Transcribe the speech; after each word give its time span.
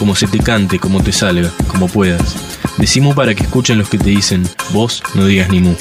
como 0.00 0.16
se 0.16 0.26
te 0.26 0.38
cante, 0.38 0.78
como 0.78 1.02
te 1.02 1.12
salga, 1.12 1.52
como 1.68 1.86
puedas. 1.86 2.34
Decimos 2.78 3.14
para 3.14 3.34
que 3.34 3.42
escuchen 3.42 3.76
los 3.76 3.90
que 3.90 3.98
te 3.98 4.08
dicen, 4.08 4.48
vos 4.72 5.02
no 5.14 5.26
digas 5.26 5.50
ni 5.50 5.60
mu. 5.60 5.74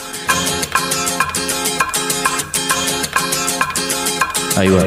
Ahí 4.57 4.67
va. 4.67 4.83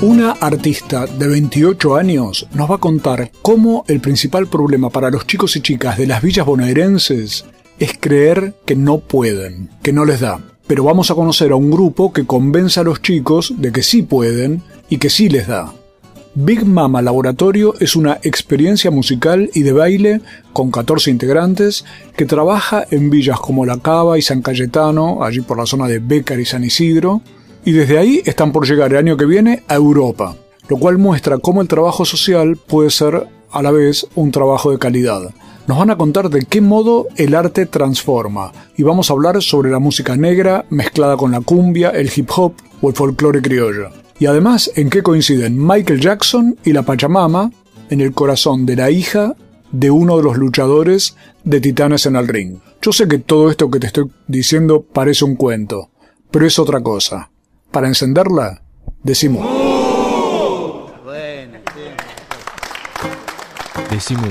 Una 0.00 0.30
artista 0.40 1.06
de 1.06 1.26
28 1.26 1.96
años 1.96 2.46
nos 2.54 2.70
va 2.70 2.76
a 2.76 2.78
contar 2.78 3.32
cómo 3.42 3.84
el 3.88 4.00
principal 4.00 4.46
problema 4.46 4.90
para 4.90 5.10
los 5.10 5.26
chicos 5.26 5.56
y 5.56 5.60
chicas 5.60 5.98
de 5.98 6.06
las 6.06 6.22
villas 6.22 6.46
bonaerenses 6.46 7.46
es 7.80 7.98
creer 7.98 8.54
que 8.64 8.76
no 8.76 9.00
pueden, 9.00 9.70
que 9.82 9.92
no 9.92 10.04
les 10.04 10.20
da. 10.20 10.40
Pero 10.66 10.84
vamos 10.84 11.10
a 11.10 11.14
conocer 11.14 11.52
a 11.52 11.56
un 11.56 11.70
grupo 11.70 12.12
que 12.12 12.26
convence 12.26 12.80
a 12.80 12.84
los 12.84 13.02
chicos 13.02 13.54
de 13.56 13.72
que 13.72 13.82
sí 13.82 14.02
pueden 14.02 14.62
y 14.88 14.98
que 14.98 15.10
sí 15.10 15.28
les 15.28 15.46
da. 15.46 15.72
Big 16.38 16.66
Mama 16.66 17.00
Laboratorio 17.00 17.72
es 17.80 17.96
una 17.96 18.18
experiencia 18.22 18.90
musical 18.90 19.48
y 19.54 19.62
de 19.62 19.72
baile 19.72 20.20
con 20.52 20.70
14 20.70 21.10
integrantes 21.10 21.86
que 22.14 22.26
trabaja 22.26 22.84
en 22.90 23.08
villas 23.08 23.40
como 23.40 23.64
La 23.64 23.78
Cava 23.78 24.18
y 24.18 24.22
San 24.22 24.42
Cayetano, 24.42 25.24
allí 25.24 25.40
por 25.40 25.56
la 25.56 25.64
zona 25.64 25.88
de 25.88 25.98
Bécar 25.98 26.38
y 26.38 26.44
San 26.44 26.62
Isidro, 26.62 27.22
y 27.64 27.72
desde 27.72 27.96
ahí 27.96 28.22
están 28.26 28.52
por 28.52 28.68
llegar 28.68 28.92
el 28.92 28.98
año 28.98 29.16
que 29.16 29.24
viene 29.24 29.62
a 29.66 29.76
Europa, 29.76 30.36
lo 30.68 30.76
cual 30.76 30.98
muestra 30.98 31.38
cómo 31.38 31.62
el 31.62 31.68
trabajo 31.68 32.04
social 32.04 32.58
puede 32.58 32.90
ser 32.90 33.26
a 33.50 33.62
la 33.62 33.70
vez 33.70 34.06
un 34.14 34.30
trabajo 34.30 34.70
de 34.70 34.78
calidad. 34.78 35.32
Nos 35.66 35.78
van 35.78 35.90
a 35.90 35.96
contar 35.96 36.30
de 36.30 36.44
qué 36.44 36.60
modo 36.60 37.08
el 37.16 37.34
arte 37.34 37.66
transforma. 37.66 38.52
Y 38.76 38.84
vamos 38.84 39.10
a 39.10 39.14
hablar 39.14 39.42
sobre 39.42 39.70
la 39.70 39.80
música 39.80 40.16
negra 40.16 40.64
mezclada 40.70 41.16
con 41.16 41.32
la 41.32 41.40
cumbia, 41.40 41.90
el 41.90 42.08
hip 42.14 42.30
hop 42.36 42.54
o 42.80 42.88
el 42.88 42.94
folclore 42.94 43.42
criollo. 43.42 43.90
Y 44.20 44.26
además 44.26 44.70
en 44.76 44.90
qué 44.90 45.02
coinciden 45.02 45.58
Michael 45.58 46.00
Jackson 46.00 46.56
y 46.64 46.72
la 46.72 46.82
Pachamama 46.82 47.50
en 47.90 48.00
el 48.00 48.12
corazón 48.12 48.64
de 48.64 48.76
la 48.76 48.90
hija 48.90 49.34
de 49.72 49.90
uno 49.90 50.16
de 50.16 50.22
los 50.22 50.36
luchadores 50.36 51.16
de 51.42 51.60
Titanes 51.60 52.06
en 52.06 52.14
el 52.14 52.28
Ring. 52.28 52.58
Yo 52.80 52.92
sé 52.92 53.08
que 53.08 53.18
todo 53.18 53.50
esto 53.50 53.68
que 53.68 53.80
te 53.80 53.88
estoy 53.88 54.08
diciendo 54.28 54.82
parece 54.82 55.24
un 55.24 55.34
cuento, 55.34 55.90
pero 56.30 56.46
es 56.46 56.60
otra 56.60 56.80
cosa. 56.80 57.30
Para 57.72 57.88
encenderla, 57.88 58.62
decimos... 59.02 59.44
Decimos... 63.90 64.30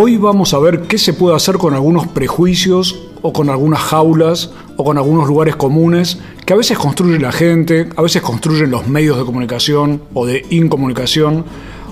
Hoy 0.00 0.16
vamos 0.16 0.54
a 0.54 0.60
ver 0.60 0.82
qué 0.82 0.96
se 0.96 1.12
puede 1.12 1.34
hacer 1.34 1.58
con 1.58 1.74
algunos 1.74 2.06
prejuicios 2.06 3.00
o 3.20 3.32
con 3.32 3.50
algunas 3.50 3.80
jaulas 3.80 4.52
o 4.76 4.84
con 4.84 4.96
algunos 4.96 5.26
lugares 5.26 5.56
comunes 5.56 6.20
que 6.46 6.52
a 6.52 6.56
veces 6.56 6.78
construye 6.78 7.18
la 7.18 7.32
gente, 7.32 7.88
a 7.96 8.02
veces 8.02 8.22
construyen 8.22 8.70
los 8.70 8.86
medios 8.86 9.18
de 9.18 9.24
comunicación 9.24 10.00
o 10.14 10.24
de 10.24 10.46
incomunicación 10.50 11.44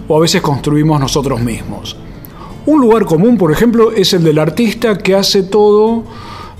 o 0.06 0.16
a 0.16 0.20
veces 0.20 0.40
construimos 0.40 1.00
nosotros 1.00 1.40
mismos. 1.40 1.96
Un 2.66 2.80
lugar 2.80 3.06
común, 3.06 3.36
por 3.36 3.50
ejemplo, 3.50 3.90
es 3.90 4.12
el 4.12 4.22
del 4.22 4.38
artista 4.38 4.98
que 4.98 5.16
hace 5.16 5.42
todo 5.42 6.04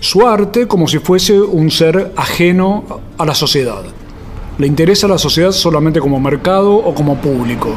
su 0.00 0.26
arte 0.26 0.66
como 0.66 0.88
si 0.88 0.98
fuese 0.98 1.40
un 1.40 1.70
ser 1.70 2.12
ajeno 2.16 2.82
a 3.18 3.24
la 3.24 3.36
sociedad. 3.36 3.84
Le 4.58 4.66
interesa 4.66 5.06
a 5.06 5.10
la 5.10 5.18
sociedad 5.18 5.52
solamente 5.52 6.00
como 6.00 6.18
mercado 6.18 6.74
o 6.74 6.92
como 6.92 7.18
público. 7.18 7.68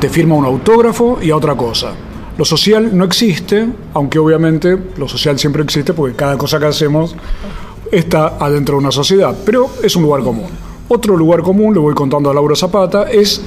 Te 0.00 0.08
firma 0.08 0.34
un 0.34 0.46
autógrafo 0.46 1.18
y 1.20 1.28
a 1.28 1.36
otra 1.36 1.54
cosa. 1.54 1.92
Lo 2.38 2.44
social 2.44 2.96
no 2.96 3.04
existe, 3.04 3.66
aunque 3.94 4.18
obviamente 4.18 4.76
lo 4.98 5.08
social 5.08 5.38
siempre 5.38 5.62
existe 5.62 5.94
porque 5.94 6.14
cada 6.14 6.36
cosa 6.36 6.58
que 6.58 6.66
hacemos 6.66 7.16
está 7.90 8.36
adentro 8.38 8.74
de 8.76 8.80
una 8.80 8.90
sociedad, 8.90 9.34
pero 9.44 9.70
es 9.82 9.96
un 9.96 10.02
lugar 10.02 10.22
común. 10.22 10.48
Otro 10.88 11.16
lugar 11.16 11.42
común, 11.42 11.72
le 11.72 11.80
voy 11.80 11.94
contando 11.94 12.30
a 12.30 12.34
Laura 12.34 12.54
Zapata, 12.54 13.04
es 13.10 13.40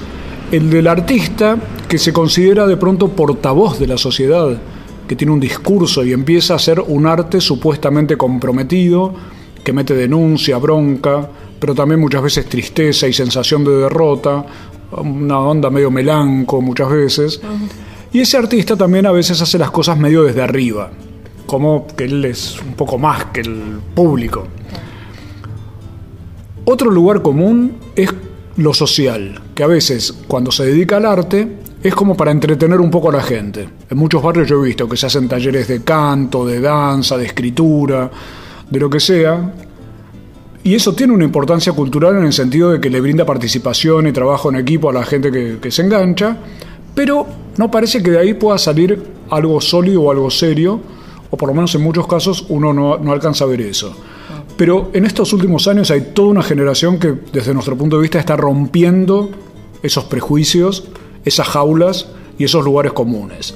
el 0.51 0.72
del 0.72 0.88
artista 0.88 1.57
que 1.88 1.99
se 1.99 2.11
considera 2.11 2.66
de 2.66 2.78
pronto 2.78 3.09
portavoz 3.09 3.78
de 3.79 3.88
la 3.88 3.97
sociedad, 3.97 4.57
que 5.07 5.16
tiene 5.16 5.33
un 5.33 5.39
discurso 5.39 6.03
y 6.03 6.11
empieza 6.11 6.53
a 6.53 6.55
hacer 6.57 6.79
un 6.79 7.05
arte 7.05 7.41
supuestamente 7.41 8.17
comprometido, 8.17 9.13
que 9.63 9.72
mete 9.72 9.94
denuncia, 9.94 10.57
bronca, 10.57 11.29
pero 11.59 11.75
también 11.75 11.99
muchas 11.99 12.23
veces 12.23 12.47
tristeza 12.47 13.07
y 13.07 13.13
sensación 13.13 13.63
de 13.63 13.72
derrota, 13.72 14.44
una 14.91 15.39
onda 15.39 15.69
medio 15.69 15.91
melanco 15.91 16.59
muchas 16.61 16.89
veces. 16.89 17.39
Y 18.12 18.22
ese 18.22 18.38
artista 18.38 18.75
también 18.75 19.06
a 19.06 19.12
veces 19.12 19.40
hace 19.42 19.58
las 19.59 19.70
cosas 19.70 19.97
medio 19.97 20.24
desde 20.24 20.42
arriba, 20.42 20.90
como 21.46 21.86
que 21.88 22.06
él 22.06 22.25
es 22.25 22.59
un 22.59 22.74
poco 22.74 22.97
más 22.97 23.25
que 23.25 23.42
el 23.42 23.80
público. 23.94 24.47
Otro 26.66 26.90
lugar 26.90 27.22
común 27.22 27.78
es 27.96 28.14
lo 28.58 28.74
social, 28.74 29.40
que 29.53 29.64
a 29.64 29.68
veces 29.68 30.14
cuando 30.28 30.52
se 30.52 30.66
dedica 30.66 30.97
al 30.97 31.06
arte 31.06 31.47
es 31.81 31.96
como 31.96 32.18
para 32.18 32.31
entretener 32.31 32.81
un 32.81 32.92
poco 32.92 33.09
a 33.09 33.14
la 33.14 33.22
gente. 33.22 33.70
En 33.90 33.97
muchos 33.97 34.22
barrios 34.22 34.47
yo 34.50 34.62
he 34.62 34.68
visto 34.68 34.90
que 34.90 34.97
se 34.97 35.06
hacen 35.06 35.30
talleres 35.30 35.68
de 35.68 35.84
canto, 35.84 36.46
de 36.46 36.59
danza, 36.59 37.18
de 37.18 37.26
escritura, 37.26 38.09
de 38.70 38.80
lo 38.80 38.90
que 38.90 39.00
sea. 39.00 39.53
Y 40.64 40.76
eso 40.76 40.94
tiene 40.94 41.14
una 41.14 41.24
importancia 41.24 41.72
cultural 41.72 42.18
en 42.18 42.26
el 42.26 42.34
sentido 42.34 42.72
de 42.72 42.81
que 42.81 42.90
le 42.90 43.00
brinda 43.00 43.26
participación 43.26 44.08
y 44.08 44.12
trabajo 44.12 44.50
en 44.50 44.58
equipo 44.58 44.90
a 44.90 44.94
la 44.94 45.06
gente 45.06 45.31
que, 45.31 45.58
que 45.62 45.72
se 45.72 45.84
engancha, 45.84 46.38
pero 46.95 47.27
no 47.57 47.72
parece 47.72 48.01
que 48.03 48.11
de 48.11 48.19
ahí 48.19 48.33
pueda 48.33 48.57
salir 48.57 49.03
algo 49.29 49.59
sólido 49.61 50.03
o 50.03 50.11
algo 50.11 50.29
serio, 50.29 50.79
o 51.29 51.38
por 51.38 51.50
lo 51.50 51.55
menos 51.55 51.73
en 51.75 51.81
muchos 51.81 52.07
casos 52.07 52.45
uno 52.50 52.73
no, 52.73 52.97
no 52.97 53.11
alcanza 53.11 53.44
a 53.44 53.47
ver 53.47 53.61
eso. 53.61 53.95
Pero 54.57 54.89
en 54.94 55.05
estos 55.05 55.31
últimos 55.31 55.67
años 55.67 55.89
hay 55.91 56.11
toda 56.13 56.29
una 56.29 56.44
generación 56.44 56.99
que 56.99 57.16
desde 57.31 57.53
nuestro 57.53 57.78
punto 57.78 57.95
de 57.95 58.01
vista 58.01 58.19
está 58.19 58.35
rompiendo 58.35 59.29
esos 59.81 60.03
prejuicios, 60.05 60.89
esas 61.23 61.47
jaulas 61.47 62.07
y 62.38 62.44
esos 62.44 62.66
lugares 62.66 62.94
comunes. 62.94 63.55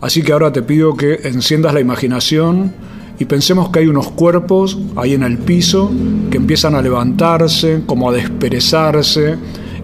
Así 0.00 0.22
que 0.22 0.32
ahora 0.32 0.52
te 0.52 0.62
pido 0.62 0.96
que 0.96 1.20
enciendas 1.24 1.74
la 1.74 1.80
imaginación 1.80 2.72
y 3.18 3.24
pensemos 3.24 3.68
que 3.68 3.78
hay 3.78 3.86
unos 3.86 4.10
cuerpos 4.10 4.78
ahí 4.96 5.14
en 5.14 5.22
el 5.22 5.38
piso 5.38 5.92
que 6.28 6.38
empiezan 6.38 6.74
a 6.74 6.82
levantarse, 6.82 7.82
como 7.86 8.10
a 8.10 8.12
desperezarse, 8.12 9.36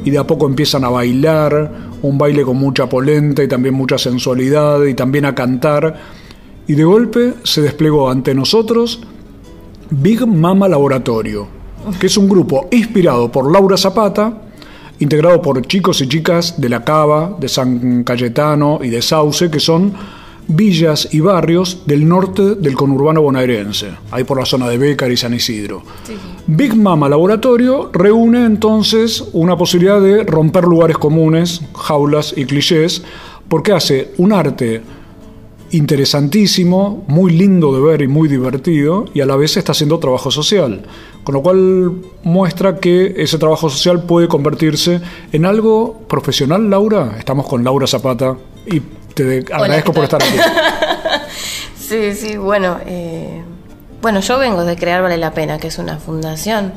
y 0.05 0.11
de 0.11 0.19
a 0.19 0.27
poco 0.27 0.47
empiezan 0.47 0.85
a 0.85 0.89
bailar, 0.89 1.71
un 2.03 2.19
baile 2.19 2.43
con 2.43 2.57
mucha 2.57 2.89
polenta 2.89 3.43
y 3.43 3.49
también 3.49 3.75
mucha 3.75 3.99
sensualidad 3.99 4.85
y 4.85 4.95
también 4.95 5.25
a 5.25 5.35
cantar. 5.35 5.99
Y 6.67 6.75
de 6.75 6.85
golpe 6.85 7.35
se 7.45 7.63
desplegó 7.63 8.11
ante 8.11 8.35
nosotros 8.35 9.01
Big 9.91 10.27
Mama 10.27 10.69
Laboratorio, 10.69 11.49
que 11.99 12.07
es 12.09 12.17
un 12.17 12.29
grupo 12.29 12.69
inspirado 12.71 13.33
por 13.33 13.51
Laura 13.51 13.77
Zapata, 13.77 14.43
integrado 14.99 15.41
por 15.41 15.65
chicos 15.67 16.01
y 16.01 16.09
chicas 16.09 16.61
de 16.61 16.69
La 16.69 16.85
Cava, 16.85 17.37
de 17.39 17.49
San 17.49 18.05
Cayetano 18.05 18.81
y 18.83 18.91
de 18.91 19.01
Sauce, 19.01 19.51
que 19.51 19.61
son 19.61 19.93
villas 20.49 21.09
y 21.13 21.21
barrios 21.21 21.83
del 21.87 22.09
norte 22.09 22.55
del 22.55 22.75
conurbano 22.75 23.23
bonaerense, 23.23 23.91
ahí 24.11 24.25
por 24.25 24.39
la 24.39 24.47
zona 24.47 24.69
de 24.69 24.79
Bécar 24.79 25.13
y 25.13 25.17
San 25.17 25.35
Isidro. 25.35 25.83
Big 26.47 26.75
Mama 26.75 27.09
Laboratorio 27.09 27.91
reúne 27.93 28.47
entonces 28.47 29.23
una 29.35 29.57
posibilidad 29.57 30.01
de 30.01 30.25
romper 30.25 30.65
lugares 30.65 30.97
comunes, 30.97 31.61
jaulas 31.75 32.35
y 32.37 32.47
clichés, 32.47 33.03
porque 33.49 33.73
hace 33.73 34.13
un 34.17 34.33
arte 34.33 34.83
interesantísimo, 35.71 37.05
muy 37.09 37.33
lindo 37.33 37.75
de 37.75 37.83
ver 37.83 38.01
y 38.01 38.09
muy 38.09 38.27
divertido, 38.27 39.05
y 39.13 39.21
a 39.21 39.27
la 39.27 39.37
vez 39.37 39.57
está 39.59 39.73
haciendo 39.73 39.99
trabajo 39.99 40.31
social, 40.31 40.83
Con 41.25 41.35
lo 41.35 41.43
cual 41.43 41.93
muestra 42.23 42.79
que 42.79 43.13
ese 43.19 43.37
trabajo 43.37 43.69
social 43.69 44.05
puede 44.05 44.29
convertirse 44.29 45.03
en 45.31 45.45
algo 45.45 46.01
profesional, 46.09 46.71
Laura. 46.71 47.17
Estamos 47.19 47.47
con 47.47 47.63
Laura 47.63 47.87
Zapata 47.87 48.35
y 48.65 48.81
te 49.25 49.55
agradezco 49.55 49.93
por 49.93 50.05
estar 50.05 50.23
aquí. 50.23 50.37
sí, 51.79 52.15
sí, 52.15 52.37
bueno. 52.37 52.79
Eh, 52.87 53.43
bueno, 54.01 54.21
yo 54.21 54.39
vengo 54.39 54.65
de 54.65 54.77
Crear 54.77 55.03
Vale 55.03 55.17
la 55.17 55.33
Pena, 55.33 55.59
que 55.59 55.69
es 55.69 55.79
una 55.79 55.99
fundación 55.99 56.73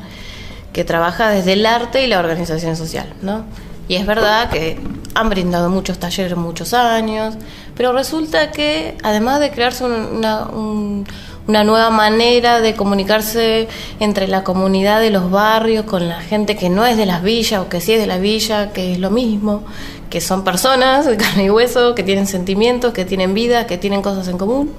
que 0.72 0.84
trabaja 0.84 1.30
desde 1.30 1.52
el 1.52 1.66
arte 1.66 2.04
y 2.04 2.08
la 2.08 2.18
organización 2.18 2.76
social, 2.76 3.12
¿no? 3.22 3.44
Y 3.88 3.96
es 3.96 4.06
verdad 4.06 4.50
que 4.50 4.80
han 5.14 5.28
brindado 5.28 5.68
muchos 5.68 5.98
talleres 5.98 6.36
muchos 6.36 6.72
años, 6.72 7.34
pero 7.76 7.92
resulta 7.92 8.50
que 8.50 8.96
además 9.02 9.40
de 9.40 9.50
crearse 9.50 9.84
una, 9.84 10.46
una 10.46 11.04
nueva 11.46 11.90
manera 11.90 12.60
de 12.60 12.74
comunicarse 12.74 13.68
entre 14.00 14.28
la 14.28 14.44
comunidad 14.44 15.00
de 15.00 15.10
los 15.10 15.30
barrios 15.30 15.84
con 15.84 16.08
la 16.08 16.20
gente 16.20 16.56
que 16.56 16.68
no 16.68 16.86
es 16.86 16.96
de 16.96 17.06
las 17.06 17.22
villas 17.22 17.60
o 17.60 17.68
que 17.68 17.80
sí 17.80 17.92
es 17.92 18.00
de 18.00 18.06
la 18.06 18.18
villa, 18.18 18.72
que 18.72 18.92
es 18.92 18.98
lo 18.98 19.10
mismo, 19.10 19.64
que 20.08 20.20
son 20.20 20.44
personas 20.44 21.06
de 21.06 21.16
carne 21.16 21.44
y 21.44 21.50
hueso, 21.50 21.94
que 21.94 22.02
tienen 22.02 22.26
sentimientos, 22.26 22.92
que 22.92 23.04
tienen 23.04 23.34
vida, 23.34 23.66
que 23.66 23.78
tienen 23.78 24.02
cosas 24.02 24.28
en 24.28 24.38
común. 24.38 24.72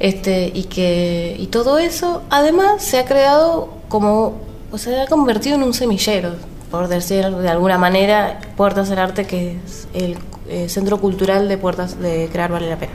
Este, 0.00 0.50
y 0.52 0.64
que 0.64 1.36
y 1.38 1.46
todo 1.46 1.78
eso 1.78 2.22
además 2.28 2.82
se 2.82 2.98
ha 2.98 3.04
creado 3.04 3.68
como 3.88 4.40
o 4.72 4.78
se 4.78 5.00
ha 5.00 5.06
convertido 5.06 5.54
en 5.54 5.62
un 5.62 5.72
semillero 5.72 6.34
por 6.68 6.88
decir 6.88 7.24
de 7.30 7.48
alguna 7.48 7.78
manera 7.78 8.40
Puertas 8.56 8.88
del 8.88 8.98
Arte 8.98 9.24
que 9.24 9.58
es 9.64 9.86
el 9.94 10.16
eh, 10.48 10.68
centro 10.68 10.98
cultural 10.98 11.48
de 11.48 11.58
Puertas 11.58 12.00
de 12.00 12.28
Crear 12.32 12.50
Vale 12.50 12.68
la 12.68 12.76
Pena 12.76 12.92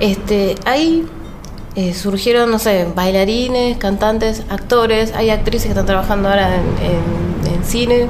este 0.00 0.56
ahí 0.64 1.06
eh, 1.76 1.94
surgieron 1.94 2.50
no 2.50 2.58
sé 2.58 2.86
bailarines 2.94 3.76
cantantes 3.78 4.42
actores 4.48 5.12
hay 5.14 5.30
actrices 5.30 5.64
que 5.64 5.70
están 5.70 5.86
trabajando 5.86 6.28
ahora 6.28 6.56
en, 6.56 7.64
cine 7.64 8.08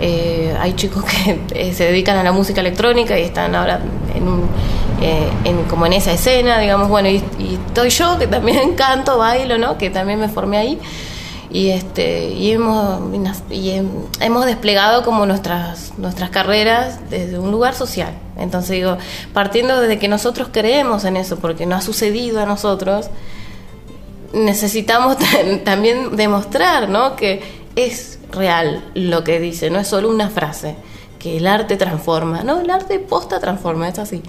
eh, 0.00 0.56
hay 0.58 0.72
chicos 0.72 1.04
que 1.04 1.74
se 1.74 1.84
dedican 1.84 2.16
a 2.16 2.22
la 2.22 2.32
música 2.32 2.62
electrónica 2.62 3.18
y 3.18 3.22
están 3.22 3.54
ahora 3.54 3.80
en 4.14 4.26
un 4.26 4.48
eh, 5.00 5.28
en, 5.44 5.64
como 5.64 5.84
en 5.84 5.92
esa 5.92 6.12
escena, 6.12 6.58
digamos, 6.60 6.88
bueno, 6.88 7.10
y, 7.10 7.22
estoy 7.68 7.90
yo 7.90 8.16
que 8.18 8.26
también 8.26 8.72
canto, 8.76 9.18
bailo, 9.18 9.58
¿no? 9.58 9.76
Que 9.76 9.90
también 9.90 10.18
me 10.18 10.28
formé 10.28 10.56
ahí. 10.56 10.78
Y, 11.54 11.70
este, 11.70 12.30
y, 12.30 12.50
hemos, 12.50 13.00
y 13.48 13.80
hemos 14.18 14.44
desplegado 14.44 15.04
como 15.04 15.24
nuestras, 15.24 15.96
nuestras 15.98 16.30
carreras 16.30 16.98
desde 17.10 17.38
un 17.38 17.52
lugar 17.52 17.76
social. 17.76 18.12
Entonces 18.36 18.70
digo, 18.72 18.98
partiendo 19.32 19.80
desde 19.80 20.00
que 20.00 20.08
nosotros 20.08 20.48
creemos 20.50 21.04
en 21.04 21.16
eso, 21.16 21.38
porque 21.38 21.64
no 21.64 21.76
ha 21.76 21.80
sucedido 21.80 22.40
a 22.40 22.46
nosotros, 22.46 23.08
necesitamos 24.32 25.16
también 25.64 26.16
demostrar 26.16 26.88
¿no? 26.88 27.14
que 27.14 27.40
es 27.76 28.18
real 28.32 28.84
lo 28.94 29.22
que 29.22 29.38
dice, 29.38 29.70
no 29.70 29.78
es 29.78 29.86
solo 29.86 30.08
una 30.08 30.30
frase 30.30 30.74
que 31.24 31.38
el 31.38 31.46
arte 31.46 31.78
transforma. 31.78 32.42
No, 32.42 32.60
el 32.60 32.68
arte 32.68 32.98
posta 32.98 33.40
transforma, 33.40 33.88
es 33.88 33.98
así. 33.98 34.22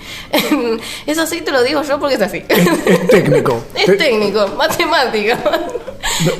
es 1.06 1.18
así, 1.18 1.42
te 1.42 1.52
lo 1.52 1.62
digo 1.62 1.84
yo 1.84 2.00
porque 2.00 2.16
es 2.16 2.22
así. 2.22 2.42
Es, 2.48 3.08
técnico. 3.10 3.62
es 3.76 3.98
técnico, 3.98 4.48
matemático. 4.58 5.36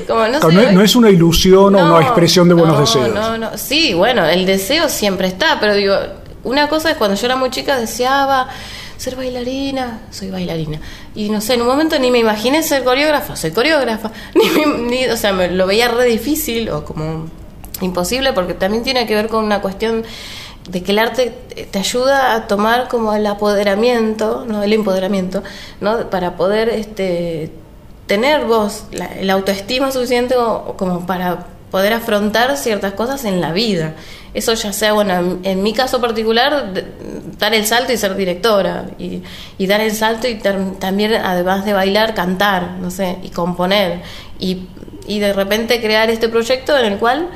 no, 0.08 0.82
es 0.82 0.96
una 0.96 1.10
ilusión 1.10 1.74
o 1.74 1.78
una 1.78 2.00
expresión 2.00 2.48
de 2.48 2.54
buenos 2.54 2.80
deseos. 2.80 3.12
No, 3.12 3.36
no, 3.36 3.58
sí, 3.58 3.92
bueno, 3.92 4.24
el 4.24 4.46
deseo 4.46 4.88
siempre 4.88 5.28
está, 5.28 5.60
pero 5.60 5.74
digo, 5.74 5.94
una 6.42 6.70
cosa 6.70 6.90
es 6.90 6.96
cuando 6.96 7.16
yo 7.16 7.26
era 7.26 7.36
muy 7.36 7.50
chica 7.50 7.78
deseaba 7.78 8.48
ser 8.96 9.14
bailarina, 9.14 10.04
soy 10.10 10.30
bailarina. 10.30 10.80
Y 11.14 11.28
no 11.28 11.42
sé, 11.42 11.52
en 11.52 11.60
un 11.60 11.66
momento 11.66 11.98
ni 11.98 12.10
me 12.10 12.18
imaginé 12.18 12.62
ser 12.62 12.82
coreógrafa, 12.82 13.36
soy 13.36 13.50
coreógrafa. 13.50 14.10
Ni, 14.88 15.04
o 15.04 15.18
sea, 15.18 15.34
me 15.34 15.50
lo 15.50 15.66
veía 15.66 15.88
re 15.88 16.06
difícil 16.06 16.70
o 16.70 16.82
como 16.82 17.28
imposible 17.82 18.32
porque 18.32 18.54
también 18.54 18.82
tiene 18.82 19.06
que 19.06 19.14
ver 19.14 19.28
con 19.28 19.44
una 19.44 19.60
cuestión 19.60 20.02
de 20.68 20.82
que 20.82 20.92
el 20.92 20.98
arte 20.98 21.32
te 21.70 21.78
ayuda 21.78 22.34
a 22.34 22.46
tomar 22.48 22.88
como 22.88 23.14
el 23.14 23.26
apoderamiento, 23.26 24.44
¿no? 24.46 24.62
el 24.62 24.72
empoderamiento, 24.72 25.42
¿no? 25.80 26.10
para 26.10 26.36
poder 26.36 26.68
este, 26.68 27.52
tener 28.06 28.44
vos 28.44 28.84
la, 28.92 29.32
autoestima 29.32 29.92
suficiente 29.92 30.34
como, 30.76 31.06
para 31.06 31.46
poder 31.70 31.92
afrontar 31.92 32.56
ciertas 32.56 32.94
cosas 32.94 33.24
en 33.24 33.40
la 33.40 33.52
vida. 33.52 33.94
Eso 34.34 34.52
ya 34.54 34.72
sea, 34.72 34.92
bueno, 34.92 35.38
en, 35.42 35.62
mi 35.62 35.72
caso 35.72 36.00
particular, 36.00 36.72
dar 37.38 37.54
el 37.54 37.66
salto 37.66 37.92
y 37.92 37.96
ser 37.96 38.16
directora, 38.16 38.84
y, 38.98 39.22
y 39.56 39.66
dar 39.66 39.80
el 39.80 39.92
salto 39.92 40.28
y 40.28 40.34
también, 40.34 41.14
además 41.14 41.64
de 41.64 41.72
bailar, 41.72 42.12
cantar, 42.14 42.72
no 42.80 42.90
sé, 42.90 43.16
y 43.22 43.30
componer, 43.30 44.02
y, 44.38 44.66
y 45.06 45.20
de 45.20 45.32
repente 45.32 45.80
crear 45.80 46.10
este 46.10 46.28
proyecto 46.28 46.76
en 46.76 46.92
el 46.92 46.98
cual 46.98 47.30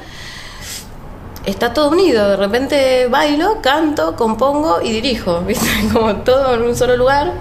está 1.46 1.72
todo 1.72 1.90
unido. 1.90 2.30
De 2.30 2.36
repente 2.36 3.06
bailo, 3.08 3.60
canto, 3.60 4.16
compongo 4.16 4.80
y 4.82 4.92
dirijo, 4.92 5.40
¿viste? 5.46 5.68
Como 5.92 6.16
todo 6.16 6.54
en 6.54 6.62
un 6.62 6.76
solo 6.76 6.96
lugar. 6.96 7.32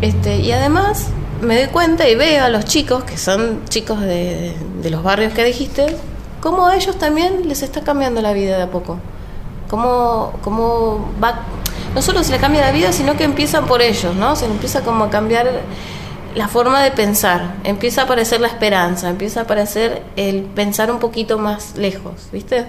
Este, 0.00 0.36
y 0.38 0.52
además 0.52 1.08
me 1.40 1.56
doy 1.56 1.68
cuenta 1.68 2.08
y 2.08 2.14
veo 2.14 2.44
a 2.44 2.48
los 2.48 2.64
chicos, 2.64 3.04
que 3.04 3.16
son 3.16 3.64
chicos 3.68 4.00
de, 4.00 4.54
los 4.90 5.02
barrios 5.02 5.32
que 5.32 5.44
dijiste, 5.44 5.96
cómo 6.40 6.66
a 6.66 6.76
ellos 6.76 6.98
también 6.98 7.48
les 7.48 7.62
está 7.62 7.82
cambiando 7.82 8.20
la 8.20 8.32
vida 8.32 8.56
de 8.56 8.62
a 8.64 8.70
poco. 8.70 8.98
Cómo, 9.68 10.34
cómo 10.42 11.10
va, 11.22 11.40
no 11.94 12.02
solo 12.02 12.22
se 12.22 12.32
les 12.32 12.40
cambia 12.40 12.60
la 12.60 12.72
vida, 12.72 12.92
sino 12.92 13.16
que 13.16 13.24
empiezan 13.24 13.66
por 13.66 13.82
ellos, 13.82 14.14
¿no? 14.14 14.36
Se 14.36 14.44
les 14.44 14.54
empieza 14.54 14.82
como 14.82 15.04
a 15.04 15.10
cambiar 15.10 15.50
la 16.34 16.48
forma 16.48 16.82
de 16.82 16.90
pensar, 16.90 17.54
empieza 17.64 18.02
a 18.02 18.04
aparecer 18.04 18.40
la 18.40 18.48
esperanza, 18.48 19.08
empieza 19.08 19.40
a 19.40 19.42
aparecer 19.44 20.02
el 20.16 20.42
pensar 20.42 20.90
un 20.90 20.98
poquito 20.98 21.38
más 21.38 21.76
lejos, 21.76 22.14
¿viste? 22.32 22.66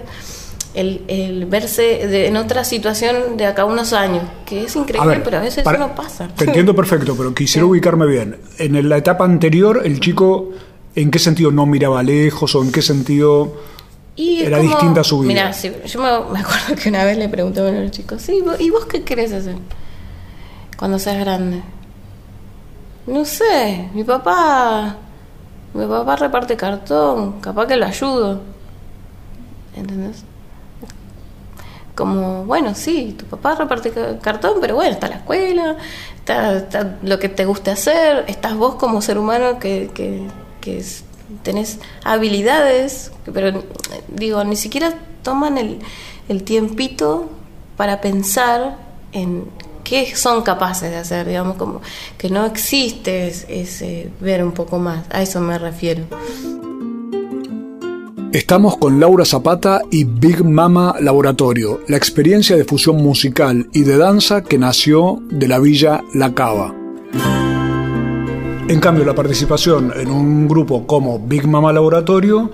El, 0.76 1.46
verse 1.46 2.28
en 2.28 2.38
otra 2.38 2.64
situación 2.64 3.38
de 3.38 3.46
acá 3.46 3.64
a 3.64 3.66
unos 3.66 3.94
años, 3.94 4.24
que 4.46 4.66
es 4.66 4.76
increíble, 4.76 5.22
pero 5.24 5.38
a 5.38 5.42
veces 5.42 5.66
eso 5.66 5.78
no 5.78 5.96
pasa. 5.96 6.28
Te 6.28 6.46
entiendo 6.46 6.76
perfecto, 6.76 7.16
pero 7.16 7.34
quisiera 7.34 7.66
ubicarme 7.66 8.06
bien. 8.06 8.38
En 8.58 8.90
la 8.90 8.98
etapa 8.98 9.26
anterior, 9.26 9.82
el 9.84 10.00
chico, 10.00 10.52
¿en 10.96 11.12
qué 11.12 11.20
sentido 11.20 11.52
no 11.52 11.66
miraba 11.66 12.04
lejos 12.04 12.54
o 12.56 12.62
en 12.62 12.72
qué 12.72 12.82
sentido 12.82 13.56
era 14.18 14.60
distinta 14.60 15.04
su 15.04 15.20
vida? 15.20 15.28
Mira, 15.28 15.52
yo 15.52 16.02
me, 16.02 16.40
acuerdo 16.40 16.76
que 16.82 16.90
una 16.90 17.06
vez 17.06 17.18
le 17.18 17.30
pregunté 17.30 17.62
a 17.62 17.72
los 17.72 17.92
chicos, 17.92 18.22
sí, 18.22 18.44
¿y 18.60 18.70
vos 18.70 18.86
qué 18.86 19.04
querés 19.04 19.32
hacer 19.32 19.56
cuando 20.78 21.00
seas 21.00 21.20
grande? 21.20 21.64
No 23.08 23.24
sé, 23.24 23.90
mi 23.94 24.04
papá, 24.04 24.98
mi 25.74 25.86
papá 25.86 26.16
reparte 26.18 26.58
cartón, 26.58 27.40
capaz 27.40 27.68
que 27.68 27.78
lo 27.78 27.86
ayudo. 27.86 28.42
¿Entendés? 29.76 30.24
Como, 31.96 32.46
bueno, 32.46 32.76
sí, 32.76 33.16
tu 33.18 33.26
papá 33.26 33.56
reparte 33.56 33.92
cartón, 34.22 34.58
pero 34.60 34.76
bueno, 34.76 34.92
está 34.92 35.08
la 35.08 35.16
escuela, 35.16 35.78
está, 36.18 36.98
lo 37.02 37.20
que 37.20 37.30
te 37.30 37.46
guste 37.46 37.72
hacer, 37.72 38.26
estás 38.28 38.56
vos 38.56 38.76
como 38.76 39.02
ser 39.02 39.18
humano 39.18 39.60
que, 39.60 39.90
que, 39.94 40.28
que 40.60 40.84
tenés 41.44 41.80
habilidades, 42.04 43.12
pero 43.34 43.64
digo, 44.10 44.44
ni 44.44 44.58
siquiera 44.58 44.94
toman 45.24 45.58
el, 45.58 45.80
el 46.28 46.44
tiempito 46.44 47.30
para 47.78 48.02
pensar 48.02 48.78
en 49.12 49.46
qué 49.84 50.16
son 50.16 50.42
capaces 50.42 50.92
de 50.92 50.98
hacer, 50.98 51.28
digamos, 51.28 51.56
como 51.56 51.82
que 52.18 52.30
no 52.30 52.46
existe 52.46 53.28
ese 53.28 54.12
ver 54.20 54.44
un 54.44 54.52
poco 54.52 54.80
más, 54.80 55.06
a 55.12 55.22
eso 55.22 55.40
me 55.40 55.58
refiero. 55.58 56.04
Estamos 58.36 58.76
con 58.76 59.00
Laura 59.00 59.24
Zapata 59.24 59.84
y 59.90 60.04
Big 60.04 60.44
Mama 60.44 60.98
Laboratorio, 61.00 61.80
la 61.88 61.96
experiencia 61.96 62.58
de 62.58 62.66
fusión 62.66 62.98
musical 62.98 63.70
y 63.72 63.84
de 63.84 63.98
danza 63.98 64.44
que 64.44 64.58
nació 64.58 65.22
de 65.30 65.48
la 65.48 65.58
villa 65.58 66.04
La 66.14 66.36
Cava. 66.36 66.76
En 68.68 68.80
cambio, 68.82 69.06
la 69.06 69.16
participación 69.16 69.94
en 69.96 70.12
un 70.12 70.50
grupo 70.50 70.86
como 70.86 71.18
Big 71.18 71.48
Mama 71.48 71.72
Laboratorio 71.72 72.52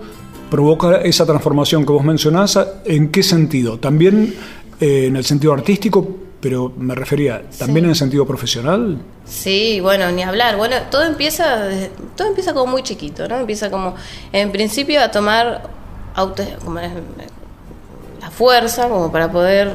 provoca 0.51 0.97
esa 0.97 1.25
transformación 1.25 1.83
que 1.83 1.93
vos 1.93 2.05
mencionás. 2.05 2.59
¿En 2.85 3.09
qué 3.09 3.23
sentido? 3.23 3.79
También 3.79 4.35
eh, 4.79 5.07
en 5.07 5.15
el 5.15 5.25
sentido 5.25 5.51
artístico, 5.51 6.07
pero 6.41 6.73
me 6.75 6.95
refería 6.95 7.43
también 7.57 7.85
en 7.85 7.91
el 7.91 7.95
sentido 7.95 8.25
profesional. 8.25 8.97
Sí, 9.25 9.79
bueno, 9.79 10.11
ni 10.11 10.23
hablar. 10.23 10.57
Bueno, 10.57 10.75
todo 10.89 11.03
empieza 11.03 11.69
todo 12.15 12.27
empieza 12.27 12.53
como 12.53 12.71
muy 12.71 12.83
chiquito, 12.83 13.27
¿no? 13.27 13.37
Empieza 13.37 13.69
como 13.69 13.95
en 14.33 14.51
principio 14.51 15.01
a 15.01 15.11
tomar 15.11 15.69
auto, 16.15 16.43
como 16.65 16.79
la 16.79 18.31
fuerza 18.31 18.89
como 18.89 19.11
para 19.11 19.31
poder 19.31 19.71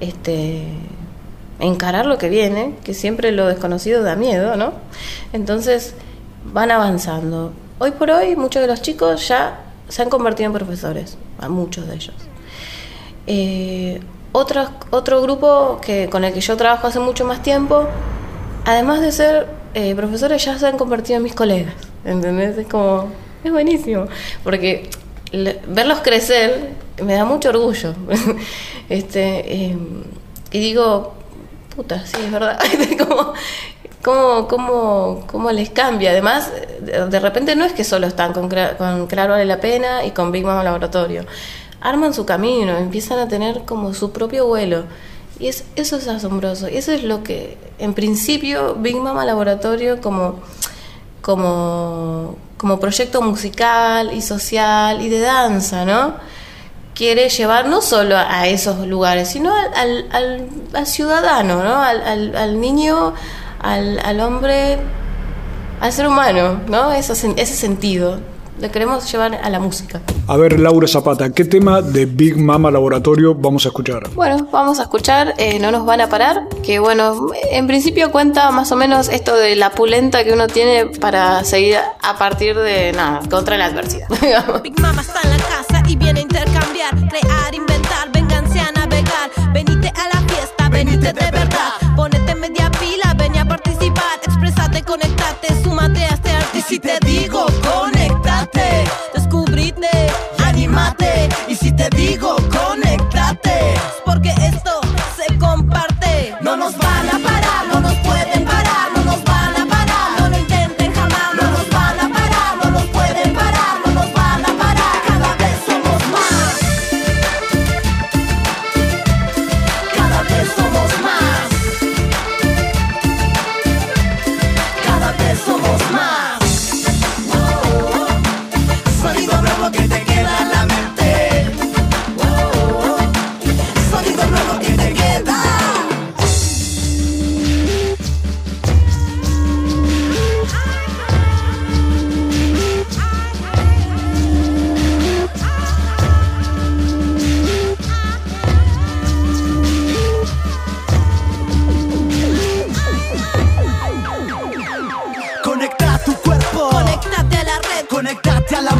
este 0.00 0.64
encarar 1.60 2.06
lo 2.06 2.18
que 2.18 2.30
viene, 2.30 2.74
que 2.82 2.94
siempre 2.94 3.32
lo 3.32 3.46
desconocido 3.46 4.02
da 4.02 4.16
miedo, 4.16 4.56
¿no? 4.56 4.72
Entonces 5.32 5.94
van 6.44 6.70
avanzando. 6.70 7.52
Hoy 7.78 7.92
por 7.92 8.10
hoy 8.10 8.34
muchos 8.34 8.62
de 8.62 8.68
los 8.68 8.82
chicos 8.82 9.28
ya 9.28 9.60
se 9.88 10.02
han 10.02 10.08
convertido 10.08 10.46
en 10.46 10.52
profesores, 10.54 11.18
a 11.38 11.48
muchos 11.48 11.86
de 11.86 11.94
ellos. 11.94 12.14
Eh, 13.26 14.00
otro, 14.32 14.68
otro 14.90 15.22
grupo 15.22 15.80
que, 15.82 16.08
con 16.08 16.24
el 16.24 16.32
que 16.32 16.40
yo 16.40 16.56
trabajo 16.56 16.86
hace 16.86 17.00
mucho 17.00 17.24
más 17.24 17.42
tiempo, 17.42 17.86
además 18.64 19.00
de 19.00 19.12
ser 19.12 19.48
eh, 19.74 19.94
profesores, 19.94 20.44
ya 20.44 20.58
se 20.58 20.66
han 20.66 20.78
convertido 20.78 21.18
en 21.18 21.24
mis 21.24 21.34
colegas. 21.34 21.74
¿Entendés? 22.04 22.56
Es 22.58 22.66
como. 22.66 23.08
Es 23.42 23.50
buenísimo, 23.50 24.06
porque 24.44 24.90
verlos 25.66 26.00
crecer 26.00 26.70
me 27.02 27.14
da 27.14 27.24
mucho 27.24 27.48
orgullo. 27.48 27.94
este 28.88 29.54
eh, 29.54 29.78
Y 30.52 30.58
digo, 30.58 31.14
puta, 31.74 32.04
sí, 32.04 32.18
es 32.22 32.30
verdad. 32.30 32.58
cómo, 34.02 34.46
cómo, 34.48 35.24
cómo, 35.26 35.52
les 35.52 35.70
cambia. 35.70 36.10
Además, 36.10 36.52
de 36.82 37.20
repente 37.20 37.56
no 37.56 37.64
es 37.64 37.72
que 37.72 37.84
solo 37.84 38.06
están 38.06 38.32
con, 38.32 38.48
con 38.48 39.06
Claro 39.06 39.32
Vale 39.32 39.46
la 39.46 39.60
Pena 39.60 40.04
y 40.04 40.10
con 40.10 40.32
Big 40.32 40.44
Mama 40.44 40.62
Laboratorio. 40.62 41.24
Arman 41.80 42.12
su 42.12 42.26
camino, 42.26 42.76
empiezan 42.76 43.18
a 43.18 43.28
tener 43.28 43.64
como 43.64 43.94
su 43.94 44.12
propio 44.12 44.46
vuelo. 44.46 44.84
Y 45.38 45.48
es, 45.48 45.64
eso 45.76 45.96
es 45.96 46.06
asombroso. 46.06 46.68
Y 46.68 46.76
eso 46.76 46.92
es 46.92 47.02
lo 47.02 47.22
que, 47.22 47.56
en 47.78 47.94
principio, 47.94 48.74
Big 48.74 48.96
Mama 48.96 49.24
Laboratorio 49.24 50.00
como, 50.02 50.40
como, 51.22 52.36
como 52.58 52.78
proyecto 52.78 53.22
musical 53.22 54.12
y 54.12 54.20
social 54.20 55.00
y 55.00 55.08
de 55.08 55.20
danza, 55.20 55.86
¿no? 55.86 56.14
Quiere 56.94 57.30
llevar 57.30 57.68
no 57.68 57.80
solo 57.80 58.16
a 58.18 58.46
esos 58.46 58.86
lugares, 58.86 59.30
sino 59.30 59.54
al, 59.54 60.06
al, 60.74 60.86
ciudadano, 60.86 61.64
¿no? 61.64 61.80
Al, 61.80 62.60
niño 62.60 63.14
al, 63.58 63.98
al 64.00 64.20
hombre, 64.20 64.78
al 65.80 65.92
ser 65.92 66.06
humano, 66.06 66.60
¿no? 66.68 66.92
Eso, 66.92 67.14
ese 67.14 67.46
sentido. 67.46 68.20
Le 68.60 68.70
queremos 68.70 69.10
llevar 69.10 69.34
a 69.34 69.48
la 69.48 69.58
música. 69.58 70.02
A 70.26 70.36
ver, 70.36 70.60
Laura 70.60 70.86
Zapata, 70.86 71.30
¿qué 71.30 71.46
tema 71.46 71.80
de 71.80 72.04
Big 72.04 72.36
Mama 72.36 72.70
Laboratorio 72.70 73.34
vamos 73.34 73.64
a 73.64 73.68
escuchar? 73.68 74.10
Bueno, 74.10 74.46
vamos 74.52 74.78
a 74.78 74.82
escuchar 74.82 75.34
eh, 75.38 75.58
No 75.58 75.70
nos 75.70 75.86
van 75.86 76.02
a 76.02 76.08
parar, 76.08 76.46
que 76.62 76.78
bueno, 76.78 77.28
en 77.50 77.66
principio 77.66 78.12
cuenta 78.12 78.50
más 78.50 78.70
o 78.70 78.76
menos 78.76 79.08
esto 79.08 79.34
de 79.34 79.56
la 79.56 79.70
pulenta 79.70 80.24
que 80.24 80.32
uno 80.34 80.46
tiene 80.46 80.86
para 81.00 81.42
seguir 81.44 81.78
a 82.02 82.18
partir 82.18 82.54
de 82.54 82.92
nada, 82.92 83.20
contra 83.30 83.56
la 83.56 83.66
adversidad. 83.66 84.08
Big 84.62 84.78
Mama 84.78 85.00
está 85.00 85.20
en 85.22 85.30
la 85.30 85.38
casa 85.38 85.82
y 85.88 85.96
viene 85.96 86.20
a 86.20 86.22
intercambiar, 86.22 86.90
crear, 87.08 87.54
inventar, 87.54 88.12
venganse 88.12 88.60
a 88.60 88.70
navegar. 88.72 89.30
Venite 89.54 89.88
a 89.88 90.14
la 90.14 90.20
fiesta, 90.28 90.68
venite 90.68 91.12
de 91.14 91.30
verdad, 91.30 91.72
ponete 91.96 92.34
media 92.34 92.70
pila, 92.78 93.14
ven 93.16 93.38
a 93.38 93.48
participar, 93.48 94.20
expresate, 94.22 94.82
conectate, 94.82 95.62
súmate 95.64 96.04
a 96.04 96.14
este 96.14 96.30
arte. 96.30 96.58
Y 96.58 96.62
si 96.62 96.78
te 96.78 96.98
digo, 97.06 97.46
conectate, 97.46 97.99
descubrite, 99.14 99.88
animate. 100.44 101.28
Y 101.48 101.54
si 101.54 101.72
te 101.72 101.88
digo, 101.90 102.36
conectate, 102.50 103.74
es 103.74 104.02
porque 104.04 104.30
esto 104.30 104.59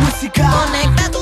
música. 0.01 0.43
Conecta 0.51 1.20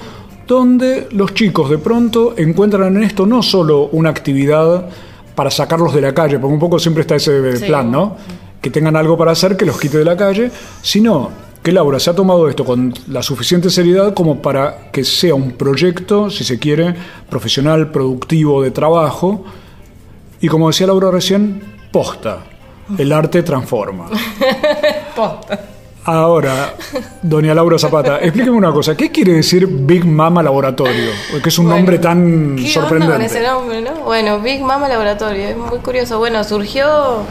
donde 0.47 1.07
los 1.11 1.33
chicos 1.33 1.69
de 1.69 1.77
pronto 1.77 2.33
encuentran 2.37 2.95
en 2.95 3.03
esto 3.03 3.25
no 3.25 3.43
solo 3.43 3.89
una 3.91 4.09
actividad 4.09 4.89
para 5.35 5.51
sacarlos 5.51 5.93
de 5.93 6.01
la 6.01 6.13
calle, 6.13 6.39
porque 6.39 6.53
un 6.53 6.59
poco 6.59 6.79
siempre 6.79 7.01
está 7.01 7.15
ese 7.15 7.59
plan, 7.65 7.91
¿no? 7.91 8.15
Que 8.61 8.69
tengan 8.69 8.95
algo 8.95 9.17
para 9.17 9.31
hacer 9.31 9.57
que 9.57 9.65
los 9.65 9.79
quite 9.79 9.97
de 9.97 10.05
la 10.05 10.15
calle, 10.15 10.49
sino 10.81 11.44
que 11.65 11.71
Laura 11.71 11.99
se 11.99 12.11
ha 12.11 12.13
tomado 12.13 12.47
esto 12.47 12.63
con 12.63 12.93
la 13.07 13.23
suficiente 13.23 13.71
seriedad 13.71 14.13
como 14.13 14.39
para 14.39 14.91
que 14.91 15.03
sea 15.03 15.33
un 15.33 15.53
proyecto, 15.53 16.29
si 16.29 16.43
se 16.43 16.59
quiere, 16.59 16.93
profesional, 17.27 17.89
productivo, 17.89 18.61
de 18.61 18.69
trabajo, 18.69 19.43
y 20.39 20.47
como 20.47 20.67
decía 20.67 20.85
Laura 20.85 21.09
recién, 21.09 21.63
posta. 21.91 22.43
El 22.99 23.11
arte 23.11 23.41
transforma. 23.41 24.11
Posta. 25.15 25.59
Ahora, 26.03 26.75
doña 27.23 27.55
Laura 27.55 27.79
Zapata, 27.79 28.19
explíqueme 28.19 28.55
una 28.55 28.71
cosa. 28.71 28.95
¿Qué 28.95 29.09
quiere 29.11 29.33
decir 29.33 29.65
Big 29.65 30.05
Mama 30.05 30.43
Laboratorio? 30.43 31.09
Que 31.41 31.49
es 31.49 31.57
un 31.57 31.65
Bueno, 31.65 31.77
nombre 31.77 31.97
tan 31.97 32.55
¿Qué 32.57 32.61
onda 32.61 32.61
con 32.61 32.69
sorprendente. 32.73 33.25
ese 33.25 33.41
nombre, 33.41 33.81
no? 33.81 34.03
Bueno, 34.03 34.39
Big 34.39 34.61
Mama 34.61 34.87
Laboratorio, 34.87 35.47
es 35.47 35.57
muy 35.57 35.79
curioso. 35.79 36.19
Bueno, 36.19 36.43
surgió, 36.43 37.23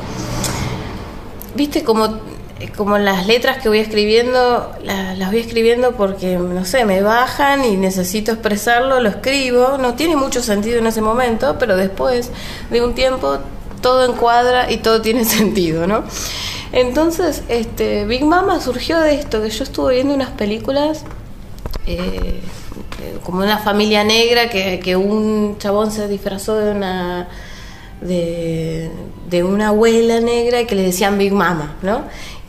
viste, 1.55 1.85
como, 1.85 2.34
como 2.77 2.99
las 2.99 3.27
letras 3.27 3.59
que 3.63 3.69
voy 3.69 3.79
escribiendo, 3.79 4.73
la- 4.83 5.15
las 5.15 5.31
voy 5.31 5.41
escribiendo 5.41 5.93
porque, 5.93 6.37
no 6.37 6.65
sé, 6.65 6.85
me 6.85 7.03
bajan 7.03 7.65
y 7.65 7.77
necesito 7.77 8.33
expresarlo, 8.33 9.01
lo 9.01 9.09
escribo. 9.09 9.79
No 9.79 9.95
tiene 9.95 10.17
mucho 10.17 10.43
sentido 10.43 10.79
en 10.79 10.87
ese 10.87 11.01
momento, 11.01 11.57
pero 11.59 11.77
después 11.77 12.31
de 12.71 12.83
un 12.83 12.95
tiempo 12.95 13.39
todo 13.81 14.05
encuadra 14.11 14.71
y 14.71 14.79
todo 14.79 15.01
tiene 15.03 15.25
sentido, 15.39 15.87
¿no? 15.87 16.05
Entonces, 16.73 17.43
este, 17.49 18.05
Big 18.05 18.25
Mama 18.25 18.61
surgió 18.61 18.99
de 19.01 19.15
esto, 19.15 19.43
que 19.43 19.51
yo 19.51 19.63
estuve 19.65 19.95
viendo 19.95 20.15
unas 20.15 20.31
películas 20.31 21.05
eh, 21.87 22.41
eh, 23.01 23.19
como 23.23 23.39
una 23.43 23.59
familia 23.59 24.03
negra 24.05 24.49
que, 24.51 24.81
que 24.81 24.97
un 24.97 25.57
chabón 25.59 25.93
se 25.93 26.09
disfrazó 26.09 26.57
de 26.57 26.73
una 26.73 27.29
de 28.01 29.43
una 29.45 29.69
abuela 29.69 30.21
negra 30.21 30.61
y 30.61 30.67
que 30.67 30.75
le 30.75 30.83
decían 30.83 31.17
Big 31.17 31.33
Mama, 31.33 31.77
¿no? 31.83 32.03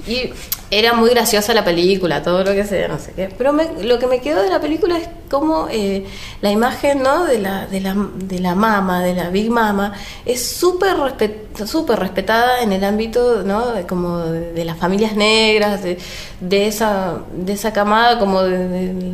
Y 0.07 0.31
era 0.71 0.93
muy 0.93 1.09
graciosa 1.09 1.53
la 1.53 1.63
película, 1.63 2.21
todo 2.21 2.43
lo 2.43 2.51
que 2.53 2.63
sea, 2.65 2.87
no 2.87 2.99
sé 2.99 3.13
qué. 3.15 3.29
Pero 3.37 3.53
me- 3.53 3.83
lo 3.83 3.97
que 3.97 4.07
me 4.07 4.19
quedó 4.21 4.41
de 4.43 4.49
la 4.49 4.59
película 4.59 4.97
es 4.97 5.07
como 5.31 5.67
eh, 5.71 6.05
la 6.41 6.51
imagen, 6.51 7.01
¿no? 7.01 7.25
De 7.25 7.39
la, 7.39 7.65
de 7.67 7.81
la, 7.81 7.95
de 8.15 8.39
la 8.39 8.53
mama, 8.55 9.01
de 9.03 9.15
la 9.15 9.29
Big 9.29 9.49
Mama, 9.49 9.93
es 10.25 10.45
súper 10.45 10.95
respet- 10.97 11.65
súper 11.65 11.99
respetada 11.99 12.61
en 12.61 12.71
el 12.71 12.83
ámbito, 12.83 13.43
¿no? 13.43 13.71
De, 13.71 13.85
como 13.87 14.19
de, 14.19 14.51
de 14.53 14.65
las 14.65 14.77
familias 14.77 15.15
negras, 15.15 15.81
de, 15.83 15.97
de 16.39 16.67
esa, 16.67 17.19
de 17.35 17.53
esa 17.53 17.73
camada 17.73 18.19
como 18.19 18.43
de- 18.43 18.67
de, 18.67 19.11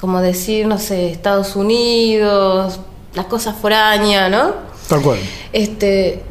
como 0.00 0.20
decir, 0.20 0.66
no 0.66 0.78
sé, 0.78 1.10
Estados 1.10 1.56
Unidos, 1.56 2.80
las 3.14 3.26
cosas 3.26 3.56
foráneas, 3.60 4.30
¿no? 4.30 4.52
Tal 4.88 5.02
cual. 5.02 5.18
Este, 5.52 6.22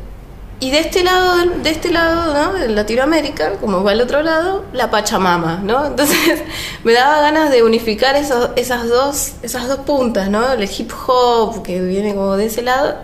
y 0.59 0.71
de 0.71 0.79
este 0.79 1.03
lado, 1.03 1.45
de 1.61 1.69
este 1.69 1.91
lado, 1.91 2.33
¿no? 2.33 2.53
De 2.53 2.69
Latinoamérica, 2.69 3.53
como 3.61 3.83
va 3.83 3.91
al 3.91 4.01
otro 4.01 4.23
lado, 4.23 4.65
la 4.73 4.89
Pachamama, 4.89 5.61
¿no? 5.63 5.85
Entonces 5.87 6.43
me 6.83 6.93
daba 6.93 7.21
ganas 7.21 7.51
de 7.51 7.61
unificar 7.61 8.15
esos, 8.15 8.49
esas 8.55 8.89
dos, 8.89 9.33
esas 9.43 9.67
dos 9.67 9.79
puntas, 9.79 10.29
¿no? 10.29 10.53
El 10.53 10.63
hip 10.63 10.91
hop 11.07 11.61
que 11.61 11.79
viene 11.81 12.15
como 12.15 12.35
de 12.37 12.45
ese 12.47 12.63
lado 12.63 12.95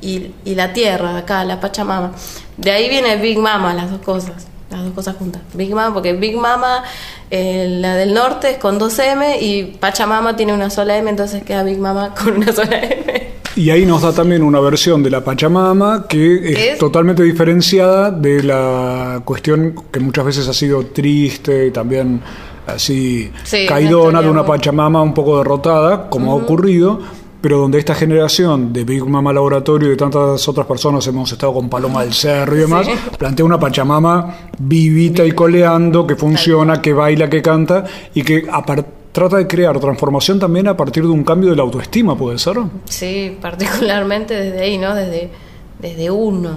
y, 0.00 0.32
y 0.46 0.54
la 0.54 0.72
tierra 0.72 1.18
acá, 1.18 1.44
la 1.44 1.60
Pachamama. 1.60 2.12
De 2.56 2.70
ahí 2.70 2.88
viene 2.88 3.16
Big 3.16 3.38
Mama, 3.38 3.74
las 3.74 3.90
dos 3.90 4.00
cosas, 4.00 4.46
las 4.70 4.82
dos 4.84 4.94
cosas 4.94 5.16
juntas. 5.16 5.42
Big 5.52 5.74
Mama, 5.74 5.92
porque 5.92 6.14
Big 6.14 6.38
Mama, 6.38 6.84
eh, 7.30 7.66
la 7.80 7.96
del 7.96 8.14
norte 8.14 8.52
es 8.52 8.58
con 8.58 8.78
dos 8.78 8.98
M 8.98 9.38
y 9.42 9.64
Pachamama 9.78 10.36
tiene 10.36 10.54
una 10.54 10.70
sola 10.70 10.96
M, 10.96 11.10
entonces 11.10 11.42
queda 11.42 11.64
Big 11.64 11.78
Mama 11.78 12.14
con 12.14 12.34
una 12.34 12.50
sola 12.50 12.78
M. 12.78 13.23
Y 13.56 13.70
ahí 13.70 13.86
nos 13.86 14.02
da 14.02 14.12
también 14.12 14.42
una 14.42 14.58
versión 14.60 15.02
de 15.02 15.10
la 15.10 15.22
Pachamama 15.22 16.06
que 16.08 16.52
es, 16.52 16.58
Es- 16.58 16.78
totalmente 16.78 17.22
diferenciada 17.22 18.10
de 18.10 18.42
la 18.42 19.20
cuestión 19.24 19.74
que 19.92 20.00
muchas 20.00 20.24
veces 20.24 20.48
ha 20.48 20.52
sido 20.52 20.86
triste 20.86 21.66
y 21.68 21.70
también 21.70 22.20
así 22.66 23.30
Sí, 23.44 23.66
caidona 23.66 24.22
de 24.22 24.28
una 24.28 24.44
Pachamama 24.44 25.02
un 25.02 25.14
poco 25.14 25.38
derrotada, 25.38 26.08
como 26.10 26.32
ha 26.32 26.34
ocurrido, 26.34 26.98
pero 27.40 27.58
donde 27.58 27.78
esta 27.78 27.94
generación 27.94 28.72
de 28.72 28.84
Big 28.84 29.04
Mama 29.06 29.30
Laboratorio 29.32 29.88
y 29.88 29.90
de 29.90 29.96
tantas 29.98 30.48
otras 30.48 30.66
personas 30.66 31.06
hemos 31.06 31.30
estado 31.30 31.52
con 31.52 31.68
Paloma 31.68 32.02
del 32.02 32.14
Cerro 32.14 32.56
y 32.56 32.60
demás, 32.60 32.86
Sí. 32.86 32.92
plantea 33.18 33.44
una 33.44 33.60
Pachamama 33.60 34.34
vivita 34.58 35.24
y 35.26 35.32
coleando, 35.32 36.06
que 36.06 36.16
funciona, 36.16 36.80
que 36.80 36.92
baila, 36.94 37.28
que 37.28 37.42
canta 37.42 37.84
y 38.14 38.22
que 38.22 38.46
apar- 38.50 38.84
trata 39.14 39.36
de 39.36 39.46
crear 39.46 39.78
transformación 39.78 40.40
también 40.40 40.66
a 40.66 40.76
partir 40.76 41.04
de 41.04 41.08
un 41.08 41.22
cambio 41.22 41.50
de 41.50 41.56
la 41.56 41.62
autoestima, 41.62 42.18
¿puede 42.18 42.36
ser? 42.36 42.56
Sí, 42.86 43.38
particularmente 43.40 44.34
desde 44.34 44.60
ahí, 44.60 44.76
¿no? 44.76 44.92
Desde, 44.92 45.30
desde 45.78 46.10
uno, 46.10 46.56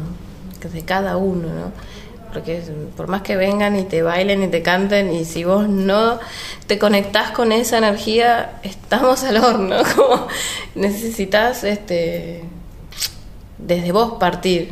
desde 0.59 0.81
cada 0.81 1.17
uno, 1.17 1.49
¿no? 1.49 1.71
Porque 2.33 2.63
por 2.97 3.07
más 3.07 3.21
que 3.21 3.35
vengan 3.35 3.77
y 3.77 3.83
te 3.83 4.01
bailen 4.01 4.41
y 4.41 4.47
te 4.47 4.63
canten, 4.63 5.13
y 5.13 5.23
si 5.23 5.43
vos 5.43 5.69
no 5.69 6.19
te 6.65 6.79
conectás 6.79 7.29
con 7.29 7.51
esa 7.51 7.77
energía, 7.77 8.59
estamos 8.63 9.23
al 9.23 9.37
horno. 9.37 9.75
Como 9.95 10.27
necesitas 10.73 11.63
este, 11.63 12.43
desde 13.59 13.91
vos 13.91 14.13
partir, 14.13 14.71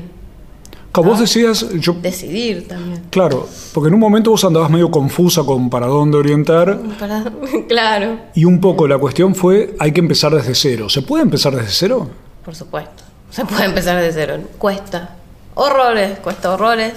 Como 0.95 1.11
vos 1.11 1.19
decías, 1.19 1.69
yo 1.79 1.93
decidir 1.93 2.67
también. 2.67 3.03
Claro, 3.09 3.47
porque 3.73 3.89
en 3.89 3.93
un 3.95 3.99
momento 3.99 4.31
vos 4.31 4.43
andabas 4.45 4.69
medio 4.69 4.89
confusa 4.89 5.43
con 5.43 5.69
para 5.69 5.87
dónde 5.87 6.17
orientar 6.17 6.79
Para- 6.99 7.25
claro, 7.67 8.17
y 8.33 8.45
un 8.45 8.59
poco 8.61 8.87
la 8.87 8.97
cuestión 8.97 9.35
fue 9.35 9.75
hay 9.79 9.91
que 9.91 9.99
empezar 9.99 10.33
desde 10.33 10.55
cero. 10.55 10.89
¿Se 10.89 11.01
puede 11.01 11.23
empezar 11.23 11.55
desde 11.55 11.71
cero? 11.71 12.09
por 12.43 12.55
supuesto. 12.55 13.03
Se 13.31 13.43
puede 13.43 13.65
empezar 13.65 13.99
de 14.01 14.11
cero. 14.13 14.37
Cuesta. 14.57 15.15
Horrores, 15.55 16.19
cuesta 16.19 16.53
horrores. 16.53 16.93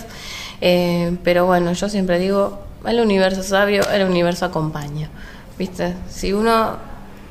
Eh, 0.60 1.16
pero 1.24 1.46
bueno, 1.46 1.72
yo 1.72 1.88
siempre 1.88 2.18
digo, 2.18 2.60
el 2.86 3.00
universo 3.00 3.42
sabio, 3.42 3.82
el 3.92 4.06
universo 4.06 4.44
acompaña. 4.44 5.08
¿Viste? 5.58 5.94
Si 6.10 6.32
uno... 6.32 6.76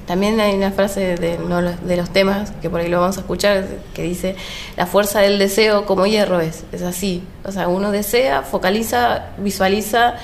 También 0.07 0.39
hay 0.39 0.55
una 0.55 0.71
frase 0.71 1.15
de, 1.17 1.37
de 1.37 1.97
los 1.97 2.09
temas, 2.09 2.51
que 2.61 2.69
por 2.69 2.79
ahí 2.79 2.87
lo 2.87 2.99
vamos 2.99 3.17
a 3.17 3.19
escuchar, 3.19 3.67
que 3.93 4.01
dice, 4.01 4.35
la 4.75 4.87
fuerza 4.87 5.19
del 5.19 5.37
deseo 5.37 5.85
como 5.85 6.07
hierro 6.07 6.39
es. 6.39 6.63
Es 6.71 6.81
así. 6.81 7.23
O 7.43 7.51
sea, 7.51 7.67
uno 7.67 7.91
desea, 7.91 8.41
focaliza, 8.41 9.27
visualiza 9.37 10.15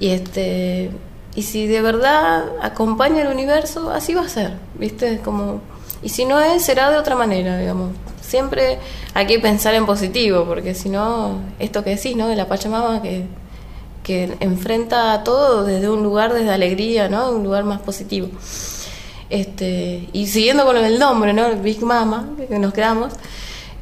y 0.00 0.10
este... 0.10 0.90
Y 1.36 1.42
si 1.42 1.66
de 1.66 1.82
verdad 1.82 2.44
acompaña 2.62 3.22
el 3.22 3.28
universo, 3.28 3.90
así 3.90 4.14
va 4.14 4.22
a 4.22 4.28
ser, 4.28 4.52
¿viste? 4.78 5.18
Como 5.18 5.60
y 6.04 6.10
si 6.10 6.26
no 6.26 6.38
es, 6.38 6.62
será 6.62 6.90
de 6.90 6.98
otra 6.98 7.16
manera, 7.16 7.56
digamos. 7.56 7.92
Siempre 8.20 8.78
hay 9.14 9.26
que 9.26 9.38
pensar 9.40 9.74
en 9.74 9.86
positivo, 9.86 10.44
porque 10.44 10.74
si 10.74 10.90
no, 10.90 11.40
esto 11.58 11.82
que 11.82 11.96
decís, 11.96 12.14
¿no? 12.14 12.28
De 12.28 12.36
la 12.36 12.46
Pachamama 12.46 13.00
que, 13.00 13.24
que 14.02 14.36
enfrenta 14.40 15.14
a 15.14 15.24
todo 15.24 15.64
desde 15.64 15.88
un 15.88 16.02
lugar, 16.02 16.34
desde 16.34 16.50
alegría, 16.50 17.08
¿no? 17.08 17.30
Un 17.30 17.42
lugar 17.42 17.64
más 17.64 17.80
positivo. 17.80 18.28
Este, 19.34 20.08
y 20.12 20.26
siguiendo 20.28 20.64
con 20.64 20.76
el 20.76 20.98
nombre, 20.98 21.32
¿no? 21.32 21.50
Big 21.56 21.82
Mama, 21.82 22.28
que 22.48 22.58
nos 22.58 22.72
quedamos. 22.72 23.12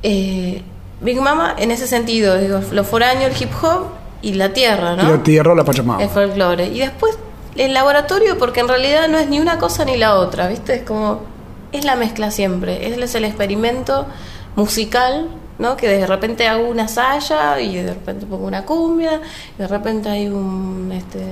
eh, 0.03 0.63
Big 1.03 1.21
Mama 1.21 1.55
en 1.59 1.71
ese 1.73 1.87
sentido, 1.87 2.39
digo, 2.39 2.61
lo 2.71 2.85
foráneo, 2.85 3.27
el 3.29 3.35
hip 3.41 3.51
hop 3.63 3.87
y 4.23 4.35
la 4.35 4.53
tierra, 4.53 4.97
¿no? 4.97 5.03
La 5.17 5.23
tierra, 5.23 5.55
la 5.55 5.65
Pachamama. 5.65 6.03
el 6.03 6.09
folclore. 6.09 6.69
Y 6.69 6.79
después 6.79 7.19
el 7.57 7.75
laboratorio, 7.75 8.39
porque 8.39 8.61
en 8.61 8.69
realidad 8.69 9.09
no 9.09 9.19
es 9.19 9.29
ni 9.29 9.41
una 9.41 9.59
cosa 9.59 9.85
ni 9.85 9.97
la 9.97 10.15
otra, 10.15 10.49
¿viste? 10.49 10.75
Es 10.77 10.83
como, 10.85 11.21
es 11.73 11.85
la 11.85 11.97
mezcla 11.97 12.31
siempre, 12.31 12.89
es 12.89 13.15
el 13.15 13.25
experimento 13.25 14.07
musical, 14.57 15.27
¿no? 15.63 15.77
Que 15.77 15.89
de 15.89 16.07
repente 16.07 16.47
hago 16.47 16.69
una 16.69 16.89
saya 16.89 17.61
y 17.61 17.77
de 17.77 17.95
repente 17.95 18.27
pongo 18.27 18.47
una 18.47 18.65
cumbia, 18.65 19.21
y 19.57 19.63
de 19.63 19.69
repente 19.69 20.11
hay 20.11 20.27
un, 20.27 20.93
este, 20.93 21.25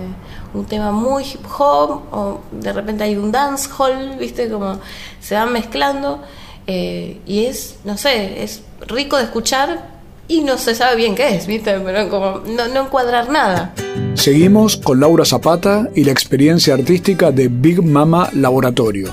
un 0.55 0.64
tema 0.64 0.93
muy 0.93 1.25
hip 1.25 1.45
hop, 1.59 2.03
o 2.12 2.40
de 2.53 2.73
repente 2.73 3.05
hay 3.05 3.16
un 3.16 3.31
dance 3.33 3.69
hall, 3.77 4.16
¿viste? 4.19 4.49
Como 4.49 4.79
se 5.21 5.35
van 5.35 5.53
mezclando. 5.53 6.23
eh, 6.66 7.19
y 7.27 7.47
es, 7.47 7.77
no 7.85 7.97
sé, 7.97 8.43
es 8.45 8.62
rico 8.87 9.16
de 9.16 9.25
escuchar 9.25 9.88
y 10.29 10.43
no 10.43 10.57
se 10.57 10.77
sabe 10.77 10.95
bien 10.95 11.16
qué 11.16 11.35
es, 11.35 11.47
¿viste? 11.47 11.81
Pero 11.81 12.09
como 12.09 12.27
no, 12.47 12.69
no 12.69 12.83
encuadrar 12.83 13.29
nada. 13.29 13.75
Seguimos 14.14 14.77
con 14.77 15.01
Laura 15.01 15.25
Zapata 15.25 15.88
y 15.97 16.05
la 16.05 16.12
experiencia 16.12 16.75
artística 16.75 17.33
de 17.33 17.49
Big 17.49 17.83
Mama 17.83 18.31
Laboratorio. 18.35 19.12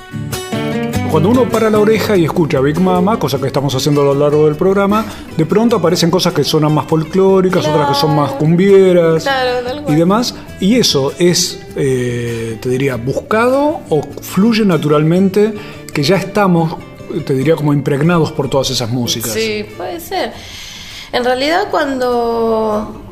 Cuando 1.12 1.30
uno 1.30 1.50
para 1.50 1.70
la 1.70 1.80
oreja 1.80 2.15
y 2.17 2.26
escucha 2.26 2.60
Big 2.60 2.80
Mama, 2.80 3.17
cosa 3.17 3.39
que 3.39 3.48
estamos 3.48 3.74
haciendo 3.74 4.02
a 4.02 4.06
lo 4.06 4.13
largo 4.13 4.46
del 4.46 4.56
programa, 4.56 5.06
de 5.36 5.46
pronto 5.46 5.78
aparecen 5.78 6.12
cosas 6.12 6.34
que 6.34 6.43
suenan 6.43 6.74
más 6.74 6.86
folclóricas, 6.86 7.65
otras 7.65 7.89
que 7.89 7.96
son 7.96 8.15
más 8.15 8.34
cumbieras 8.34 9.24
Claro, 9.24 9.84
y 9.88 9.96
demás. 9.96 10.36
Y 10.60 10.76
eso 10.76 11.13
es, 11.17 11.65
eh, 11.76 12.58
te 12.62 12.70
diría, 12.70 12.98
buscado 12.98 13.80
o 13.89 14.02
fluye 14.22 14.65
naturalmente 14.65 15.54
que 15.93 16.04
ya 16.04 16.17
estamos, 16.17 16.76
te 17.26 17.34
diría, 17.34 17.56
como 17.56 17.74
impregnados 17.74 18.32
por 18.32 18.50
todas 18.50 18.70
esas 18.70 18.89
músicas. 18.89 19.32
Sí, 19.32 19.65
puede 19.76 20.00
ser. 20.00 20.34
En 21.13 21.24
realidad 21.24 21.70
cuando 21.72 23.07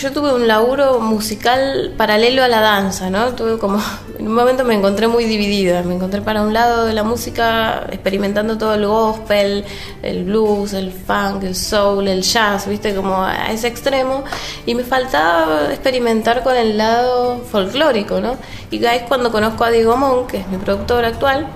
yo 0.00 0.12
tuve 0.12 0.32
un 0.34 0.46
laburo 0.46 1.00
musical 1.00 1.94
paralelo 1.96 2.42
a 2.42 2.48
la 2.48 2.60
danza, 2.60 3.10
¿no? 3.10 3.34
Tuve 3.34 3.58
como 3.58 3.78
en 4.18 4.26
un 4.26 4.34
momento 4.34 4.64
me 4.64 4.74
encontré 4.74 5.08
muy 5.08 5.24
dividida, 5.24 5.82
me 5.82 5.94
encontré 5.94 6.20
para 6.22 6.42
un 6.42 6.52
lado 6.52 6.84
de 6.84 6.92
la 6.92 7.02
música 7.02 7.86
experimentando 7.90 8.58
todo 8.58 8.74
el 8.74 8.86
gospel, 8.86 9.64
el 10.02 10.24
blues, 10.24 10.72
el 10.72 10.92
funk, 10.92 11.44
el 11.44 11.54
soul, 11.54 12.08
el 12.08 12.22
jazz, 12.22 12.66
¿viste? 12.66 12.94
Como 12.94 13.22
a 13.22 13.50
ese 13.52 13.68
extremo 13.68 14.24
y 14.66 14.74
me 14.74 14.84
faltaba 14.84 15.70
experimentar 15.70 16.42
con 16.42 16.56
el 16.56 16.76
lado 16.76 17.40
folclórico, 17.50 18.20
¿no? 18.20 18.36
Y 18.70 18.84
es 18.84 19.02
cuando 19.02 19.32
conozco 19.32 19.64
a 19.64 19.70
Diego 19.70 19.96
Mon, 19.96 20.26
que 20.26 20.38
es 20.38 20.48
mi 20.48 20.58
productor 20.58 21.04
actual 21.04 21.48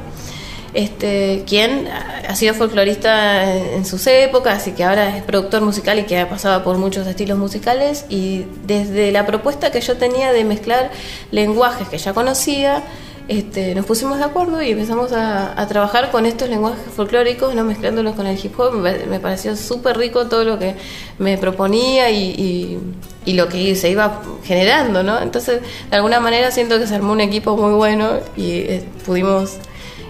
este, 0.74 1.44
quien 1.46 1.88
ha 1.88 2.34
sido 2.36 2.54
folclorista 2.54 3.54
en, 3.54 3.74
en 3.74 3.84
sus 3.84 4.06
épocas 4.06 4.66
y 4.68 4.72
que 4.72 4.84
ahora 4.84 5.16
es 5.16 5.22
productor 5.22 5.62
musical 5.62 5.98
y 5.98 6.04
que 6.04 6.18
ha 6.18 6.28
pasado 6.28 6.62
por 6.62 6.78
muchos 6.78 7.06
estilos 7.06 7.38
musicales. 7.38 8.06
Y 8.08 8.46
desde 8.66 9.12
la 9.12 9.26
propuesta 9.26 9.70
que 9.70 9.80
yo 9.80 9.96
tenía 9.96 10.32
de 10.32 10.44
mezclar 10.44 10.90
lenguajes 11.30 11.88
que 11.88 11.98
ya 11.98 12.12
conocía, 12.12 12.82
este, 13.28 13.74
nos 13.74 13.86
pusimos 13.86 14.18
de 14.18 14.24
acuerdo 14.24 14.60
y 14.62 14.70
empezamos 14.70 15.12
a, 15.12 15.66
trabajar 15.68 16.10
con 16.10 16.26
estos 16.26 16.48
lenguajes 16.48 16.80
folclóricos, 16.94 17.54
no 17.54 17.64
mezclándolos 17.64 18.14
con 18.14 18.26
el 18.26 18.38
hip 18.42 18.58
hop. 18.58 18.74
Me, 18.74 19.20
pareció 19.20 19.56
súper 19.56 19.96
rico 19.98 20.26
todo 20.26 20.44
lo 20.44 20.58
que 20.58 20.74
me 21.18 21.38
proponía 21.38 22.10
y, 22.10 22.30
y, 22.30 22.78
y 23.24 23.34
lo 23.34 23.48
que 23.48 23.74
se 23.76 23.90
iba 23.90 24.22
generando, 24.44 25.02
¿no? 25.02 25.20
Entonces, 25.20 25.60
de 25.90 25.96
alguna 25.96 26.20
manera 26.20 26.50
siento 26.50 26.78
que 26.78 26.86
se 26.86 26.94
armó 26.94 27.12
un 27.12 27.20
equipo 27.20 27.56
muy 27.56 27.74
bueno 27.74 28.18
y 28.36 28.52
eh, 28.52 28.84
pudimos 29.06 29.58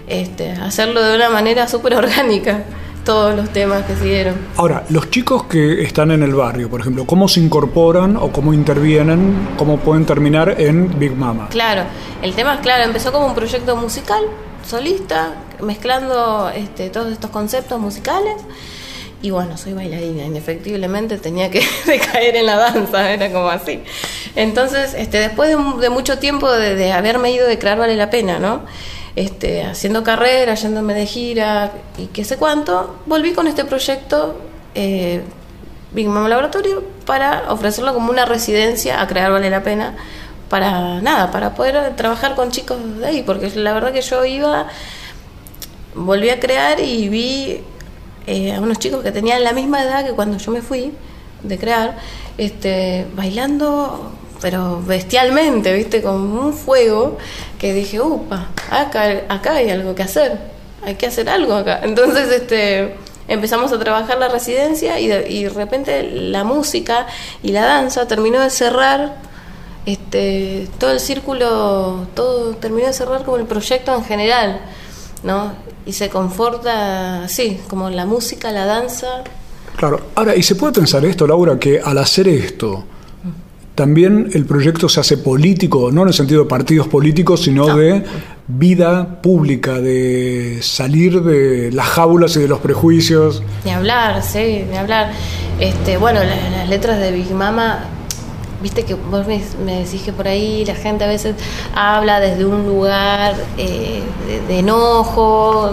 este, 0.07 0.51
hacerlo 0.51 1.01
de 1.03 1.15
una 1.15 1.29
manera 1.29 1.67
súper 1.67 1.95
orgánica, 1.95 2.63
todos 3.03 3.35
los 3.35 3.49
temas 3.49 3.85
que 3.85 3.95
siguieron. 3.95 4.35
Ahora, 4.57 4.83
los 4.89 5.09
chicos 5.09 5.43
que 5.43 5.81
están 5.83 6.11
en 6.11 6.23
el 6.23 6.33
barrio, 6.33 6.69
por 6.69 6.81
ejemplo, 6.81 7.05
¿cómo 7.05 7.27
se 7.27 7.39
incorporan 7.39 8.17
o 8.17 8.31
cómo 8.31 8.53
intervienen, 8.53 9.49
cómo 9.57 9.77
pueden 9.77 10.05
terminar 10.05 10.55
en 10.59 10.97
Big 10.99 11.15
Mama? 11.15 11.47
Claro, 11.49 11.83
el 12.21 12.33
tema 12.33 12.55
es 12.55 12.59
claro, 12.61 12.83
empezó 12.83 13.11
como 13.11 13.27
un 13.27 13.35
proyecto 13.35 13.75
musical, 13.75 14.23
solista, 14.65 15.35
mezclando 15.61 16.51
este, 16.55 16.89
todos 16.89 17.11
estos 17.11 17.29
conceptos 17.31 17.79
musicales. 17.79 18.35
Y 19.23 19.29
bueno, 19.29 19.55
soy 19.55 19.73
bailarina, 19.73 20.23
indefectiblemente 20.23 21.19
tenía 21.19 21.51
que 21.51 21.61
recaer 21.85 22.35
en 22.35 22.45
la 22.47 22.57
danza, 22.57 23.11
era 23.11 23.31
como 23.31 23.49
así. 23.49 23.83
Entonces, 24.35 24.95
este, 24.95 25.19
después 25.19 25.49
de, 25.49 25.81
de 25.81 25.89
mucho 25.89 26.17
tiempo 26.17 26.51
de, 26.51 26.75
de 26.75 26.91
haberme 26.91 27.31
ido 27.31 27.47
de 27.47 27.59
crear 27.59 27.77
Vale 27.77 27.95
la 27.95 28.09
Pena, 28.09 28.39
¿no? 28.39 28.61
Este, 29.15 29.63
haciendo 29.63 30.03
carrera, 30.03 30.55
yéndome 30.55 30.93
de 30.93 31.05
gira 31.05 31.71
y 31.97 32.07
qué 32.07 32.23
sé 32.23 32.37
cuánto, 32.37 32.97
volví 33.05 33.33
con 33.33 33.47
este 33.47 33.65
proyecto 33.65 34.39
eh, 34.75 35.21
Big 35.93 36.07
Mama 36.07 36.29
Laboratorio 36.29 36.83
para 37.05 37.51
ofrecerlo 37.51 37.93
como 37.93 38.11
una 38.11 38.25
residencia 38.25 39.01
a 39.01 39.07
crear 39.07 39.31
Vale 39.31 39.49
la 39.49 39.63
Pena 39.63 39.95
para 40.49 41.01
nada, 41.01 41.31
para 41.31 41.53
poder 41.53 41.95
trabajar 41.95 42.35
con 42.35 42.51
chicos 42.51 42.77
de 42.99 43.05
ahí, 43.05 43.23
porque 43.23 43.49
la 43.55 43.73
verdad 43.73 43.93
que 43.93 44.01
yo 44.01 44.25
iba, 44.25 44.67
volví 45.95 46.29
a 46.29 46.39
crear 46.39 46.79
y 46.79 47.09
vi 47.09 47.61
eh, 48.27 48.53
a 48.53 48.59
unos 48.59 48.79
chicos 48.79 49.03
que 49.03 49.11
tenían 49.11 49.43
la 49.43 49.53
misma 49.53 49.81
edad 49.83 50.05
que 50.05 50.11
cuando 50.11 50.37
yo 50.37 50.51
me 50.51 50.61
fui 50.61 50.93
de 51.43 51.57
crear, 51.57 51.97
este, 52.37 53.07
bailando 53.15 54.11
pero 54.41 54.81
bestialmente, 54.81 55.73
¿viste? 55.73 56.01
Con 56.01 56.15
un 56.15 56.53
fuego 56.53 57.17
que 57.59 57.73
dije, 57.73 58.01
upa, 58.01 58.47
acá, 58.71 59.21
acá 59.29 59.53
hay 59.53 59.69
algo 59.69 59.93
que 59.93 60.03
hacer, 60.03 60.39
hay 60.83 60.95
que 60.95 61.05
hacer 61.05 61.29
algo 61.29 61.53
acá. 61.53 61.79
Entonces, 61.83 62.29
este, 62.31 62.95
empezamos 63.27 63.71
a 63.71 63.79
trabajar 63.79 64.17
la 64.17 64.27
residencia 64.27 64.99
y 64.99 65.07
de, 65.07 65.29
y 65.29 65.47
repente 65.47 66.03
la 66.03 66.43
música 66.43 67.05
y 67.43 67.51
la 67.51 67.65
danza 67.65 68.07
terminó 68.07 68.39
de 68.39 68.49
cerrar 68.49 69.15
este, 69.85 70.67
todo 70.79 70.91
el 70.91 70.99
círculo, 70.99 72.07
todo 72.15 72.55
terminó 72.55 72.87
de 72.87 72.93
cerrar 72.93 73.23
como 73.23 73.37
el 73.37 73.45
proyecto 73.45 73.95
en 73.95 74.03
general, 74.03 74.61
¿no? 75.23 75.53
Y 75.85 75.93
se 75.93 76.09
conforta 76.09 77.23
así, 77.23 77.59
como 77.67 77.89
la 77.89 78.05
música, 78.05 78.51
la 78.51 78.65
danza. 78.65 79.23
Claro, 79.77 80.01
ahora, 80.15 80.35
¿y 80.35 80.43
se 80.43 80.55
puede 80.55 80.73
pensar 80.73 81.05
esto, 81.05 81.25
Laura, 81.25 81.57
que 81.57 81.79
al 81.79 81.97
hacer 81.97 82.27
esto, 82.27 82.85
también 83.81 84.29
el 84.35 84.45
proyecto 84.45 84.87
se 84.87 84.99
hace 84.99 85.17
político, 85.17 85.91
no 85.91 86.03
en 86.03 86.09
el 86.09 86.13
sentido 86.13 86.43
de 86.43 86.47
partidos 86.47 86.87
políticos, 86.87 87.41
sino 87.41 87.65
no. 87.65 87.75
de 87.75 88.03
vida 88.47 89.23
pública, 89.23 89.79
de 89.79 90.59
salir 90.61 91.23
de 91.23 91.71
las 91.71 91.87
jaulas 91.87 92.35
y 92.35 92.41
de 92.41 92.47
los 92.47 92.59
prejuicios. 92.59 93.41
Ni 93.65 93.71
hablar, 93.71 94.21
sí, 94.21 94.65
ni 94.69 94.77
hablar. 94.77 95.13
Este, 95.59 95.97
bueno, 95.97 96.19
las, 96.19 96.51
las 96.51 96.69
letras 96.69 96.99
de 96.99 97.11
Big 97.11 97.31
Mama, 97.31 97.85
viste 98.61 98.83
que 98.83 98.93
vos 98.93 99.25
me, 99.25 99.41
me, 99.65 99.79
decís 99.79 100.03
que 100.03 100.13
por 100.13 100.27
ahí 100.27 100.63
la 100.63 100.75
gente 100.75 101.03
a 101.03 101.07
veces 101.07 101.33
habla 101.73 102.19
desde 102.19 102.45
un 102.45 102.67
lugar 102.67 103.33
eh, 103.57 104.03
de, 104.27 104.41
de 104.41 104.59
enojo. 104.59 105.71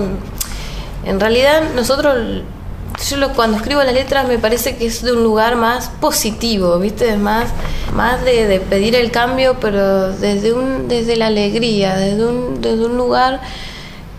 En 1.04 1.20
realidad 1.20 1.60
nosotros 1.76 2.16
yo 3.06 3.16
lo, 3.16 3.32
cuando 3.34 3.58
escribo 3.58 3.82
las 3.82 3.94
letras 3.94 4.26
me 4.26 4.38
parece 4.38 4.76
que 4.76 4.86
es 4.86 5.02
de 5.02 5.12
un 5.12 5.22
lugar 5.22 5.56
más 5.56 5.90
positivo, 6.00 6.78
¿viste? 6.78 7.10
Es 7.10 7.18
más, 7.18 7.48
más 7.94 8.24
de, 8.24 8.60
pedir 8.68 8.94
el 8.94 9.10
cambio, 9.10 9.56
pero 9.60 10.12
desde, 10.12 10.52
un, 10.52 10.88
desde 10.88 11.16
la 11.16 11.26
alegría, 11.26 11.96
desde 11.96 12.26
un, 12.26 12.60
desde 12.60 12.84
un 12.84 12.96
lugar 12.96 13.40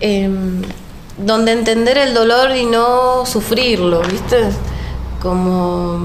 eh, 0.01 0.29
donde 1.17 1.51
entender 1.51 1.97
el 1.97 2.13
dolor 2.13 2.55
y 2.55 2.65
no 2.65 3.25
sufrirlo, 3.25 4.01
¿viste? 4.01 4.49
Como... 5.21 5.99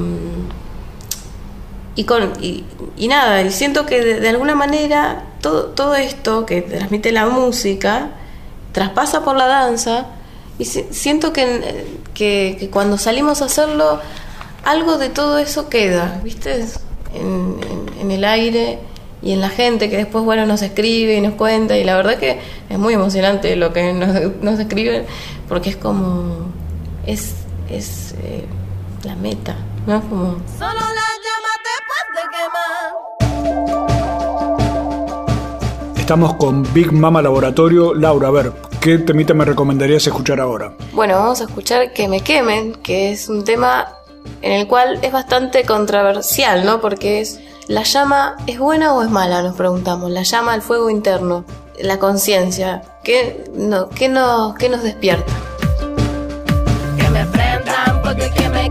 Y, 1.96 2.05
con, 2.05 2.33
y, 2.40 2.64
y 2.96 3.07
nada, 3.07 3.42
y 3.42 3.53
siento 3.53 3.87
que 3.87 4.03
de, 4.03 4.18
de 4.18 4.29
alguna 4.29 4.57
manera 4.57 5.27
todo, 5.40 5.66
todo 5.66 5.94
esto 5.94 6.44
que 6.44 6.61
transmite 6.61 7.12
la 7.12 7.27
música 7.27 8.09
traspasa 8.72 9.22
por 9.22 9.37
la 9.37 9.46
danza 9.46 10.07
y 10.59 10.64
siento 10.64 11.33
que, 11.33 11.87
que, 12.14 12.57
que, 12.59 12.70
cuando 12.70 12.98
salimos 12.98 13.42
a 13.42 13.46
hacerlo, 13.46 14.00
algo 14.64 14.98
de 14.98 15.09
todo 15.09 15.38
eso 15.38 15.68
queda, 15.68 16.20
¿viste? 16.22 16.66
En, 17.14 17.57
en, 17.70 18.00
en, 18.00 18.11
el 18.11 18.24
aire 18.24 18.79
y 19.22 19.33
en 19.33 19.40
la 19.40 19.48
gente 19.48 19.88
que 19.88 19.96
después, 19.96 20.24
bueno, 20.24 20.46
nos 20.46 20.62
escribe 20.62 21.16
y 21.16 21.20
nos 21.20 21.35
cuenta. 21.35 21.79
Y 21.79 21.85
la 21.85 21.96
verdad 21.96 22.18
que 22.18 22.38
es 22.68 22.79
muy 22.79 22.94
emocionante 22.94 23.57
lo 23.57 23.72
que 23.72 23.92
nos, 23.92 24.37
nos 24.42 24.59
escriben, 24.61 25.05
porque 25.48 25.70
es 25.70 25.77
como. 25.77 26.53
Es, 27.07 27.35
es 27.70 28.14
eh, 28.22 28.44
la 29.05 29.16
meta, 29.16 29.57
¿no? 29.87 30.00
Como. 30.09 30.37
Solo 30.59 30.81
la 30.81 31.09
llama 31.24 31.53
después 31.70 32.05
de 32.14 32.22
quemar. 32.31 33.74
Estamos 35.98 36.35
con 36.35 36.66
Big 36.74 36.92
Mama 36.92 37.22
Laboratorio. 37.22 37.94
Laura, 37.94 38.29
a 38.29 38.31
ver, 38.31 38.53
¿qué 38.81 38.98
temita 38.98 39.33
me 39.33 39.46
recomendarías 39.46 40.07
escuchar 40.07 40.38
ahora? 40.38 40.74
Bueno, 40.92 41.14
vamos 41.14 41.40
a 41.40 41.44
escuchar 41.44 41.94
Que 41.94 42.09
me 42.09 42.20
quemen, 42.20 42.74
que 42.74 43.12
es 43.12 43.31
un 43.31 43.42
tema 43.42 43.87
en 44.42 44.52
el 44.52 44.66
cual 44.66 44.98
es 45.02 45.12
bastante 45.12 45.64
controversial, 45.64 46.64
¿no? 46.64 46.80
Porque 46.80 47.20
es, 47.20 47.40
¿la 47.66 47.82
llama 47.82 48.37
es 48.46 48.58
buena 48.58 48.92
o 48.94 49.02
es 49.02 49.10
mala? 49.10 49.42
Nos 49.42 49.56
preguntamos. 49.56 50.10
La 50.10 50.22
llama 50.22 50.52
al 50.52 50.62
fuego 50.62 50.90
interno, 50.90 51.44
la 51.80 51.98
conciencia. 51.98 52.82
¿Qué, 53.02 53.44
no, 53.54 53.88
qué, 53.88 54.08
no, 54.08 54.54
¿Qué 54.58 54.68
nos 54.68 54.82
despierta? 54.82 55.32
Que 56.98 57.08
me 57.10 57.24
prendan 57.26 58.02
porque 58.02 58.30
que 58.30 58.48
me 58.48 58.70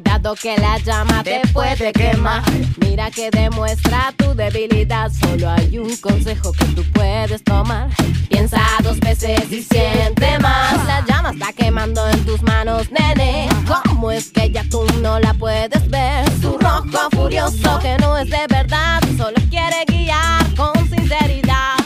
Cuidado 0.00 0.36
que 0.36 0.56
la 0.58 0.78
llama 0.78 1.24
te 1.24 1.40
puede 1.52 1.92
quemar. 1.92 2.44
Mira 2.80 3.10
que 3.10 3.30
demuestra 3.30 4.14
tu 4.16 4.32
debilidad. 4.32 5.10
Solo 5.10 5.50
hay 5.50 5.76
un 5.76 5.96
consejo 5.96 6.52
que 6.52 6.66
tú 6.66 6.84
puedes 6.92 7.42
tomar. 7.42 7.88
Piensa 8.28 8.60
dos 8.84 9.00
veces 9.00 9.50
y 9.50 9.60
siente 9.60 10.38
más. 10.38 10.86
La 10.86 11.04
llama 11.04 11.30
está 11.30 11.52
quemando 11.52 12.08
en 12.10 12.24
tus 12.24 12.40
manos, 12.42 12.88
nene. 12.92 13.48
¿Cómo 13.66 14.12
es 14.12 14.30
que 14.30 14.52
ya 14.52 14.62
tú 14.70 14.84
no 15.02 15.18
la 15.18 15.34
puedes 15.34 15.90
ver? 15.90 16.30
Su 16.40 16.56
rojo 16.58 17.10
furioso, 17.10 17.80
que 17.80 17.96
no 17.98 18.16
es 18.18 18.30
de 18.30 18.46
verdad, 18.48 19.02
solo 19.16 19.36
quiere 19.50 19.84
guiar 19.88 20.54
con 20.54 20.74
sinceridad. 20.88 21.77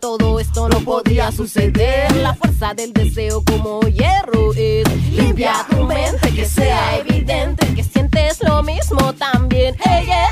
Todo 0.00 0.40
esto 0.40 0.68
no 0.68 0.80
podía 0.80 1.30
suceder? 1.30 2.10
La 2.16 2.34
fuerza 2.34 2.74
del 2.74 2.92
deseo 2.92 3.42
como 3.44 3.80
hierro 3.82 4.52
es 4.56 4.84
limpia 5.10 5.66
tu 5.68 5.84
mente, 5.84 6.32
que 6.34 6.46
sea 6.46 6.96
evidente 6.98 7.74
que 7.74 7.84
sientes 7.84 8.42
lo 8.42 8.62
mismo 8.62 9.12
también. 9.14 9.76
Ella 9.84 10.28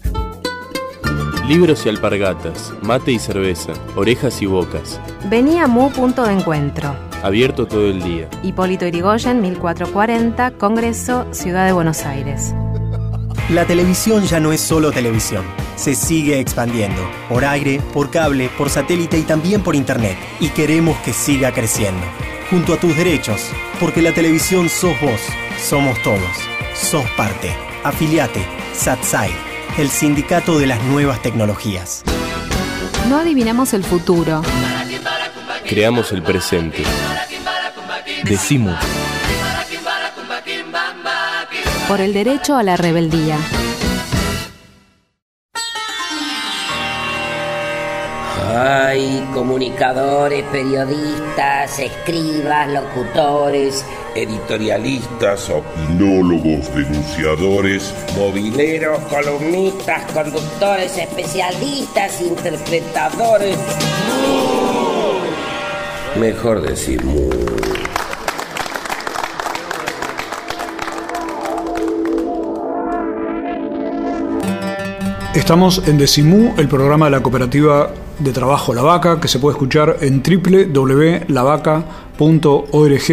Libros 1.47 1.86
y 1.86 1.89
alpargatas, 1.89 2.73
mate 2.81 3.13
y 3.13 3.19
cerveza, 3.19 3.71
orejas 3.95 4.41
y 4.41 4.47
bocas. 4.47 4.99
Vení 5.29 5.60
a 5.60 5.67
Mu 5.67 5.89
Punto 5.91 6.25
de 6.25 6.33
Encuentro. 6.33 6.93
Abierto 7.23 7.65
todo 7.65 7.88
el 7.88 8.03
día. 8.03 8.27
Hipólito 8.43 8.86
Irigoyen, 8.86 9.41
1440, 9.41 10.51
Congreso, 10.57 11.25
Ciudad 11.31 11.65
de 11.65 11.71
Buenos 11.71 12.05
Aires. 12.05 12.53
La 13.49 13.65
televisión 13.65 14.25
ya 14.25 14.41
no 14.41 14.51
es 14.51 14.60
solo 14.60 14.91
televisión. 14.91 15.45
Se 15.77 15.95
sigue 15.95 16.38
expandiendo. 16.41 17.01
Por 17.29 17.45
aire, 17.45 17.81
por 17.93 18.12
cable, 18.12 18.49
por 18.57 18.69
satélite 18.69 19.17
y 19.17 19.21
también 19.21 19.63
por 19.63 19.73
internet. 19.73 20.17
Y 20.41 20.49
queremos 20.49 20.97
que 20.99 21.13
siga 21.13 21.53
creciendo. 21.53 22.05
Junto 22.49 22.73
a 22.73 22.77
tus 22.77 22.97
derechos. 22.97 23.39
Porque 23.79 24.01
la 24.01 24.13
televisión 24.13 24.67
sos 24.67 24.99
vos. 24.99 25.21
Somos 25.62 25.97
todos. 26.03 26.19
Sos 26.75 27.10
parte. 27.12 27.55
Afiliate. 27.86 28.45
SATSAI. 28.73 29.31
El 29.77 29.89
sindicato 29.91 30.60
de 30.60 30.67
las 30.67 30.83
nuevas 30.83 31.21
tecnologías. 31.21 32.03
No 33.07 33.17
adivinamos 33.17 33.73
el 33.73 33.86
futuro. 33.86 34.41
Creamos 35.65 36.12
el 36.12 36.21
presente. 36.21 36.83
Decimos. 38.25 38.75
Por 41.88 42.02
el 42.02 42.13
derecho 42.13 42.58
a 42.58 42.63
la 42.63 42.76
rebeldía. 42.76 43.38
Hay 48.54 49.26
comunicadores, 49.34 50.43
periodistas, 50.52 51.80
escribas, 51.80 52.67
locutores, 52.69 53.86
editorialistas, 54.15 55.50
opinólogos, 55.50 56.76
denunciadores, 56.76 57.93
mobileros, 58.17 59.00
columnistas, 59.04 60.12
conductores, 60.12 60.97
especialistas, 60.97 62.19
interpretadores. 62.19 63.58
Mejor 66.19 66.62
decir 66.62 67.06
Estamos 75.38 75.88
en 75.88 76.00
Decimú, 76.00 76.56
el 76.58 76.67
programa 76.67 77.06
de 77.06 77.12
la 77.12 77.21
cooperativa 77.21 77.91
de 78.17 78.32
trabajo 78.32 78.73
La 78.73 78.82
Vaca, 78.82 79.19
que 79.19 79.28
se 79.28 79.38
puede 79.38 79.54
escuchar 79.54 79.97
en 80.02 80.23
www.lavaca.org 80.23 83.10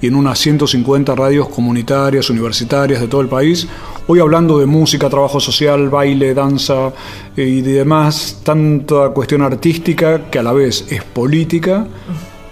y 0.00 0.06
en 0.06 0.14
unas 0.14 0.38
150 0.38 1.16
radios 1.16 1.48
comunitarias, 1.48 2.30
universitarias 2.30 3.00
de 3.00 3.08
todo 3.08 3.22
el 3.22 3.26
país. 3.26 3.66
Hoy 4.06 4.20
hablando 4.20 4.60
de 4.60 4.66
música, 4.66 5.10
trabajo 5.10 5.40
social, 5.40 5.88
baile, 5.88 6.32
danza 6.32 6.92
eh, 7.36 7.42
y 7.42 7.60
demás, 7.60 8.42
tanta 8.44 9.08
cuestión 9.08 9.42
artística 9.42 10.30
que 10.30 10.38
a 10.38 10.44
la 10.44 10.52
vez 10.52 10.86
es 10.90 11.02
política, 11.02 11.88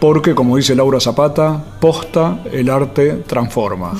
porque 0.00 0.34
como 0.34 0.56
dice 0.56 0.74
Laura 0.74 0.98
Zapata, 0.98 1.76
posta, 1.80 2.42
el 2.50 2.68
arte 2.68 3.22
transforma. 3.24 3.92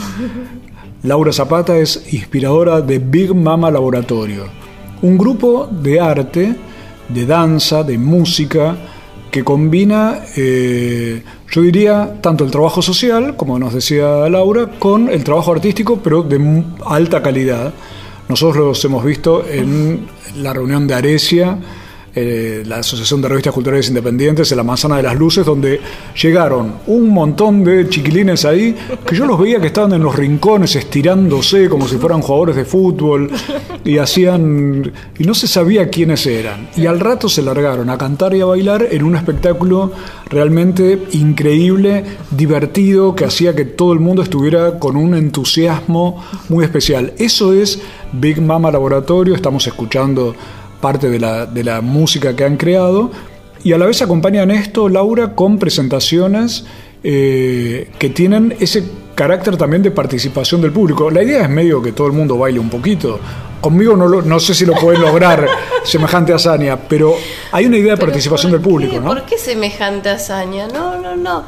Laura 1.05 1.33
Zapata 1.33 1.79
es 1.79 2.13
inspiradora 2.13 2.81
de 2.81 2.99
Big 2.99 3.33
Mama 3.33 3.71
Laboratorio 3.71 4.62
un 5.03 5.19
grupo 5.19 5.69
de 5.71 6.01
arte, 6.01 6.57
de 7.09 7.27
danza, 7.27 7.83
de 7.83 7.99
música, 7.99 8.77
que 9.31 9.43
combina, 9.43 10.21
eh, 10.37 11.23
yo 11.51 11.63
diría, 11.63 12.19
tanto 12.21 12.45
el 12.45 12.51
trabajo 12.51 12.83
social, 12.83 13.35
como 13.37 13.59
nos 13.59 13.73
decía 13.73 14.29
Laura, 14.29 14.69
con 14.79 15.09
el 15.09 15.25
trabajo 15.25 15.53
artístico, 15.53 16.01
pero 16.03 16.23
de 16.23 16.65
alta 16.85 17.23
calidad. 17.23 17.73
Nosotros 18.29 18.65
los 18.65 18.85
hemos 18.85 19.05
visto 19.05 19.45
en 19.49 20.07
la 20.37 20.53
reunión 20.53 20.87
de 20.87 20.95
Aresia, 20.95 21.59
eh, 22.15 22.63
la 22.67 22.77
Asociación 22.77 23.23
de 23.23 23.29
Revistas 23.29 23.55
Culturales 23.55 23.89
Independientes 23.89 24.51
en 24.51 24.59
la 24.59 24.63
Manzana 24.63 24.99
de 24.99 25.03
las 25.03 25.17
Luces, 25.17 25.47
donde 25.47 25.81
llegaron 26.21 26.75
un 26.87 27.09
montón 27.09 27.65
de 27.65 27.89
chiquilines 27.89 28.45
ahí 28.45 28.77
que 29.07 29.17
yo 29.17 29.25
los 29.25 29.39
veía 29.39 29.61
que 29.61 29.69
estaban 29.69 29.95
en 29.95 30.03
los 30.03 30.15
rincones 30.15 30.77
estirándose 30.77 31.71
como 31.71 31.89
si 31.89 31.97
fueran 31.97 32.21
jugadores 32.21 32.57
de 32.57 32.65
fútbol 32.67 33.31
y 33.85 33.99
hacían. 33.99 34.93
y 35.19 35.25
no 35.25 35.35
se 35.35 35.47
sabía 35.47 35.89
quiénes 35.89 36.27
eran. 36.27 36.69
Y 36.77 36.87
al 36.87 37.01
rato 37.01 37.29
se 37.29 37.43
largaron 37.43 37.89
a 37.89 37.97
cantar 37.97 38.35
y 38.35 38.41
a 38.41 38.47
bailar 38.47 38.89
en 38.91 39.05
un 39.05 39.17
espectáculo 39.17 39.93
realmente 40.29 40.99
increíble, 41.13 42.05
divertido, 42.31 43.15
que 43.15 43.25
hacía 43.25 43.55
que 43.55 43.65
todo 43.65 43.93
el 43.93 44.01
mundo 44.01 44.23
estuviera 44.23 44.79
con 44.79 44.97
un 44.97 45.15
entusiasmo 45.15 46.23
muy 46.49 46.65
especial. 46.65 47.13
Eso 47.19 47.53
es 47.53 47.81
Big 48.13 48.41
Mama 48.41 48.71
Laboratorio, 48.71 49.35
estamos 49.35 49.67
escuchando 49.67 50.35
parte 50.83 51.09
de 51.09 51.19
la, 51.19 51.47
de 51.47 51.65
la 51.65 51.81
música 51.81 52.37
que 52.37 52.45
han 52.45 52.59
creado. 52.59 53.11
Y 53.65 53.73
a 53.73 53.79
la 53.79 53.87
vez 53.87 54.03
acompañan 54.03 54.51
esto, 54.51 54.91
Laura, 54.91 55.35
con 55.35 55.59
presentaciones 55.59 56.67
eh, 57.05 57.91
que 57.99 58.11
tienen 58.11 58.55
ese 58.61 58.85
carácter 59.15 59.57
también 59.57 59.83
de 59.83 59.93
participación 59.93 60.61
del 60.61 60.73
público. 60.73 61.11
La 61.11 61.23
idea 61.23 61.43
es 61.43 61.49
medio 61.49 61.81
que 61.81 61.93
todo 61.93 62.09
el 62.09 62.13
mundo 62.13 62.37
baile 62.37 62.59
un 62.59 62.69
poquito. 62.69 63.21
Conmigo 63.61 63.97
no, 63.97 64.09
no 64.09 64.41
sé 64.41 64.55
si 64.55 64.67
lo 64.67 64.75
pueden 64.75 65.01
lograr 65.01 65.47
semejante 65.85 66.33
hazaña, 66.33 66.77
pero 66.77 67.15
hay 67.53 67.67
una 67.67 67.79
idea 67.79 67.95
de 67.95 68.01
participación 68.01 68.51
del 68.51 68.61
público, 68.61 69.01
¿no? 69.01 69.07
¿Por 69.07 69.25
qué 69.25 69.39
semejante 69.39 70.11
hazaña? 70.11 70.67
No, 70.67 71.01
no, 71.01 71.15
no. 71.15 71.45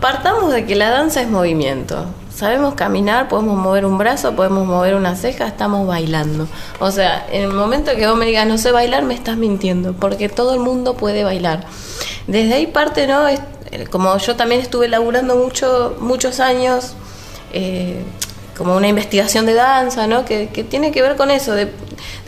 Partamos 0.00 0.52
de 0.52 0.64
que 0.64 0.76
la 0.76 0.90
danza 0.90 1.20
es 1.20 1.28
movimiento. 1.28 2.06
Sabemos 2.40 2.72
caminar, 2.72 3.28
podemos 3.28 3.58
mover 3.58 3.84
un 3.84 3.98
brazo, 3.98 4.34
podemos 4.34 4.66
mover 4.66 4.94
una 4.94 5.14
ceja, 5.14 5.46
estamos 5.46 5.86
bailando. 5.86 6.48
O 6.78 6.90
sea, 6.90 7.26
en 7.30 7.42
el 7.42 7.52
momento 7.52 7.94
que 7.94 8.06
vos 8.06 8.16
me 8.16 8.24
digas 8.24 8.46
no 8.46 8.56
sé 8.56 8.72
bailar, 8.72 9.02
me 9.02 9.12
estás 9.12 9.36
mintiendo, 9.36 9.92
porque 9.92 10.30
todo 10.30 10.54
el 10.54 10.60
mundo 10.60 10.96
puede 10.96 11.22
bailar. 11.22 11.66
Desde 12.26 12.54
ahí 12.54 12.66
parte, 12.66 13.06
¿no? 13.06 13.28
Eh, 13.28 13.38
como 13.90 14.16
yo 14.16 14.36
también 14.36 14.62
estuve 14.62 14.88
laburando 14.88 15.36
mucho, 15.36 15.98
muchos 16.00 16.40
años, 16.40 16.94
eh, 17.52 18.02
como 18.56 18.74
una 18.74 18.88
investigación 18.88 19.44
de 19.44 19.52
danza, 19.52 20.06
¿no? 20.06 20.24
Que, 20.24 20.46
tiene 20.46 20.92
que 20.92 21.02
ver 21.02 21.16
con 21.16 21.30
eso, 21.30 21.52
de, 21.52 21.70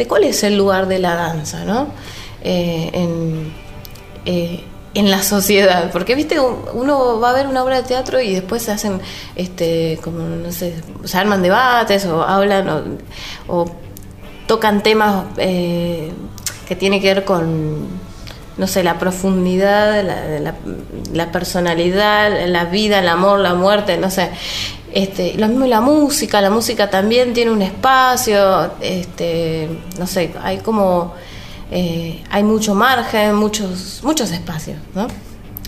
cuál 0.06 0.24
es 0.24 0.42
el 0.42 0.58
lugar 0.58 0.88
de 0.88 0.98
la 0.98 1.14
danza, 1.14 1.64
¿no? 1.64 1.86
Eh, 2.44 2.90
en 4.94 5.10
la 5.10 5.22
sociedad, 5.22 5.90
porque 5.90 6.14
viste, 6.14 6.38
uno 6.40 7.18
va 7.18 7.30
a 7.30 7.32
ver 7.32 7.46
una 7.46 7.64
obra 7.64 7.76
de 7.76 7.88
teatro 7.88 8.20
y 8.20 8.34
después 8.34 8.62
se 8.62 8.72
hacen, 8.72 9.00
este, 9.36 9.98
como, 10.02 10.18
no 10.18 10.52
sé, 10.52 10.74
se 11.04 11.16
arman 11.16 11.42
debates 11.42 12.04
o 12.06 12.22
hablan 12.22 12.98
o, 13.48 13.66
tocan 14.46 14.82
temas 14.82 15.24
eh, 15.38 16.12
que 16.68 16.76
tienen 16.76 17.00
que 17.00 17.14
ver 17.14 17.24
con, 17.24 17.86
no 18.58 18.66
sé, 18.66 18.82
la 18.82 18.98
profundidad, 18.98 20.04
la, 20.04 20.40
la, 20.40 20.54
la 21.12 21.32
personalidad, 21.32 22.46
la 22.46 22.66
vida, 22.66 22.98
el 22.98 23.08
amor, 23.08 23.40
la 23.40 23.54
muerte, 23.54 23.96
no 23.96 24.10
sé. 24.10 24.30
Este, 24.92 25.34
lo 25.38 25.48
mismo 25.48 25.64
la 25.66 25.80
música, 25.80 26.42
la 26.42 26.50
música 26.50 26.90
también 26.90 27.32
tiene 27.32 27.50
un 27.50 27.62
espacio, 27.62 28.72
este, 28.82 29.68
no 29.98 30.06
sé, 30.06 30.34
hay 30.42 30.58
como, 30.58 31.14
eh, 31.74 32.22
hay 32.30 32.42
mucho 32.42 32.74
margen, 32.74 33.34
muchos, 33.34 34.00
muchos 34.02 34.30
espacios, 34.30 34.76
¿no? 34.94 35.08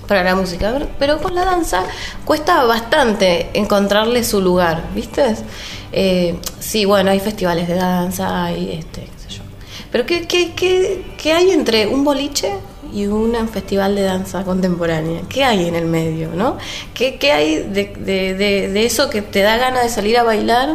Para 0.06 0.22
la 0.22 0.34
música, 0.34 0.86
pero 0.98 1.20
con 1.22 1.34
la 1.34 1.46
danza 1.46 1.82
cuesta 2.26 2.62
bastante 2.64 3.48
encontrarle 3.54 4.22
su 4.22 4.42
lugar, 4.42 4.84
¿viste? 4.94 5.34
Eh, 5.92 6.38
sí, 6.60 6.84
bueno, 6.84 7.10
hay 7.10 7.20
festivales 7.20 7.66
de 7.68 7.76
danza, 7.76 8.44
hay, 8.44 8.72
este, 8.72 9.00
qué 9.00 9.18
sé 9.28 9.38
yo. 9.38 9.42
Pero 9.90 10.04
¿qué, 10.04 10.26
qué, 10.26 10.52
qué, 10.54 11.06
qué 11.16 11.32
hay 11.32 11.52
entre 11.52 11.86
un 11.86 12.04
boliche 12.04 12.52
y 12.92 13.06
un 13.06 13.48
festival 13.48 13.96
de 13.96 14.02
danza 14.02 14.44
contemporánea. 14.44 15.22
¿Qué 15.28 15.42
hay 15.42 15.66
en 15.66 15.74
el 15.74 15.86
medio? 15.86 16.28
¿no? 16.34 16.58
¿Qué, 16.94 17.16
qué 17.16 17.32
hay 17.32 17.56
de, 17.62 17.92
de, 17.98 18.34
de, 18.68 18.84
eso 18.84 19.10
que 19.10 19.20
te 19.20 19.40
da 19.40 19.56
ganas 19.56 19.82
de 19.82 19.88
salir 19.88 20.16
a 20.16 20.22
bailar 20.22 20.74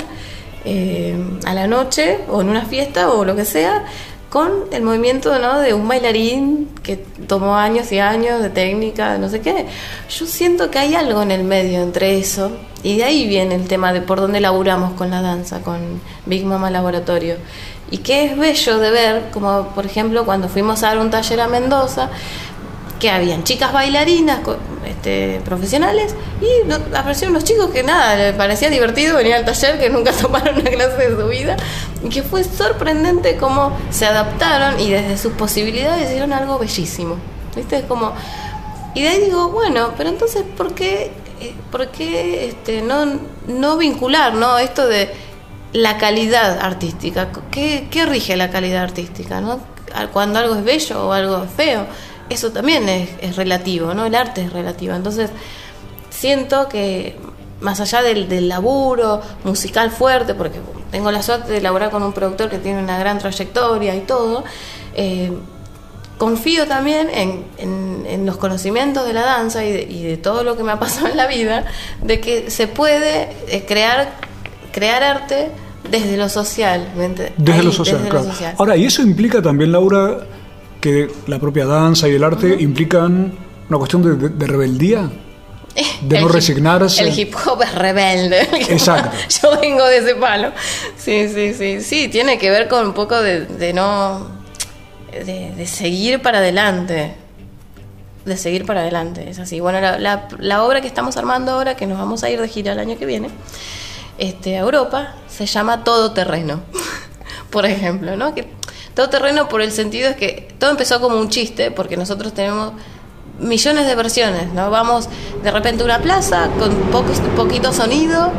eh, 0.66 1.16
a 1.46 1.54
la 1.54 1.68
noche 1.68 2.20
o 2.28 2.42
en 2.42 2.50
una 2.50 2.66
fiesta 2.66 3.12
o 3.12 3.24
lo 3.24 3.36
que 3.36 3.46
sea? 3.46 3.86
Con 4.30 4.52
el 4.72 4.84
movimiento 4.84 5.32
de 5.32 5.74
un 5.74 5.88
bailarín 5.88 6.70
que 6.84 6.98
tomó 6.98 7.56
años 7.56 7.92
y 7.92 8.00
años 8.00 8.42
de 8.42 8.50
técnica, 8.50 9.18
no 9.18 9.28
sé 9.28 9.42
qué. 9.42 9.66
Yo 10.10 10.26
siento 10.28 10.70
que 10.70 10.78
hay 10.78 10.96
algo 10.96 11.22
en 11.24 11.32
el 11.32 11.44
medio 11.44 11.82
entre 11.82 12.18
eso 12.18 12.52
y 12.84 12.98
de 12.98 13.06
ahí 13.06 13.28
viene 13.28 13.56
el 13.56 13.68
tema 13.68 13.92
de 13.92 14.02
por 14.02 14.22
dónde 14.22 14.40
laburamos 14.40 14.94
con 14.94 15.10
la 15.10 15.22
danza, 15.22 15.62
con 15.62 16.00
Big 16.26 16.46
Mama 16.46 16.70
Laboratorio. 16.70 17.36
Y 17.92 17.98
que 18.00 18.26
es 18.26 18.38
bello 18.38 18.78
de 18.78 18.92
ver, 18.92 19.30
como 19.34 19.70
por 19.70 19.88
ejemplo 19.88 20.24
cuando 20.26 20.48
fuimos 20.48 20.84
a 20.84 20.88
dar 20.88 21.00
un 21.00 21.10
taller 21.10 21.42
a 21.42 21.48
Mendoza, 21.48 22.10
que 23.00 23.10
habían 23.10 23.44
chicas 23.44 23.72
bailarinas 23.72 24.42
este, 24.86 25.42
profesionales 25.46 26.14
y 26.42 26.72
aparecieron 26.96 27.36
unos 27.36 27.46
chicos 27.46 27.70
que 27.72 27.84
nada, 27.84 28.16
les 28.16 28.34
parecía 28.34 28.70
divertido 28.70 29.16
venir 29.16 29.34
al 29.34 29.46
taller, 29.46 29.80
que 29.80 29.90
nunca 29.90 30.12
tomaron 30.22 30.60
una 30.60 30.70
clase 30.70 31.10
de 31.10 31.16
su 31.16 31.28
vida 31.28 31.58
y 32.04 32.10
que 32.10 32.22
fue 32.22 32.44
sorprendente 32.44 33.38
cómo 33.38 33.72
se 33.90 34.06
adaptaron 34.06 34.80
y 34.80 34.92
desde 34.92 35.18
sus 35.18 35.34
posibilidades 35.34 36.10
hicieron 36.10 36.34
algo 36.34 36.60
bellísimo. 36.60 37.16
¿Viste? 37.56 37.84
Como... 37.88 38.14
Y 38.94 39.04
de 39.04 39.10
ahí 39.10 39.20
digo, 39.22 39.50
bueno, 39.50 39.94
pero 39.98 40.10
entonces, 40.10 40.44
¿por 40.58 40.74
qué, 40.74 41.12
por 41.72 41.88
qué 41.90 42.48
este, 42.48 42.82
no, 42.82 43.20
no 43.48 43.78
vincular 43.78 44.34
¿no? 44.34 44.58
esto 44.58 44.88
de 44.88 45.14
la 45.72 45.98
calidad 45.98 46.60
artística? 46.60 47.30
¿Qué, 47.52 47.88
¿Qué 47.90 48.06
rige 48.06 48.36
la 48.36 48.50
calidad 48.50 48.84
artística? 48.84 49.40
¿no? 49.40 49.60
Cuando 50.12 50.40
algo 50.40 50.56
es 50.56 50.64
bello 50.64 51.08
o 51.08 51.14
algo 51.14 51.44
es 51.44 51.52
feo 51.52 51.86
eso 52.30 52.52
también 52.52 52.88
es, 52.90 53.10
es, 53.22 53.36
relativo, 53.36 53.94
¿no? 53.94 54.06
El 54.06 54.16
arte 54.16 54.42
es 54.42 54.54
relativo. 54.54 54.96
Entonces, 54.96 55.30
siento 56.10 56.70
que 56.70 57.18
más 57.62 57.80
allá 57.80 58.02
del, 58.02 58.30
del, 58.30 58.48
laburo 58.48 59.22
musical 59.44 59.92
fuerte, 59.92 60.34
porque 60.34 60.60
tengo 60.92 61.12
la 61.12 61.22
suerte 61.22 61.52
de 61.52 61.62
laburar 61.62 61.92
con 61.92 62.04
un 62.04 62.14
productor 62.14 62.50
que 62.50 62.58
tiene 62.58 62.82
una 62.82 62.98
gran 62.98 63.20
trayectoria 63.20 63.96
y 63.96 64.02
todo, 64.02 64.44
eh, 64.96 65.32
confío 66.18 66.68
también 66.68 67.10
en, 67.14 67.46
en, 67.58 68.06
en, 68.08 68.26
los 68.26 68.38
conocimientos 68.38 69.06
de 69.06 69.14
la 69.14 69.22
danza 69.22 69.64
y 69.66 69.72
de, 69.72 69.82
y 69.84 70.04
de, 70.04 70.18
todo 70.18 70.44
lo 70.44 70.58
que 70.58 70.64
me 70.64 70.72
ha 70.72 70.80
pasado 70.80 71.08
en 71.08 71.18
la 71.18 71.28
vida, 71.28 71.66
de 72.02 72.20
que 72.20 72.50
se 72.52 72.68
puede 72.68 73.30
eh, 73.48 73.66
crear, 73.68 74.14
crear 74.72 75.04
arte 75.04 75.50
desde 75.90 76.18
lo 76.18 76.30
social. 76.30 76.90
Desde, 76.96 77.34
Ahí, 77.54 77.62
lo, 77.62 77.72
social, 77.72 77.98
desde 77.98 78.10
claro. 78.10 78.26
lo 78.26 78.32
social. 78.32 78.56
Ahora, 78.58 78.78
y 78.78 78.86
eso 78.86 79.02
implica 79.02 79.42
también, 79.42 79.72
Laura, 79.72 80.20
que 80.80 81.10
la 81.28 81.40
propia 81.40 81.66
danza 81.66 82.08
y 82.08 82.16
el 82.16 82.24
arte 82.24 82.48
uh 82.48 82.56
-huh. 82.56 82.62
implican 82.62 83.34
una 83.70 83.78
cuestión 83.78 84.02
de, 84.02 84.16
de, 84.16 84.30
de 84.30 84.48
rebeldía. 84.48 85.10
De 86.02 86.18
el 86.18 86.24
no 86.24 86.28
resignarse. 86.30 87.04
El 87.04 87.18
hip 87.18 87.34
hop 87.46 87.62
es 87.62 87.74
rebelde. 87.76 88.42
Exacto. 88.70 89.16
Yo 89.42 89.60
vengo 89.60 89.86
de 89.86 89.98
ese 89.98 90.16
palo. 90.16 90.52
Sí, 90.98 91.30
sí, 91.30 91.54
sí. 91.54 91.82
Sí, 91.82 92.08
tiene 92.10 92.38
que 92.38 92.50
ver 92.50 92.68
con 92.68 92.88
un 92.88 92.94
poco 92.94 93.22
de, 93.22 93.46
de 93.46 93.74
no. 93.74 94.28
De, 95.12 95.52
de, 95.56 95.68
seguir 95.68 96.22
para 96.22 96.40
adelante. 96.40 97.16
De 98.26 98.38
seguir 98.38 98.66
para 98.66 98.82
adelante. 98.82 99.30
Es 99.30 99.40
así. 99.40 99.60
Bueno, 99.60 99.80
la, 99.80 100.00
la, 100.00 100.28
la, 100.38 100.64
obra 100.64 100.82
que 100.82 100.88
estamos 100.88 101.18
armando 101.18 101.54
ahora, 101.54 101.76
que 101.76 101.88
nos 101.88 101.98
vamos 101.98 102.24
a 102.24 102.30
ir 102.30 102.42
de 102.42 102.48
gira 102.48 102.74
el 102.74 102.80
año 102.80 102.98
que 102.98 103.06
viene, 103.06 103.30
este, 104.18 104.58
a 104.58 104.62
Europa, 104.62 105.16
se 105.28 105.46
llama 105.46 105.84
Todo 105.84 106.12
Terreno. 106.12 106.62
Por 107.50 107.66
ejemplo, 107.66 108.16
¿no? 108.18 108.36
Que 108.36 108.48
todo 108.96 109.10
terreno 109.10 109.48
por 109.48 109.62
el 109.62 109.72
sentido 109.72 110.10
es 110.10 110.16
que 110.16 110.48
todo 110.60 110.72
empezó 110.72 111.00
como 111.00 111.18
un 111.18 111.30
chiste, 111.30 111.72
porque 111.72 111.98
nosotros 111.98 112.34
tenemos 112.34 112.74
millones 113.40 113.88
de 113.88 113.96
versiones, 113.96 114.54
¿no? 114.54 114.70
Vamos 114.70 115.08
de 115.44 115.52
repente 115.52 115.84
a 115.84 115.86
una 115.86 116.00
plaza 116.00 116.50
con 116.60 116.74
poco, 116.92 117.12
poquito 117.36 117.72
sonido, 117.72 118.32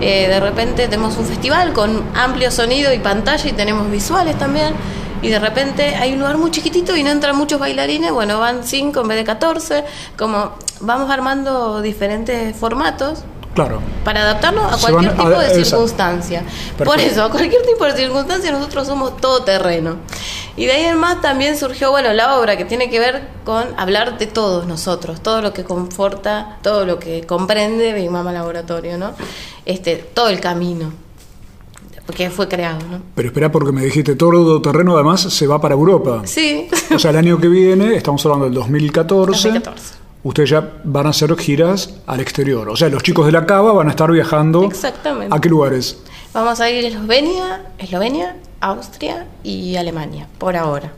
eh, 0.00 0.28
de 0.28 0.40
repente 0.40 0.88
tenemos 0.88 1.16
un 1.16 1.26
festival 1.26 1.72
con 1.72 2.02
amplio 2.14 2.50
sonido 2.50 2.92
y 2.92 2.98
pantalla 2.98 3.48
y 3.48 3.52
tenemos 3.52 3.90
visuales 3.90 4.36
también, 4.38 4.74
y 5.22 5.28
de 5.28 5.38
repente 5.38 5.94
hay 5.96 6.12
un 6.12 6.20
lugar 6.20 6.38
muy 6.38 6.50
chiquitito 6.50 6.96
y 6.96 7.02
no 7.02 7.10
entran 7.10 7.36
muchos 7.36 7.58
bailarines, 7.58 8.12
bueno, 8.12 8.38
van 8.38 8.64
5 8.64 9.00
en 9.00 9.08
vez 9.08 9.18
de 9.18 9.24
14, 9.24 9.84
como 10.16 10.52
vamos 10.80 11.10
armando 11.10 11.80
diferentes 11.82 12.56
formatos 12.56 13.24
Claro. 13.58 13.80
Para 14.04 14.22
adaptarnos 14.22 14.72
a 14.72 14.78
cualquier 14.78 15.16
tipo 15.16 15.36
a, 15.36 15.42
de 15.42 15.64
circunstancia. 15.64 16.42
Perfecto. 16.42 16.84
Por 16.84 17.00
eso, 17.00 17.24
a 17.24 17.28
cualquier 17.28 17.62
tipo 17.62 17.84
de 17.86 17.96
circunstancia 17.96 18.52
nosotros 18.52 18.86
somos 18.86 19.16
todo 19.16 19.42
terreno. 19.42 19.96
Y 20.56 20.66
de 20.66 20.72
ahí 20.72 20.84
en 20.84 20.96
más 20.96 21.20
también 21.20 21.58
surgió, 21.58 21.90
bueno, 21.90 22.12
la 22.12 22.38
obra 22.38 22.56
que 22.56 22.64
tiene 22.64 22.88
que 22.88 23.00
ver 23.00 23.26
con 23.44 23.64
hablar 23.76 24.16
de 24.16 24.28
todos 24.28 24.68
nosotros, 24.68 25.20
todo 25.24 25.42
lo 25.42 25.52
que 25.52 25.64
conforta, 25.64 26.58
todo 26.62 26.86
lo 26.86 27.00
que 27.00 27.26
comprende 27.26 27.94
Big 27.94 28.12
Mama 28.12 28.32
Laboratorio, 28.32 28.96
¿no? 28.96 29.14
Este, 29.64 29.96
todo 29.96 30.28
el 30.28 30.38
camino 30.38 30.92
que 32.14 32.30
fue 32.30 32.46
creado, 32.48 32.78
¿no? 32.88 33.02
Pero 33.16 33.28
espera 33.28 33.50
porque 33.50 33.72
me 33.72 33.82
dijiste 33.82 34.14
todo 34.14 34.62
terreno 34.62 34.94
además 34.94 35.20
se 35.20 35.46
va 35.48 35.60
para 35.60 35.74
Europa. 35.74 36.22
Sí. 36.24 36.68
O 36.94 36.98
sea, 36.98 37.10
el 37.10 37.16
año 37.18 37.38
que 37.38 37.48
viene, 37.48 37.96
estamos 37.96 38.24
hablando 38.24 38.44
del 38.46 38.54
2014. 38.54 39.48
2014 39.48 39.94
ustedes 40.28 40.50
ya 40.50 40.80
van 40.84 41.06
a 41.06 41.10
hacer 41.10 41.34
giras 41.36 41.94
al 42.06 42.20
exterior. 42.20 42.68
O 42.68 42.76
sea, 42.76 42.90
los 42.90 43.02
chicos 43.02 43.24
de 43.24 43.32
la 43.32 43.46
Cava 43.46 43.72
van 43.72 43.88
a 43.88 43.90
estar 43.90 44.12
viajando. 44.12 44.64
Exactamente. 44.64 45.34
¿A 45.34 45.40
qué 45.40 45.48
lugares? 45.48 46.02
Vamos 46.34 46.60
a 46.60 46.70
ir 46.70 46.84
a 46.84 46.88
Eslovenia, 46.88 47.62
Eslovenia, 47.78 48.36
Austria 48.60 49.26
y 49.42 49.76
Alemania, 49.76 50.28
por 50.36 50.54
ahora. 50.54 50.92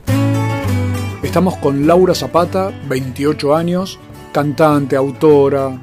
Estamos 1.22 1.56
con 1.58 1.86
Laura 1.86 2.12
Zapata, 2.12 2.72
28 2.88 3.54
años, 3.54 4.00
cantante, 4.32 4.96
autora, 4.96 5.80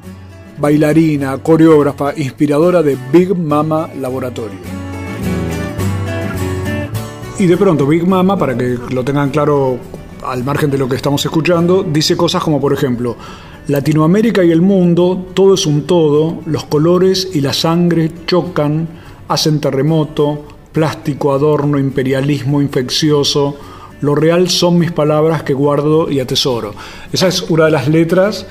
bailarina, 0.58 1.38
coreógrafa, 1.38 2.14
inspiradora 2.18 2.84
de 2.84 2.98
Big 3.14 3.34
Mama 3.34 3.90
Laboratorio. 3.98 4.60
Y 7.40 7.46
de 7.46 7.56
pronto 7.56 7.88
Big 7.88 8.06
Mama, 8.06 8.38
para 8.38 8.58
que 8.58 8.78
lo 8.90 9.06
tengan 9.06 9.30
claro 9.30 9.78
al 10.23 10.43
margen 10.43 10.69
de 10.71 10.77
lo 10.77 10.88
que 10.88 10.95
estamos 10.95 11.23
escuchando, 11.25 11.84
dice 11.84 12.15
cosas 12.17 12.43
como 12.43 12.60
por 12.60 12.73
ejemplo, 12.73 13.15
Latinoamérica 13.67 14.43
y 14.43 14.51
el 14.51 14.62
mundo, 14.62 15.27
todo 15.34 15.53
es 15.53 15.65
un 15.65 15.84
todo, 15.84 16.39
los 16.45 16.65
colores 16.65 17.30
y 17.34 17.41
la 17.41 17.53
sangre 17.53 18.12
chocan, 18.25 18.88
hacen 19.27 19.60
terremoto, 19.60 20.45
plástico, 20.71 21.34
adorno, 21.34 21.77
imperialismo 21.77 22.62
infeccioso, 22.62 23.56
lo 24.01 24.15
real 24.15 24.49
son 24.49 24.77
mis 24.77 24.91
palabras 24.91 25.43
que 25.43 25.53
guardo 25.53 26.10
y 26.10 26.19
atesoro. 26.19 26.73
Esa 27.12 27.27
es 27.27 27.41
una 27.49 27.65
de 27.65 27.71
las 27.71 27.88
letras 27.88 28.45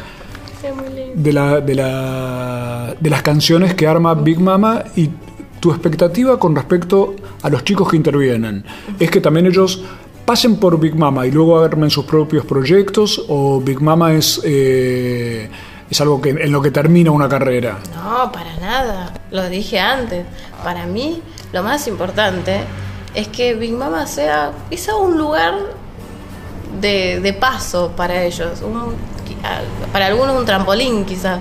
de, 1.15 1.33
la, 1.33 1.61
de, 1.61 1.75
la, 1.75 2.95
de 2.99 3.11
las 3.11 3.23
canciones 3.23 3.75
que 3.75 3.87
arma 3.87 4.15
Big 4.15 4.41
Mama 4.41 4.85
y 4.97 5.09
tu 5.61 5.71
expectativa 5.71 6.39
con 6.39 6.55
respecto 6.55 7.15
a 7.43 7.49
los 7.49 7.65
chicos 7.65 7.89
que 7.89 7.97
intervienen 7.97 8.65
es 9.01 9.11
que 9.11 9.21
también 9.21 9.47
ellos 9.47 9.83
pasen 10.27 10.57
por 10.57 10.79
Big 10.79 10.97
Mama 10.97 11.27
y 11.27 11.31
luego 11.31 11.61
armen 11.61 11.89
sus 11.89 12.05
propios 12.05 12.45
proyectos 12.45 13.25
o 13.29 13.61
Big 13.61 13.81
Mama 13.81 14.13
es, 14.13 14.41
eh, 14.45 15.49
es 15.89 16.01
algo 16.01 16.21
que, 16.21 16.31
en 16.31 16.51
lo 16.51 16.61
que 16.61 16.73
termina 16.73 17.13
una 17.13 17.29
carrera? 17.29 17.79
No, 17.95 18.31
para 18.33 18.57
nada. 18.57 19.13
Lo 19.31 19.49
dije 19.49 19.79
antes. 19.79 20.27
Para 20.65 20.85
mí 20.87 21.23
lo 21.53 21.63
más 21.63 21.87
importante 21.87 22.61
es 23.15 23.29
que 23.29 23.55
Big 23.55 23.73
Mama 23.73 24.07
sea 24.07 24.53
quizá 24.69 24.97
un 24.97 25.17
lugar 25.17 25.55
de, 26.81 27.21
de 27.21 27.33
paso 27.33 27.93
para 27.97 28.25
ellos. 28.25 28.63
Un, 28.63 28.95
para 29.93 30.07
algunos 30.07 30.37
un 30.37 30.45
trampolín 30.45 31.05
quizá 31.05 31.39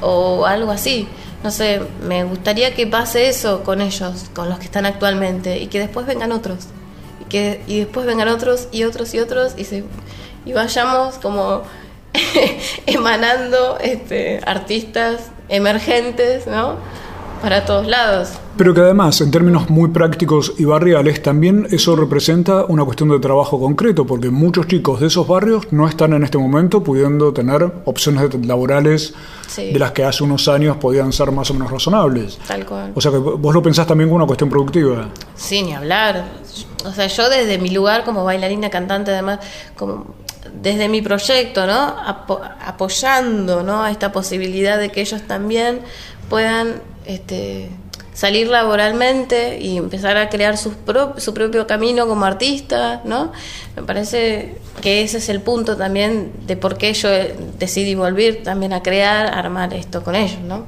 o 0.00 0.46
algo 0.46 0.70
así. 0.70 1.06
No 1.44 1.50
sé, 1.50 1.82
me 2.06 2.24
gustaría 2.24 2.72
que 2.74 2.86
pase 2.86 3.28
eso 3.28 3.62
con 3.62 3.82
ellos, 3.82 4.30
con 4.32 4.48
los 4.48 4.58
que 4.58 4.64
están 4.64 4.86
actualmente 4.86 5.58
y 5.58 5.66
que 5.66 5.80
después 5.80 6.06
vengan 6.06 6.32
otros 6.32 6.68
que, 7.32 7.62
y 7.66 7.80
después 7.80 8.06
vengan 8.06 8.28
otros 8.28 8.68
y 8.70 8.84
otros 8.84 9.12
y 9.14 9.18
otros 9.18 9.54
y, 9.56 9.64
se, 9.64 9.82
y 10.44 10.52
vayamos 10.52 11.16
como 11.16 11.62
emanando 12.86 13.78
este, 13.80 14.40
artistas 14.46 15.30
emergentes, 15.48 16.46
¿no? 16.46 16.76
para 17.42 17.64
todos 17.64 17.88
lados. 17.88 18.30
Pero 18.56 18.72
que 18.72 18.80
además, 18.82 19.20
en 19.20 19.32
términos 19.32 19.68
muy 19.68 19.88
prácticos 19.88 20.52
y 20.58 20.64
barriales, 20.64 21.20
también 21.22 21.66
eso 21.72 21.96
representa 21.96 22.64
una 22.66 22.84
cuestión 22.84 23.08
de 23.08 23.18
trabajo 23.18 23.58
concreto, 23.58 24.06
porque 24.06 24.30
muchos 24.30 24.68
chicos 24.68 25.00
de 25.00 25.08
esos 25.08 25.26
barrios 25.26 25.66
no 25.72 25.88
están 25.88 26.12
en 26.12 26.22
este 26.22 26.38
momento 26.38 26.84
pudiendo 26.84 27.32
tener 27.32 27.68
opciones 27.84 28.32
laborales 28.46 29.14
Sí. 29.48 29.72
de 29.72 29.78
las 29.78 29.90
que 29.92 30.04
hace 30.04 30.22
unos 30.22 30.48
años 30.48 30.76
podían 30.78 31.12
ser 31.12 31.30
más 31.32 31.50
o 31.50 31.54
menos 31.54 31.70
razonables. 31.70 32.38
Tal 32.46 32.64
cual. 32.64 32.92
O 32.94 33.00
sea 33.00 33.10
que 33.10 33.18
vos 33.18 33.52
lo 33.52 33.60
pensás 33.60 33.86
también 33.86 34.08
como 34.08 34.16
una 34.16 34.26
cuestión 34.26 34.48
productiva. 34.48 35.08
Sí, 35.34 35.62
ni 35.62 35.74
hablar. 35.74 36.24
O 36.84 36.92
sea, 36.92 37.06
yo 37.06 37.28
desde 37.28 37.58
mi 37.58 37.70
lugar 37.70 38.04
como 38.04 38.24
bailarina, 38.24 38.70
cantante, 38.70 39.10
además, 39.12 39.38
como 39.76 40.14
desde 40.54 40.88
mi 40.88 41.02
proyecto, 41.02 41.66
¿no? 41.66 41.96
Apo- 42.04 42.40
apoyando, 42.64 43.62
¿no? 43.62 43.82
A 43.84 43.90
esta 43.90 44.12
posibilidad 44.12 44.78
de 44.78 44.90
que 44.90 45.00
ellos 45.00 45.22
también 45.26 45.80
puedan 46.28 46.82
este, 47.06 47.68
salir 48.12 48.48
laboralmente 48.48 49.58
y 49.60 49.76
empezar 49.78 50.16
a 50.16 50.28
crear 50.28 50.56
sus 50.58 50.74
pro- 50.74 51.14
su 51.18 51.32
propio 51.32 51.66
camino 51.66 52.06
como 52.06 52.24
artista, 52.24 53.00
¿no? 53.04 53.32
Me 53.76 53.82
parece 53.82 54.58
que 54.80 55.02
ese 55.02 55.18
es 55.18 55.28
el 55.28 55.40
punto 55.40 55.76
también 55.76 56.32
de 56.46 56.56
por 56.56 56.76
qué 56.76 56.92
yo 56.92 57.08
decidí 57.58 57.94
volver 57.94 58.42
también 58.42 58.72
a 58.72 58.82
crear, 58.82 59.26
armar 59.32 59.72
esto 59.74 60.02
con 60.02 60.14
ellos, 60.16 60.40
¿no? 60.40 60.66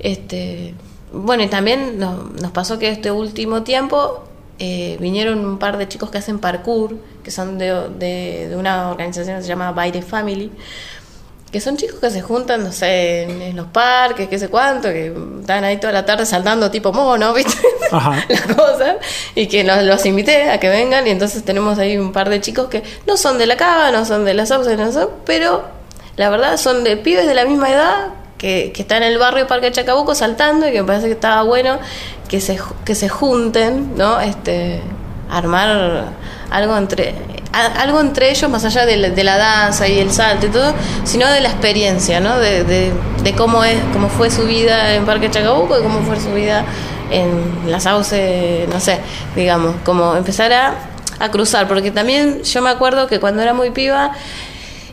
Este, 0.00 0.74
bueno, 1.12 1.42
y 1.42 1.48
también 1.48 1.98
nos, 1.98 2.32
nos 2.40 2.50
pasó 2.52 2.78
que 2.78 2.90
este 2.90 3.10
último 3.10 3.62
tiempo 3.62 4.24
eh, 4.58 4.96
vinieron 5.00 5.44
un 5.44 5.58
par 5.58 5.76
de 5.78 5.86
chicos 5.88 6.10
que 6.10 6.18
hacen 6.18 6.38
parkour, 6.38 6.96
que 7.22 7.30
son 7.30 7.58
de, 7.58 7.88
de- 7.98 8.48
de 8.48 8.56
una 8.56 8.90
organización 8.90 9.36
que 9.36 9.42
se 9.42 9.48
llama 9.48 9.72
Baile 9.72 10.02
Family, 10.02 10.50
que 11.52 11.60
son 11.60 11.76
chicos 11.78 11.98
que 11.98 12.10
se 12.10 12.20
juntan, 12.20 12.62
no 12.62 12.72
sé, 12.72 13.22
en, 13.22 13.40
en 13.40 13.56
los 13.56 13.68
parques, 13.68 14.28
qué 14.28 14.38
sé 14.38 14.48
cuánto, 14.48 14.88
que 14.88 15.14
están 15.40 15.64
ahí 15.64 15.78
toda 15.78 15.94
la 15.94 16.04
tarde 16.04 16.26
saltando 16.26 16.70
tipo 16.70 16.92
mono, 16.92 17.32
¿viste? 17.34 17.56
Ajá. 17.90 18.22
las 18.28 18.42
cosas 18.54 18.96
y 19.34 19.46
que 19.46 19.64
los, 19.64 19.82
los 19.84 20.04
invité 20.04 20.50
a 20.50 20.60
que 20.60 20.68
vengan 20.68 21.06
y 21.06 21.10
entonces 21.10 21.42
tenemos 21.44 21.78
ahí 21.78 21.96
un 21.96 22.12
par 22.12 22.28
de 22.28 22.40
chicos 22.42 22.68
que 22.68 22.82
no 23.06 23.16
son 23.16 23.38
de 23.38 23.46
la 23.46 23.56
cava, 23.56 23.90
no 23.90 24.04
son 24.04 24.24
de 24.26 24.34
las 24.34 24.50
OPS, 24.50 24.76
no 24.76 24.92
son, 24.92 25.08
pero 25.24 25.64
la 26.16 26.28
verdad 26.28 26.56
son 26.58 26.84
de 26.84 26.96
pibes 26.98 27.26
de 27.26 27.34
la 27.34 27.46
misma 27.46 27.70
edad 27.70 28.08
que, 28.38 28.72
están 28.74 29.02
en 29.02 29.12
el 29.12 29.18
barrio 29.18 29.46
Parque 29.46 29.70
Chacabuco 29.70 30.14
saltando 30.14 30.68
y 30.68 30.72
que 30.72 30.80
me 30.80 30.86
parece 30.86 31.06
que 31.06 31.12
estaba 31.12 31.42
bueno 31.42 31.78
que 32.28 32.40
se, 32.40 32.58
que 32.84 32.94
se 32.94 33.08
junten, 33.08 33.96
¿no? 33.96 34.20
Este, 34.20 34.80
armar 35.30 36.12
algo 36.50 36.76
entre 36.76 37.14
algo 37.52 38.00
entre 38.00 38.30
ellos 38.30 38.48
más 38.50 38.64
allá 38.64 38.86
de 38.86 39.24
la, 39.24 39.36
danza 39.36 39.88
y 39.88 39.98
el 39.98 40.12
salto 40.12 40.46
y 40.46 40.50
todo, 40.50 40.74
sino 41.04 41.26
de 41.28 41.40
la 41.40 41.48
experiencia, 41.48 42.20
¿no? 42.20 42.38
De, 42.38 42.62
de, 42.62 42.92
de 43.22 43.32
cómo 43.32 43.64
es, 43.64 43.76
cómo 43.92 44.08
fue 44.08 44.30
su 44.30 44.44
vida 44.44 44.94
en 44.94 45.04
Parque 45.04 45.30
Chacabuco 45.30 45.78
y 45.78 45.82
cómo 45.82 46.00
fue 46.02 46.20
su 46.20 46.32
vida 46.32 46.64
en 47.10 47.70
la 47.70 47.80
Sauce, 47.80 48.66
no 48.70 48.78
sé, 48.80 49.00
digamos, 49.34 49.74
como 49.84 50.14
empezar 50.14 50.52
a, 50.52 50.74
a 51.18 51.30
cruzar, 51.30 51.66
porque 51.66 51.90
también 51.90 52.42
yo 52.42 52.62
me 52.62 52.70
acuerdo 52.70 53.06
que 53.06 53.18
cuando 53.18 53.42
era 53.42 53.54
muy 53.54 53.70
piba, 53.70 54.12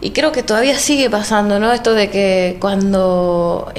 y 0.05 0.11
creo 0.11 0.31
que 0.31 0.43
todavía 0.43 0.77
sigue 0.77 1.09
pasando, 1.09 1.59
¿no? 1.59 1.73
Esto 1.73 1.95
de 1.95 2.11
que 2.11 2.57
cuando 2.61 3.73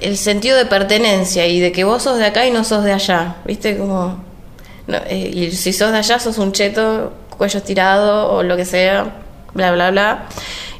el 0.00 0.16
sentido 0.16 0.56
de 0.56 0.64
pertenencia 0.64 1.46
y 1.46 1.60
de 1.60 1.70
que 1.70 1.84
vos 1.84 2.02
sos 2.02 2.16
de 2.16 2.24
acá 2.24 2.46
y 2.46 2.50
no 2.50 2.64
sos 2.64 2.82
de 2.82 2.94
allá, 2.94 3.36
¿viste? 3.44 3.76
Como, 3.76 4.24
no, 4.86 4.96
eh, 5.06 5.30
y 5.34 5.50
si 5.50 5.74
sos 5.74 5.92
de 5.92 5.98
allá 5.98 6.18
sos 6.18 6.38
un 6.38 6.52
cheto, 6.52 7.12
cuello 7.36 7.58
estirado 7.58 8.32
o 8.32 8.42
lo 8.42 8.56
que 8.56 8.64
sea, 8.64 9.12
bla, 9.54 9.72
bla, 9.72 9.90
bla. 9.90 10.28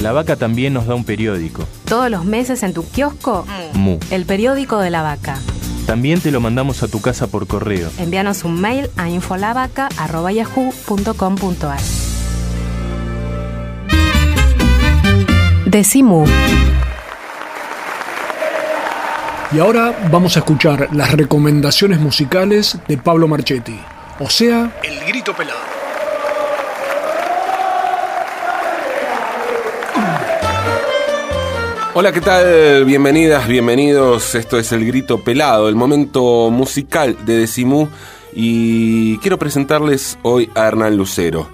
La 0.00 0.12
vaca 0.12 0.36
también 0.36 0.72
nos 0.74 0.86
da 0.86 0.94
un 0.94 1.04
periódico, 1.04 1.64
Todos 1.86 2.10
los 2.10 2.24
meses 2.24 2.62
en 2.62 2.72
tu 2.74 2.86
kiosco, 2.88 3.46
Mu. 3.74 3.98
el 4.10 4.24
periódico 4.26 4.78
de 4.78 4.90
la 4.90 5.02
vaca. 5.02 5.38
También 5.86 6.20
te 6.20 6.30
lo 6.30 6.40
mandamos 6.40 6.82
a 6.82 6.88
tu 6.88 7.00
casa 7.00 7.26
por 7.28 7.46
correo. 7.46 7.88
Envíanos 7.98 8.44
un 8.44 8.60
mail 8.60 8.90
a 8.96 9.08
infolavaca.yahoo.com.ar. 9.08 11.80
Decimu. 15.66 16.24
Y 19.52 19.58
ahora 19.60 19.96
vamos 20.10 20.36
a 20.36 20.40
escuchar 20.40 20.88
las 20.92 21.12
recomendaciones 21.12 22.00
musicales 22.00 22.78
de 22.88 22.98
Pablo 22.98 23.28
Marchetti. 23.28 23.78
O 24.18 24.28
sea, 24.28 24.72
El 24.82 24.98
Grito 25.06 25.34
Pelado. 25.34 25.75
Hola, 31.98 32.12
¿qué 32.12 32.20
tal? 32.20 32.84
Bienvenidas, 32.84 33.48
bienvenidos. 33.48 34.34
Esto 34.34 34.58
es 34.58 34.70
El 34.70 34.84
Grito 34.84 35.24
Pelado, 35.24 35.66
el 35.66 35.76
momento 35.76 36.50
musical 36.50 37.16
de 37.24 37.38
Decimú. 37.38 37.88
Y 38.34 39.16
quiero 39.20 39.38
presentarles 39.38 40.18
hoy 40.20 40.50
a 40.54 40.68
Hernán 40.68 40.94
Lucero. 40.94 41.48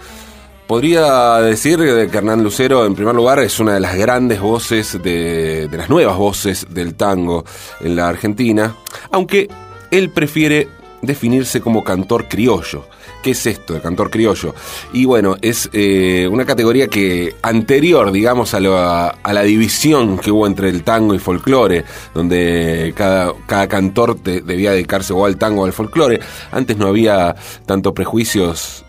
Podría 0.66 1.36
decir 1.42 1.78
que 1.78 2.18
Hernán 2.18 2.42
Lucero, 2.42 2.84
en 2.84 2.96
primer 2.96 3.14
lugar, 3.14 3.38
es 3.38 3.60
una 3.60 3.74
de 3.74 3.78
las 3.78 3.94
grandes 3.94 4.40
voces, 4.40 5.00
de, 5.00 5.68
de 5.68 5.78
las 5.78 5.88
nuevas 5.88 6.16
voces 6.16 6.66
del 6.70 6.96
tango 6.96 7.44
en 7.78 7.94
la 7.94 8.08
Argentina, 8.08 8.74
aunque 9.12 9.48
él 9.92 10.10
prefiere 10.10 10.66
definirse 11.02 11.60
como 11.60 11.84
cantor 11.84 12.26
criollo. 12.26 12.88
¿Qué 13.22 13.30
es 13.30 13.46
esto 13.46 13.74
de 13.74 13.80
cantor 13.80 14.10
criollo? 14.10 14.54
Y 14.92 15.04
bueno, 15.04 15.36
es 15.40 15.70
eh, 15.72 16.28
una 16.30 16.44
categoría 16.44 16.88
que 16.88 17.36
anterior, 17.42 18.10
digamos, 18.10 18.52
a, 18.54 18.60
lo- 18.60 18.76
a 18.76 19.32
la 19.32 19.42
división 19.42 20.18
que 20.18 20.32
hubo 20.32 20.46
entre 20.46 20.68
el 20.68 20.82
tango 20.82 21.14
y 21.14 21.18
folclore, 21.20 21.84
donde 22.14 22.92
cada, 22.96 23.32
cada 23.46 23.68
cantor 23.68 24.18
te- 24.20 24.40
debía 24.40 24.72
dedicarse 24.72 25.12
o 25.12 25.24
al 25.24 25.36
tango 25.36 25.62
o 25.62 25.64
al 25.66 25.72
folclore. 25.72 26.18
Antes 26.50 26.76
no 26.76 26.88
había 26.88 27.36
tantos 27.64 27.92
prejuicios 27.92 28.84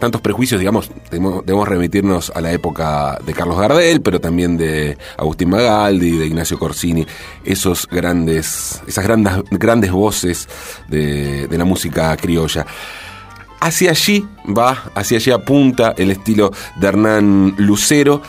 tantos 0.00 0.20
prejuicios, 0.20 0.58
digamos, 0.58 0.90
debemos 1.10 1.68
remitirnos 1.68 2.30
a 2.34 2.40
la 2.40 2.52
época 2.52 3.18
de 3.24 3.32
Carlos 3.32 3.56
Gardel, 3.58 4.02
pero 4.02 4.20
también 4.20 4.56
de 4.56 4.98
Agustín 5.16 5.48
Magaldi, 5.48 6.18
de 6.18 6.26
Ignacio 6.26 6.58
Corsini, 6.58 7.06
esos 7.44 7.86
grandes, 7.86 8.82
esas 8.86 9.04
grandes, 9.04 9.32
grandes 9.52 9.92
voces 9.92 10.48
de, 10.88 11.46
de 11.46 11.56
la 11.58 11.64
música 11.64 12.14
criolla. 12.16 12.66
Hacia 13.60 13.90
allí 13.90 14.24
va, 14.46 14.90
hacia 14.94 15.18
allí 15.18 15.30
apunta 15.30 15.94
el 15.96 16.10
estilo 16.10 16.52
de 16.76 16.86
Hernán 16.86 17.54
Lucero, 17.58 18.22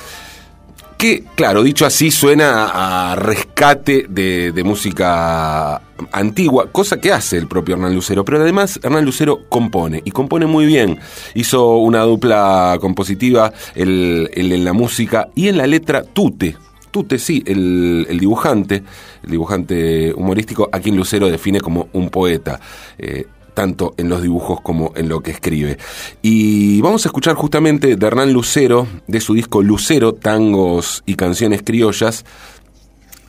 que, 0.98 1.26
claro, 1.36 1.62
dicho 1.62 1.86
así, 1.86 2.10
suena 2.10 3.12
a 3.12 3.16
rescate 3.16 4.08
de, 4.10 4.52
de 4.52 4.64
música 4.64 5.80
antigua, 6.12 6.72
cosa 6.72 7.00
que 7.00 7.12
hace 7.12 7.38
el 7.38 7.48
propio 7.48 7.76
Hernán 7.76 7.94
Lucero, 7.94 8.26
pero 8.26 8.42
además 8.42 8.80
Hernán 8.82 9.06
Lucero 9.06 9.42
compone, 9.48 10.02
y 10.04 10.10
compone 10.10 10.48
muy 10.48 10.66
bien. 10.66 11.00
Hizo 11.36 11.78
una 11.78 12.02
dupla 12.02 12.78
compositiva 12.82 13.54
en 13.76 14.64
la 14.66 14.74
música 14.74 15.28
y 15.36 15.50
en 15.50 15.58
la 15.58 15.68
letra 15.68 16.02
Tute. 16.02 16.58
Tute, 16.90 17.20
sí, 17.20 17.44
el, 17.46 18.08
el 18.10 18.18
dibujante, 18.18 18.82
el 19.24 19.30
dibujante 19.30 20.12
humorístico, 20.16 20.68
a 20.72 20.80
quien 20.80 20.96
Lucero 20.96 21.30
define 21.30 21.60
como 21.60 21.90
un 21.94 22.10
poeta. 22.10 22.60
eh, 22.98 23.28
tanto 23.58 23.96
en 23.98 24.08
los 24.08 24.22
dibujos 24.22 24.62
como 24.62 24.92
en 24.96 25.10
lo 25.10 25.22
que 25.22 25.32
escribe. 25.32 25.80
Y 26.22 26.80
vamos 26.82 27.04
a 27.04 27.10
escuchar 27.10 27.34
justamente 27.34 27.96
de 27.96 28.06
Hernán 28.06 28.32
Lucero, 28.32 28.88
de 29.08 29.20
su 29.20 29.34
disco 29.34 29.64
Lucero, 29.64 30.14
Tangos 30.14 31.02
y 31.08 31.16
Canciones 31.16 31.64
Criollas, 31.66 32.24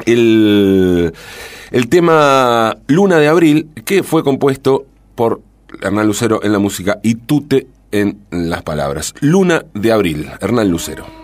el, 0.04 1.14
el 1.70 1.88
tema 1.88 2.76
Luna 2.88 3.16
de 3.16 3.28
Abril, 3.28 3.70
que 3.86 4.02
fue 4.02 4.22
compuesto 4.22 4.84
por 5.14 5.40
Hernán 5.80 6.06
Lucero 6.06 6.44
en 6.44 6.52
la 6.52 6.58
música 6.58 7.00
y 7.02 7.14
Tute 7.14 7.66
en 7.90 8.18
las 8.30 8.62
palabras. 8.62 9.14
Luna 9.20 9.64
de 9.72 9.92
abril, 9.92 10.30
Hernán 10.42 10.68
Lucero. 10.70 11.17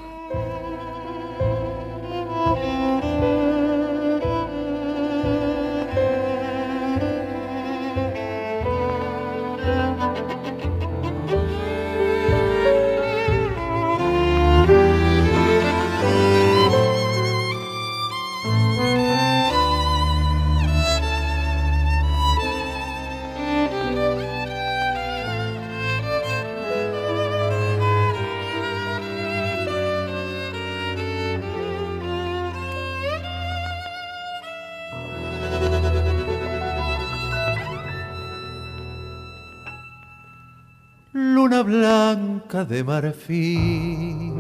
Luna 41.45 41.62
blanca 41.62 42.64
de 42.64 42.82
marfil, 42.82 44.32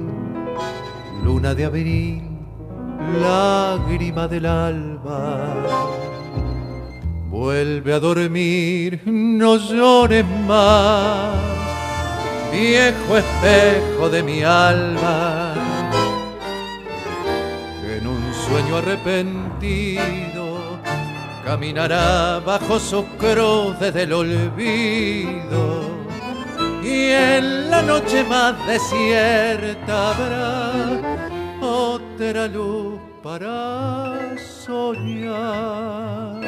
luna 1.22 1.54
de 1.54 1.66
abril, 1.66 2.22
lágrima 3.20 4.26
del 4.26 4.46
alba. 4.46 5.54
Vuelve 7.28 7.92
a 7.92 8.00
dormir, 8.00 9.02
no 9.04 9.56
llores 9.56 10.24
más, 10.46 11.36
viejo 12.50 13.18
espejo 13.18 14.08
de 14.08 14.22
mi 14.22 14.42
alma. 14.42 15.52
En 17.98 18.06
un 18.06 18.32
sueño 18.32 18.78
arrepentido 18.78 20.78
caminará 21.44 22.40
bajo 22.40 22.78
su 22.78 23.04
cruz 23.18 23.78
desde 23.78 24.04
el 24.04 24.12
olvido 24.14 26.03
y 26.84 27.10
en 27.10 27.70
la 27.70 27.82
noche 27.82 28.22
más 28.24 28.54
desierta 28.66 30.10
habrá 30.10 30.72
otra 31.62 32.46
luz 32.46 33.00
para 33.22 34.36
soñar. 34.36 36.42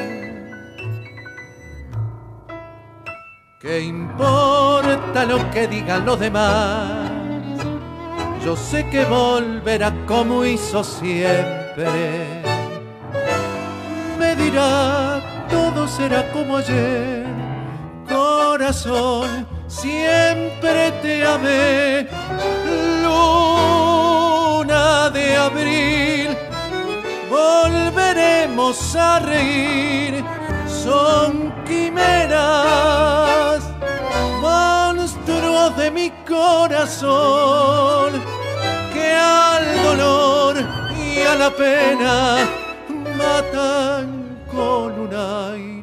¿Qué 3.59 3.81
importa 3.81 5.25
lo 5.25 5.49
que 5.49 5.67
digan 5.67 6.05
los 6.05 6.19
demás? 6.19 7.09
Yo 8.45 8.55
sé 8.55 8.87
que 8.89 9.03
volverá 9.05 9.91
como 10.05 10.45
hizo 10.45 10.83
siempre. 10.83 12.43
Me 14.19 14.35
dirá, 14.35 15.19
todo 15.49 15.87
será 15.87 16.31
como 16.31 16.57
ayer, 16.57 17.25
corazón 18.07 19.56
siempre 19.81 20.91
te 21.03 21.25
amé, 21.25 22.07
luna 23.03 24.85
de 25.11 25.35
abril, 25.35 26.37
volveremos 27.29 28.95
a 28.95 29.19
reír, 29.19 30.23
son 30.83 31.53
quimeras, 31.65 33.61
monstruos 34.41 35.77
de 35.77 35.91
mi 35.91 36.09
corazón, 36.27 38.13
que 38.93 39.13
al 39.13 39.83
dolor 39.83 40.55
y 40.97 41.19
a 41.21 41.35
la 41.35 41.51
pena 41.51 42.37
matan 43.15 44.39
con 44.51 44.99
una 44.99 45.55
ilusión. 45.55 45.76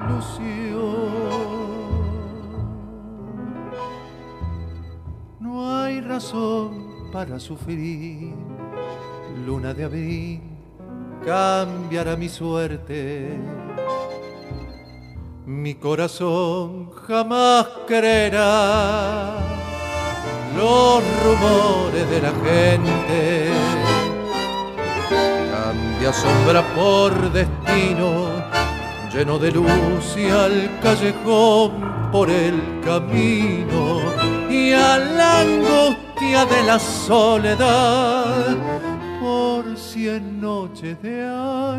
Para 7.13 7.41
sufrir. 7.41 8.33
Luna 9.45 9.75
de 9.75 9.85
abril 9.85 10.41
cambiará 11.25 12.15
mi 12.15 12.29
suerte. 12.29 13.37
Mi 15.45 15.75
corazón 15.75 16.93
jamás 17.09 17.67
creerá 17.89 19.35
los 20.57 21.03
rumores 21.25 22.09
de 22.09 22.23
la 22.23 22.33
gente. 22.45 23.49
Cambia 25.51 26.13
sombra 26.13 26.63
por 26.77 27.33
destino, 27.33 28.29
lleno 29.13 29.37
de 29.41 29.51
luz 29.51 30.17
y 30.17 30.29
al 30.31 30.79
callejón 30.81 32.11
por 32.13 32.31
el 32.31 32.63
camino 32.85 34.24
y 34.55 34.73
a 34.73 34.99
la 34.99 35.41
angustia 35.41 36.47
de 36.47 36.63
la 36.63 36.79
soledad 36.79 38.57
por 39.21 39.77
cien 39.77 40.41
noches 40.41 41.01
de 41.03 41.25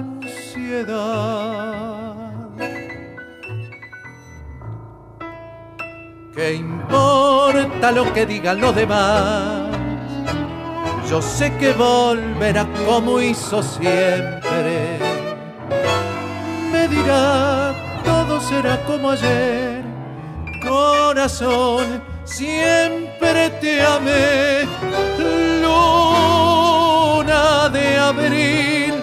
ansiedad. 0.06 0.96
¿Qué 6.36 6.56
importa 6.56 7.92
lo 7.94 8.12
que 8.14 8.26
digan 8.26 8.60
los 8.60 8.76
demás? 8.76 9.70
Yo 11.10 11.22
sé 11.22 11.56
que 11.58 11.72
volverá 11.72 12.68
como 12.86 13.22
hizo 13.22 13.64
siempre. 13.64 15.00
Me 16.72 16.88
dirá, 16.90 17.74
todo 18.04 18.42
será 18.42 18.84
como 18.86 19.12
ayer, 19.12 19.82
corazón 20.62 22.15
siempre 22.26 23.50
te 23.62 23.82
amé, 23.82 24.68
luna 25.62 26.90
de 27.70 27.98
abril, 27.98 28.94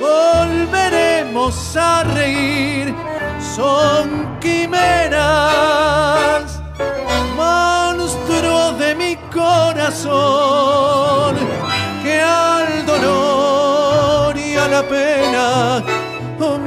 volveremos 0.00 1.76
a 1.76 2.04
reír, 2.04 2.94
son 3.54 4.38
quimeras, 4.40 5.22
monstruos 7.36 8.78
de 8.78 8.94
mi 8.94 9.16
corazón, 9.32 10.16
que 12.02 12.20
al 12.20 12.86
dolor 12.86 14.36
y 14.38 14.56
a 14.56 14.68
la 14.68 14.82
pena 14.82 15.82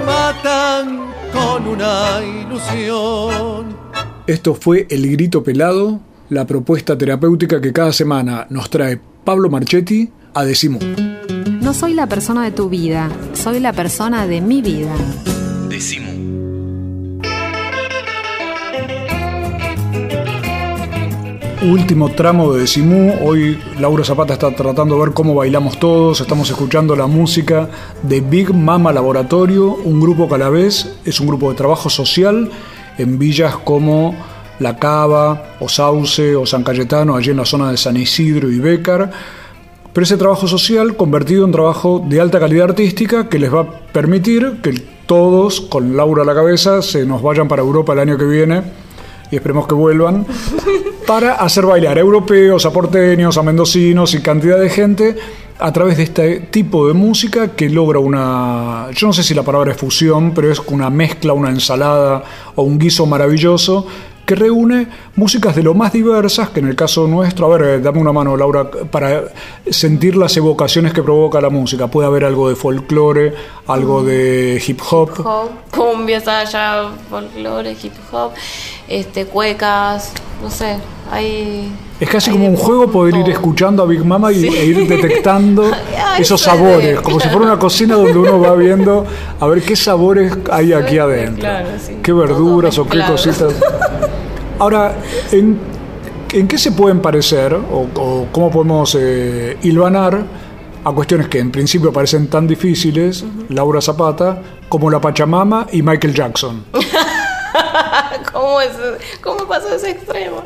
matan 0.06 1.14
con 1.32 1.68
una 1.68 2.22
ilusión. 2.24 3.83
Esto 4.26 4.56
fue 4.56 4.88
El 4.90 5.12
Grito 5.12 5.44
Pelado, 5.44 6.00
la 6.30 6.48
propuesta 6.48 6.98
terapéutica 6.98 7.60
que 7.60 7.74
cada 7.74 7.92
semana 7.92 8.48
nos 8.50 8.70
trae 8.70 8.98
Pablo 9.26 9.50
Marchetti 9.50 10.10
a 10.34 10.46
Decimo. 10.46 10.80
No 11.62 11.74
soy 11.74 11.94
la 11.94 12.08
persona 12.08 12.46
de 12.46 12.52
tu 12.52 12.70
vida, 12.70 13.12
soy 13.34 13.60
la 13.60 13.74
persona 13.74 14.26
de 14.26 14.40
mi 14.40 14.62
vida. 14.62 14.96
Decimo. 15.68 16.10
Último 21.62 22.10
tramo 22.14 22.54
de 22.54 22.62
Decimú. 22.62 23.14
Hoy 23.26 23.60
Laura 23.78 24.06
Zapata 24.06 24.36
está 24.36 24.56
tratando 24.56 24.96
de 24.96 25.02
ver 25.02 25.14
cómo 25.14 25.36
bailamos 25.36 25.78
todos. 25.82 26.22
Estamos 26.22 26.50
escuchando 26.50 26.96
la 26.96 27.08
música 27.08 27.70
de 28.04 28.22
Big 28.22 28.54
Mama 28.54 28.94
Laboratorio, 28.94 29.76
un 29.84 30.00
grupo 30.00 30.30
que 30.30 30.36
a 30.36 30.38
la 30.38 30.50
vez 30.50 30.96
es 31.04 31.20
un 31.20 31.28
grupo 31.28 31.50
de 31.50 31.58
trabajo 31.58 31.90
social 31.90 32.50
en 32.98 33.20
villas 33.20 33.56
como 33.58 34.16
La 34.60 34.78
Cava, 34.78 35.56
o 35.60 35.68
Sauce, 35.68 36.36
o 36.36 36.46
San 36.46 36.64
Cayetano, 36.64 37.16
allí 37.16 37.32
en 37.32 37.38
la 37.38 37.46
zona 37.46 37.72
de 37.72 37.78
San 37.78 37.98
Isidro 37.98 38.52
y 38.52 38.60
Bécar. 38.60 39.12
Pero 39.92 40.04
ese 40.04 40.18
trabajo 40.18 40.48
social 40.48 40.96
convertido 40.96 41.46
en 41.46 41.52
trabajo 41.52 42.04
de 42.06 42.20
alta 42.20 42.40
calidad 42.40 42.70
artística 42.70 43.30
que 43.30 43.40
les 43.40 43.54
va 43.54 43.62
a 43.62 43.70
permitir 43.70 44.60
que 44.64 44.74
todos, 45.06 45.62
con 45.62 45.96
Laura 45.96 46.24
a 46.24 46.26
la 46.26 46.34
cabeza, 46.34 46.82
se 46.82 47.06
nos 47.06 47.22
vayan 47.22 47.48
para 47.48 47.62
Europa 47.62 47.94
el 47.94 48.00
año 48.00 48.18
que 48.18 48.26
viene 48.26 48.64
y 49.30 49.36
esperemos 49.36 49.68
que 49.68 49.74
vuelvan, 49.74 50.26
para 51.08 51.34
hacer 51.34 51.66
bailar 51.66 51.98
a 51.98 52.02
europeos, 52.02 52.66
a 52.66 52.72
porteños, 52.72 53.38
a 53.38 53.44
mendocinos 53.44 54.14
y 54.14 54.22
cantidad 54.22 54.60
de 54.60 54.70
gente 54.70 55.16
a 55.60 55.72
través 55.72 55.98
de 55.98 56.04
este 56.04 56.40
tipo 56.40 56.88
de 56.88 56.94
música 56.94 57.50
que 57.50 57.70
logra 57.70 58.00
una, 58.00 58.88
yo 58.94 59.08
no 59.08 59.14
sé 59.14 59.24
si 59.24 59.34
la 59.34 59.44
palabra 59.44 59.72
es 59.72 59.78
fusión, 59.78 60.34
pero 60.34 60.52
es 60.52 60.60
una 60.68 60.90
mezcla, 60.90 61.34
una 61.34 61.50
ensalada 61.50 62.24
o 62.56 62.64
un 62.64 62.80
guiso 62.80 63.06
maravilloso 63.06 63.88
que 64.26 64.36
reúne 64.36 64.88
músicas 65.16 65.56
de 65.56 65.64
lo 65.64 65.74
más 65.74 65.92
diversas, 65.92 66.50
que 66.50 66.62
en 66.62 66.68
el 66.70 66.76
caso 66.76 67.08
nuestro, 67.08 67.46
a 67.46 67.58
ver, 67.58 67.68
eh, 67.68 67.80
dame 67.80 68.00
una 68.00 68.14
mano 68.14 68.38
Laura, 68.38 68.70
para 68.72 69.24
sentir 69.70 70.16
las 70.16 70.36
evocaciones 70.38 70.94
que 70.94 71.04
provoca 71.04 71.42
la 71.42 71.50
música. 71.50 71.88
Puede 71.88 72.08
haber 72.08 72.24
algo 72.24 72.48
de 72.48 72.56
folclore, 72.56 73.34
algo 73.68 74.04
de 74.04 74.64
hip 74.66 74.80
hop. 74.90 75.10
Hip 75.18 75.26
hop, 75.26 75.50
folclore, 77.10 77.72
hip 77.72 77.94
hop, 78.12 78.32
este, 78.88 79.26
cuecas, 79.26 80.14
no 80.42 80.50
sé, 80.50 80.78
hay... 81.14 81.72
Es 82.00 82.10
casi 82.10 82.32
como 82.32 82.48
un 82.48 82.56
juego 82.56 82.92
poder 82.92 83.16
ir 83.16 83.30
escuchando 83.30 83.84
a 83.84 83.86
Big 83.86 84.04
Mama 84.04 84.32
y, 84.32 84.46
e 84.46 84.66
ir 84.66 84.88
detectando 84.88 85.64
esos 86.20 86.42
sabores, 86.42 87.00
como 87.02 87.20
si 87.20 87.30
fuera 87.30 87.46
una 87.46 87.60
cocina 87.60 87.96
donde 87.96 88.18
uno 88.18 88.40
va 88.40 88.56
viendo 88.56 89.06
a 89.40 89.48
ver 89.48 89.62
qué 89.62 89.76
sabores 89.76 90.34
hay 90.52 90.74
aquí 90.74 90.98
adentro, 90.98 91.48
qué 92.02 92.12
verduras 92.12 92.78
o 92.78 92.88
qué 92.88 93.02
cositas. 93.06 93.54
Ahora, 94.60 94.96
¿en, 95.32 95.58
¿en, 96.34 96.48
qué 96.48 96.58
se 96.58 96.72
pueden 96.72 97.00
parecer 97.00 97.54
o, 97.54 97.88
o 97.96 98.28
cómo 98.32 98.52
podemos 98.52 98.98
eh, 99.00 99.58
hilvanar 99.62 100.24
a 100.84 100.92
cuestiones 100.92 101.28
que 101.28 101.40
en 101.40 101.52
principio 101.52 101.94
parecen 101.94 102.28
tan 102.28 102.48
difíciles, 102.48 103.24
Laura 103.50 103.82
Zapata, 103.82 104.42
como 104.68 104.90
la 104.90 105.00
Pachamama 105.00 105.68
y 105.72 105.82
Michael 105.82 106.14
Jackson? 106.14 106.66
¿Cómo, 108.34 108.60
es, 108.60 108.72
¿Cómo 109.22 109.48
pasó 109.48 109.74
ese 109.76 109.92
extremo? 109.92 110.44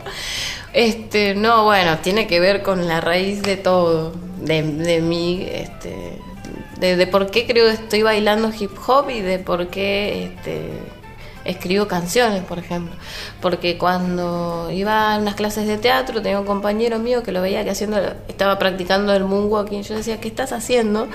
Este, 0.78 1.34
no, 1.34 1.64
bueno, 1.64 1.98
tiene 2.04 2.28
que 2.28 2.40
ver 2.40 2.62
con 2.62 2.88
la 2.88 3.02
raíz 3.02 3.42
de 3.42 3.58
todo, 3.58 4.14
de, 4.40 4.62
de 4.62 5.02
mí, 5.02 5.44
este, 5.52 6.20
de, 6.80 7.08
por 7.08 7.32
qué 7.32 7.48
creo 7.48 7.66
que 7.66 7.74
estoy 7.74 8.04
bailando 8.04 8.52
hip 8.56 8.70
hop 8.86 9.10
y 9.10 9.22
de 9.22 9.40
por 9.40 9.70
qué 9.70 10.26
este, 10.26 10.70
escribo 11.46 11.88
canciones, 11.88 12.44
por 12.44 12.60
ejemplo. 12.60 12.94
Porque 13.42 13.80
cuando 13.80 14.70
iba 14.72 15.16
a 15.16 15.18
unas 15.18 15.34
clases 15.34 15.66
de 15.66 15.80
teatro, 15.80 16.22
tenía 16.22 16.40
un 16.40 16.46
compañero 16.46 17.00
mío 17.00 17.24
que 17.24 17.32
lo 17.32 17.42
veía 17.42 17.64
que 17.64 17.72
haciendo, 17.72 17.98
estaba 18.28 18.60
practicando 18.60 19.16
el 19.16 19.24
moonwalking. 19.24 19.82
Yo 19.82 19.96
decía, 19.96 20.22
¿qué 20.22 20.28
estás 20.28 20.52
haciendo? 20.52 21.08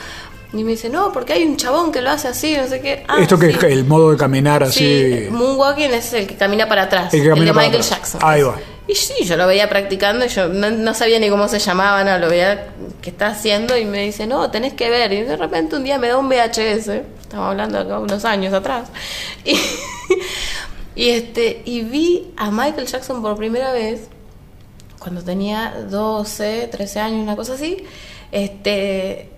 Y 0.53 0.65
me 0.65 0.73
dice, 0.73 0.89
no, 0.89 1.13
porque 1.13 1.35
hay 1.35 1.45
un 1.45 1.57
chabón 1.57 1.93
que 1.93 2.03
lo 2.03 2.11
hace 2.11 2.27
así, 2.27 2.57
no 2.57 2.67
sé 2.67 2.81
qué. 2.81 3.05
Ah, 3.07 3.21
Esto 3.21 3.39
que 3.39 3.51
es 3.51 3.63
el 3.63 3.85
modo 3.85 4.11
de 4.11 4.17
caminar 4.17 4.65
así. 4.65 5.29
Sí, 5.29 5.31
moonwalking 5.31 5.95
es 5.95 6.13
el 6.15 6.27
que 6.27 6.35
camina 6.35 6.69
para 6.69 6.83
atrás. 6.83 7.15
El, 7.15 7.23
de 7.23 7.53
Michael 7.53 7.83
Jackson. 7.83 8.21
Ahí 8.25 8.43
va. 8.43 8.59
Y 8.89 8.95
sí, 8.95 9.25
yo 9.25 9.37
lo 9.37 9.47
veía 9.47 9.69
practicando 9.69 10.25
y 10.25 10.29
yo 10.29 10.49
no, 10.49 10.95
sabía 10.95 11.19
ni 11.19 11.29
cómo 11.29 11.49
se 11.49 11.59
llamaba, 11.59 12.03
no, 12.05 12.19
lo 12.19 12.29
veía 12.29 12.69
que 13.01 13.11
está 13.11 13.29
haciendo 13.29 13.77
y 13.77 13.85
me 13.85 14.03
dice, 14.03 14.27
no, 14.27 14.51
tenés 14.51 14.75
que 14.75 14.91
ver. 14.91 15.13
Y 15.13 15.23
de 15.23 15.37
repente 15.37 15.77
un 15.77 15.85
día 15.85 15.99
me 15.99 16.09
da 16.09 16.19
un 16.19 16.29
VHS, 16.29 16.89
estamos 16.89 17.49
hablando 17.49 17.85
de 17.85 17.97
unos 17.97 18.25
años 18.25 18.53
atrás, 18.53 18.89
y, 19.45 19.57
y, 20.97 21.11
este, 21.11 21.63
y 21.65 21.83
vi 21.83 22.33
a 22.37 22.51
Michael 22.51 22.87
Jackson 22.87 23.23
por 23.23 23.37
primera 23.37 23.73
vez 23.73 24.09
cuando 24.99 25.23
tenía 25.23 25.75
12, 25.89 26.69
13 26.71 27.01
años, 27.01 27.23
una 27.23 27.37
cosa 27.37 27.55
así. 27.55 27.85
Este, 28.31 29.32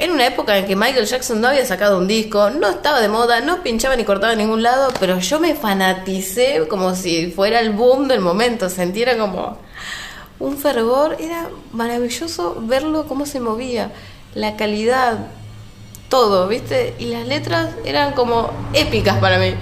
en 0.00 0.10
una 0.10 0.26
época 0.26 0.56
en 0.56 0.66
que 0.66 0.74
Michael 0.74 1.06
Jackson 1.06 1.40
no 1.40 1.48
había 1.48 1.64
sacado 1.66 1.98
un 1.98 2.08
disco, 2.08 2.48
no 2.50 2.70
estaba 2.70 3.00
de 3.00 3.08
moda, 3.08 3.40
no 3.42 3.62
pinchaba 3.62 3.96
ni 3.96 4.04
cortaba 4.04 4.32
en 4.32 4.38
ningún 4.38 4.62
lado, 4.62 4.92
pero 4.98 5.18
yo 5.18 5.38
me 5.38 5.54
fanaticé 5.54 6.66
como 6.68 6.94
si 6.94 7.30
fuera 7.30 7.60
el 7.60 7.70
boom 7.70 8.08
del 8.08 8.20
momento, 8.20 8.70
sentía 8.70 9.18
como 9.18 9.58
un 10.38 10.56
fervor, 10.56 11.18
era 11.20 11.50
maravilloso 11.72 12.56
verlo 12.62 13.06
cómo 13.06 13.26
se 13.26 13.40
movía, 13.40 13.92
la 14.34 14.56
calidad, 14.56 15.18
todo, 16.08 16.48
¿viste? 16.48 16.94
Y 16.98 17.06
las 17.06 17.26
letras 17.26 17.68
eran 17.84 18.12
como 18.12 18.50
épicas 18.72 19.18
para 19.18 19.38
mí. 19.38 19.54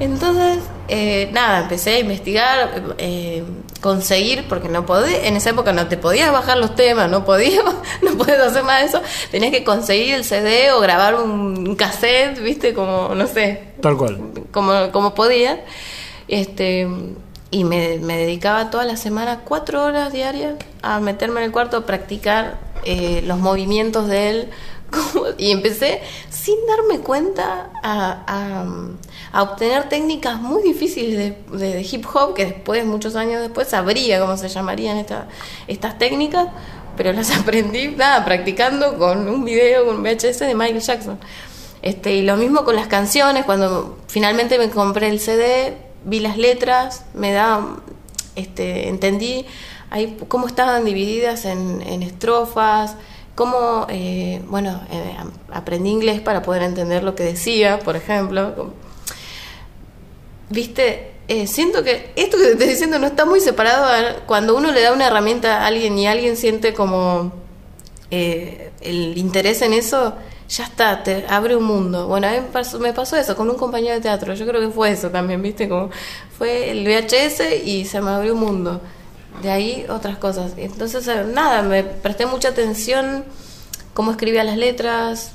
Entonces, 0.00 0.58
eh, 0.88 1.30
nada, 1.32 1.62
empecé 1.62 1.94
a 1.94 1.98
investigar, 2.00 2.82
eh, 2.98 3.44
conseguir, 3.86 4.48
porque 4.48 4.68
no 4.68 4.84
podía, 4.84 5.28
en 5.28 5.36
esa 5.36 5.50
época 5.50 5.72
no 5.72 5.86
te 5.86 5.96
podías 5.96 6.32
bajar 6.32 6.58
los 6.58 6.74
temas, 6.74 7.08
no 7.08 7.24
podías, 7.24 7.64
no 8.02 8.18
podías 8.18 8.40
hacer 8.40 8.64
más 8.64 8.80
de 8.80 8.86
eso, 8.86 9.00
tenías 9.30 9.52
que 9.52 9.62
conseguir 9.62 10.12
el 10.14 10.24
CD 10.24 10.72
o 10.72 10.80
grabar 10.80 11.14
un 11.14 11.76
cassette, 11.76 12.40
viste, 12.42 12.74
como, 12.74 13.14
no 13.14 13.28
sé. 13.28 13.62
Tal 13.80 13.96
cual. 13.96 14.18
Como, 14.50 14.90
como 14.90 15.14
podía. 15.14 15.64
Este, 16.26 16.88
y 17.52 17.62
me, 17.62 17.98
me, 17.98 18.16
dedicaba 18.16 18.70
toda 18.70 18.84
la 18.84 18.96
semana, 18.96 19.42
cuatro 19.44 19.84
horas 19.84 20.12
diarias, 20.12 20.56
a 20.82 20.98
meterme 20.98 21.38
en 21.38 21.46
el 21.46 21.52
cuarto 21.52 21.76
a 21.76 21.86
practicar 21.86 22.58
eh, 22.84 23.22
los 23.24 23.38
movimientos 23.38 24.08
de 24.08 24.30
él 24.30 24.50
y 25.38 25.52
empecé 25.52 26.00
sin 26.28 26.56
darme 26.66 27.04
cuenta 27.04 27.70
a, 27.84 28.24
a, 28.26 28.64
obtener 29.42 29.88
técnicas 29.88 30.40
muy 30.40 30.62
difíciles 30.62 31.34
de, 31.50 31.80
hip 31.82 32.06
hop 32.12 32.34
que 32.34 32.46
después, 32.46 32.84
muchos 32.84 33.16
años 33.16 33.40
después, 33.40 33.68
sabría 33.68 34.20
cómo 34.20 34.36
se 34.36 34.48
llamarían 34.48 35.04
estas 35.66 35.98
técnicas, 35.98 36.48
pero 36.96 37.12
las 37.12 37.30
aprendí 37.38 37.88
nada, 37.88 38.24
practicando 38.24 38.98
con 38.98 39.28
un 39.28 39.44
video, 39.44 39.86
con 39.86 40.02
VHS 40.02 40.40
de 40.40 40.54
Michael 40.54 40.80
Jackson. 40.80 41.18
Este, 41.82 42.14
y 42.14 42.22
lo 42.22 42.36
mismo 42.36 42.64
con 42.64 42.74
las 42.74 42.86
canciones, 42.86 43.44
cuando 43.44 43.98
finalmente 44.08 44.58
me 44.58 44.70
compré 44.70 45.08
el 45.08 45.20
CD, 45.20 45.76
vi 46.04 46.20
las 46.20 46.36
letras, 46.36 47.04
me 47.14 47.32
da, 47.32 47.76
este, 48.34 48.88
entendí 48.88 49.46
ahí 49.90 50.16
cómo 50.28 50.46
estaban 50.46 50.84
divididas 50.84 51.44
en, 51.44 51.82
en 51.82 52.02
estrofas, 52.02 52.96
cómo, 53.36 53.86
eh, 53.88 54.42
bueno, 54.48 54.80
eh, 54.90 55.16
aprendí 55.52 55.90
inglés 55.90 56.20
para 56.20 56.42
poder 56.42 56.62
entender 56.62 57.04
lo 57.04 57.14
que 57.14 57.22
decía, 57.22 57.78
por 57.78 57.94
ejemplo. 57.94 58.72
Viste, 60.48 61.12
eh, 61.28 61.46
siento 61.46 61.82
que 61.82 62.12
esto 62.16 62.36
que 62.36 62.44
te 62.44 62.52
estoy 62.52 62.68
diciendo 62.68 62.98
no 62.98 63.08
está 63.08 63.24
muy 63.24 63.40
separado 63.40 63.86
cuando 64.26 64.56
uno 64.56 64.70
le 64.70 64.80
da 64.80 64.92
una 64.92 65.06
herramienta 65.08 65.62
a 65.62 65.66
alguien 65.66 65.98
y 65.98 66.06
alguien 66.06 66.36
siente 66.36 66.72
como 66.72 67.32
el 68.10 69.18
interés 69.18 69.62
en 69.62 69.72
eso, 69.72 70.14
ya 70.48 70.64
está, 70.64 71.02
te 71.02 71.26
abre 71.28 71.56
un 71.56 71.64
mundo. 71.64 72.06
Bueno, 72.06 72.28
a 72.28 72.30
mí 72.30 72.38
me 72.80 72.92
pasó, 72.92 73.16
eso 73.16 73.36
con 73.36 73.50
un 73.50 73.56
compañero 73.56 73.94
de 73.94 74.00
teatro, 74.00 74.34
yo 74.34 74.46
creo 74.46 74.60
que 74.60 74.68
fue 74.68 74.90
eso 74.90 75.10
también, 75.10 75.42
viste, 75.42 75.68
como 75.68 75.90
fue 76.36 76.70
el 76.70 76.86
VHS 76.86 77.64
y 77.64 77.84
se 77.84 78.00
me 78.00 78.10
abrió 78.10 78.34
un 78.34 78.40
mundo 78.40 78.80
de 79.42 79.50
ahí 79.50 79.86
otras 79.88 80.18
cosas. 80.18 80.52
Entonces, 80.56 81.06
eh, 81.08 81.24
nada, 81.32 81.62
me 81.62 81.82
presté 81.82 82.26
mucha 82.26 82.48
atención 82.48 83.24
cómo 83.94 84.12
escribía 84.12 84.44
las 84.44 84.56
letras, 84.56 85.32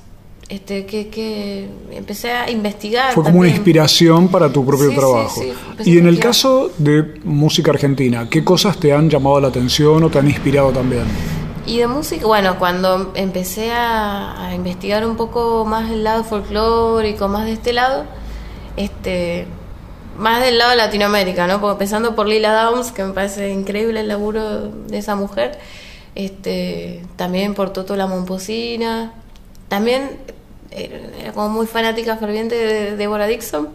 este, 0.52 0.86
que, 0.86 1.08
que 1.08 1.66
empecé 1.91 2.32
a 2.32 2.52
investigar. 2.52 3.14
Fue 3.14 3.24
como 3.24 3.39
una 3.39 3.47
inspiración 3.47 4.28
para 4.28 4.52
tu 4.52 4.66
propio 4.66 4.93
trabajo. 4.93 5.41
y 5.86 5.97
en 5.97 6.08
el 6.08 6.20
caso 6.20 6.70
de 6.78 7.22
música 7.24 7.72
argentina, 7.72 8.28
¿qué 8.30 8.43
cosas 8.43 8.78
te 8.78 8.91
han 8.91 9.10
llamado 9.10 9.39
la 9.39 9.47
atención 9.47 10.04
o 10.04 10.10
te 10.10 10.20
han 10.20 10.28
inspirado 10.28 10.72
también? 10.72 11.04
Y 11.66 11.78
de 11.78 11.88
música, 11.88 12.28
bueno, 12.28 12.60
cuando 12.60 13.14
empecé 13.16 13.72
a, 13.72 14.47
a 14.47 14.54
investigar 14.54 15.08
un 15.08 15.16
poco 15.16 15.64
más 15.64 15.89
el 15.89 16.04
lado 16.04 16.26
folclórico, 16.26 17.30
más 17.30 17.45
de 17.45 17.54
este 17.54 17.72
lado, 17.72 18.04
este 18.76 19.47
más 20.18 20.43
del 20.43 20.58
lado 20.58 20.72
de 20.72 20.78
Latinoamérica, 20.78 21.47
¿no? 21.47 21.62
Porque 21.62 21.72
empezando 21.72 22.14
por 22.14 22.28
Lila 22.28 22.54
Downs, 22.62 22.91
que 22.91 23.06
me 23.06 23.14
parece 23.14 23.54
increíble 23.54 24.02
el 24.02 24.10
laburo 24.10 24.68
de 24.68 24.97
esa 24.97 25.16
mujer, 25.16 25.58
este, 26.14 27.04
también 27.16 27.54
por 27.54 27.72
Toto 27.72 27.95
la 27.95 28.06
Momposina, 28.06 29.14
también 29.70 30.20
era 30.72 31.34
como 31.34 31.49
muy 31.49 31.67
fanática 31.67 32.17
ferviente 32.17 32.55
de 32.55 32.95
Deborah 32.95 33.28
Dixon, 33.28 33.69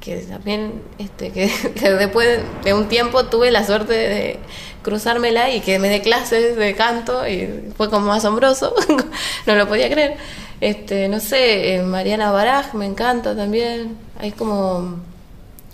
que 0.00 0.18
también, 0.18 0.82
este, 0.98 1.30
que, 1.32 1.50
después 1.98 2.40
de 2.64 2.74
un 2.74 2.88
tiempo 2.88 3.24
tuve 3.26 3.50
la 3.50 3.64
suerte 3.64 3.92
de 3.92 4.38
cruzármela 4.82 5.50
y 5.50 5.60
que 5.60 5.78
me 5.78 5.88
dé 5.88 6.00
clases 6.00 6.56
de 6.56 6.74
canto 6.74 7.26
y 7.26 7.72
fue 7.76 7.90
como 7.90 8.12
asombroso, 8.12 8.74
no 9.46 9.54
lo 9.54 9.66
podía 9.66 9.90
creer. 9.90 10.16
Este, 10.60 11.08
no 11.08 11.20
sé, 11.20 11.74
eh, 11.74 11.82
Mariana 11.82 12.30
Baraj 12.30 12.74
me 12.74 12.86
encanta 12.86 13.36
también, 13.36 13.96
hay 14.18 14.32
como 14.32 15.00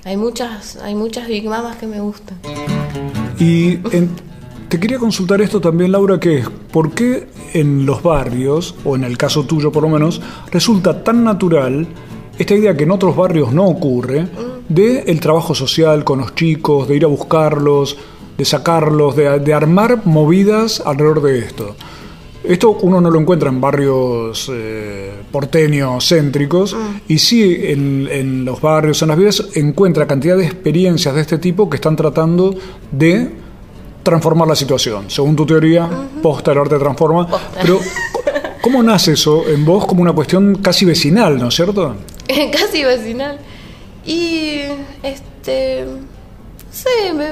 hay 0.05 0.17
muchas, 0.17 0.77
hay 0.77 0.95
muchas 0.95 1.29
Big 1.29 1.45
Mamas 1.45 1.77
que 1.77 1.87
me 1.87 2.01
gustan. 2.01 2.39
Te 4.73 4.81
quería 4.81 4.99
consultar 4.99 5.43
esto 5.43 5.61
también, 5.61 5.93
Laura, 5.93 6.19
que 6.19 6.39
es, 6.39 6.49
¿por 6.49 6.93
qué 6.93 7.27
en 7.53 7.85
los 7.85 8.03
barrios, 8.03 8.75
o 8.85 8.97
en 8.97 9.05
el 9.05 9.19
caso 9.19 9.43
tuyo 9.45 9.71
por 9.71 9.83
lo 9.83 9.91
menos, 9.91 10.23
resulta 10.51 11.05
tan 11.05 11.23
natural 11.23 11.87
esta 12.39 12.55
idea 12.55 12.75
que 12.75 12.85
en 12.85 12.91
otros 12.91 13.15
barrios 13.15 13.53
no 13.53 13.67
ocurre, 13.67 14.29
de 14.71 15.01
el 15.01 15.21
trabajo 15.21 15.55
social 15.55 16.05
con 16.05 16.21
los 16.21 16.35
chicos, 16.35 16.89
de 16.89 16.97
ir 16.97 17.05
a 17.05 17.09
buscarlos, 17.09 17.99
de 18.39 18.47
sacarlos, 18.47 19.15
de, 19.15 19.53
armar 19.53 20.07
movidas 20.07 20.83
alrededor 20.87 21.21
de 21.21 21.41
esto? 21.41 21.77
Esto 22.43 22.71
uno 22.81 23.03
no 23.03 23.11
lo 23.11 23.21
encuentra 23.21 23.51
en 23.51 23.61
barrios 23.61 24.51
eh, 24.51 25.13
porteños 25.31 26.09
céntricos 26.09 26.75
y 27.09 27.19
sí 27.19 27.59
en, 27.61 28.47
los 28.47 28.63
barrios, 28.63 29.03
en 29.03 29.09
las 29.09 29.19
vidas, 29.19 29.49
encuentra 29.55 30.07
cantidad 30.07 30.39
de 30.39 30.47
experiencias 30.47 31.15
de 31.15 31.21
este 31.21 31.37
tipo 31.37 31.69
que 31.69 31.77
están 31.77 31.95
tratando 31.95 32.55
de 32.91 33.42
transformar 34.03 34.49
la 34.49 34.57
situación. 34.57 35.11
Según 35.11 35.37
tu 35.37 35.47
teoría, 35.47 35.89
posta 36.23 36.53
el 36.53 36.59
arte 36.59 36.79
transforma. 36.79 37.29
Pero, 37.61 37.79
¿cómo 38.61 38.83
nace 38.83 39.13
eso 39.13 39.49
en 39.49 39.65
vos 39.65 39.87
como 39.87 40.03
una 40.03 40.13
cuestión 40.13 40.57
casi 40.57 40.85
vecinal, 40.85 41.39
¿no 41.39 41.49
es 41.49 41.55
cierto? 41.55 41.97
casi 42.53 42.85
vecinal. 42.85 43.39
Y, 44.05 44.63
este, 45.03 45.87
sí, 46.71 47.13
me 47.15 47.31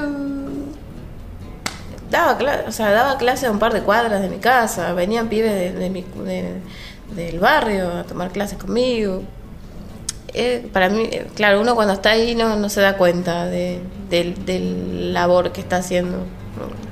daba, 2.10 2.38
o 2.66 2.72
sea, 2.72 2.90
daba 2.90 3.18
clase 3.18 3.46
a 3.46 3.50
un 3.50 3.58
par 3.58 3.72
de 3.72 3.82
cuadras 3.82 4.22
de 4.22 4.28
mi 4.28 4.38
casa, 4.38 4.92
venían 4.94 5.28
pibes 5.28 5.74
de, 5.74 5.90
mi, 5.90 6.04
del 7.14 7.38
barrio 7.40 7.90
a 7.90 8.04
tomar 8.04 8.30
clases 8.30 8.58
conmigo. 8.58 9.22
eh, 10.32 10.68
para 10.72 10.88
mí, 10.88 11.08
eh, 11.10 11.26
claro, 11.34 11.60
uno 11.60 11.74
cuando 11.74 11.94
está 11.94 12.10
ahí 12.10 12.34
no, 12.36 12.56
no 12.56 12.68
se 12.68 12.80
da 12.80 12.96
cuenta 12.96 13.46
de, 13.46 13.80
del, 14.08 14.44
del 14.44 15.12
labor 15.12 15.50
que 15.52 15.60
está 15.60 15.76
haciendo. 15.78 16.18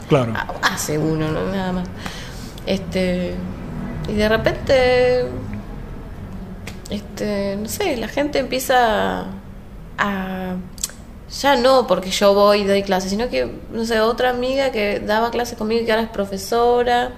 Claro. 0.09 0.33
Hace 0.63 0.99
uno, 0.99 1.29
¿no? 1.31 1.45
nada 1.53 1.73
más. 1.73 1.89
Este, 2.67 3.35
y 4.09 4.13
de 4.15 4.29
repente, 4.29 5.25
este, 6.91 7.57
no 7.61 7.69
sé, 7.69 7.97
la 7.97 8.09
gente 8.09 8.39
empieza 8.39 9.27
a 9.99 10.55
ya 11.43 11.57
no 11.57 11.87
porque 11.87 12.11
yo 12.11 12.33
voy 12.33 12.61
y 12.63 12.65
doy 12.65 12.83
clases, 12.83 13.11
sino 13.11 13.29
que, 13.29 13.51
no 13.71 13.85
sé, 13.85 14.01
otra 14.01 14.31
amiga 14.31 14.71
que 14.73 14.99
daba 15.01 15.31
clases 15.31 15.59
conmigo 15.59 15.83
y 15.83 15.85
que 15.85 15.93
ahora 15.93 16.05
es 16.05 16.09
profesora, 16.11 17.11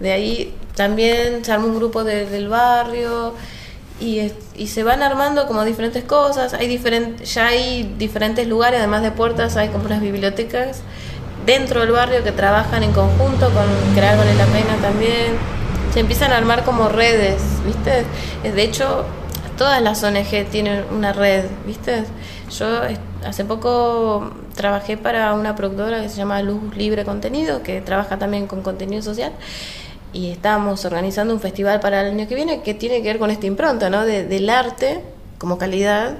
de 0.00 0.12
ahí 0.12 0.54
también 0.74 1.44
se 1.44 1.52
armó 1.52 1.66
un 1.66 1.76
grupo 1.76 2.04
de- 2.04 2.24
del 2.26 2.48
barrio 2.48 3.34
y, 4.00 4.32
y 4.56 4.66
se 4.68 4.82
van 4.82 5.02
armando 5.02 5.46
como 5.46 5.62
diferentes 5.64 6.04
cosas, 6.04 6.54
hay 6.54 6.66
diferentes, 6.68 7.34
ya 7.34 7.48
hay 7.48 7.94
diferentes 7.98 8.48
lugares, 8.48 8.78
además 8.78 9.02
de 9.02 9.10
puertas, 9.10 9.56
hay 9.58 9.68
como 9.68 9.84
unas 9.84 10.00
bibliotecas 10.00 10.80
dentro 11.46 11.80
del 11.80 11.90
barrio 11.92 12.22
que 12.24 12.32
trabajan 12.32 12.82
en 12.82 12.92
conjunto 12.92 13.50
con 13.50 13.64
Crear 13.94 14.16
Vale 14.16 14.34
la 14.34 14.46
Pena 14.46 14.76
también, 14.80 15.36
se 15.92 16.00
empiezan 16.00 16.32
a 16.32 16.36
armar 16.38 16.64
como 16.64 16.88
redes, 16.88 17.40
¿viste? 17.64 18.04
De 18.42 18.62
hecho, 18.62 19.04
todas 19.56 19.80
las 19.82 20.02
ONG 20.02 20.46
tienen 20.50 20.84
una 20.90 21.12
red, 21.12 21.44
¿viste? 21.66 22.04
Yo 22.58 22.84
eh, 22.84 22.96
hace 23.26 23.44
poco 23.44 24.30
trabajé 24.54 24.96
para 24.96 25.32
una 25.34 25.54
productora 25.54 26.02
que 26.02 26.08
se 26.08 26.16
llama 26.16 26.42
Luz 26.42 26.76
Libre 26.76 27.04
Contenido, 27.04 27.62
que 27.62 27.80
trabaja 27.80 28.18
también 28.18 28.46
con 28.46 28.62
contenido 28.62 29.02
social, 29.02 29.32
y 30.12 30.30
estábamos 30.30 30.84
organizando 30.84 31.34
un 31.34 31.40
festival 31.40 31.80
para 31.80 32.00
el 32.00 32.12
año 32.14 32.28
que 32.28 32.34
viene 32.36 32.62
que 32.62 32.74
tiene 32.74 32.96
que 33.02 33.08
ver 33.08 33.18
con 33.18 33.30
esta 33.30 33.46
impronta, 33.46 33.90
¿no? 33.90 34.04
De- 34.04 34.24
del 34.24 34.48
arte 34.50 35.00
como 35.38 35.58
calidad 35.58 36.18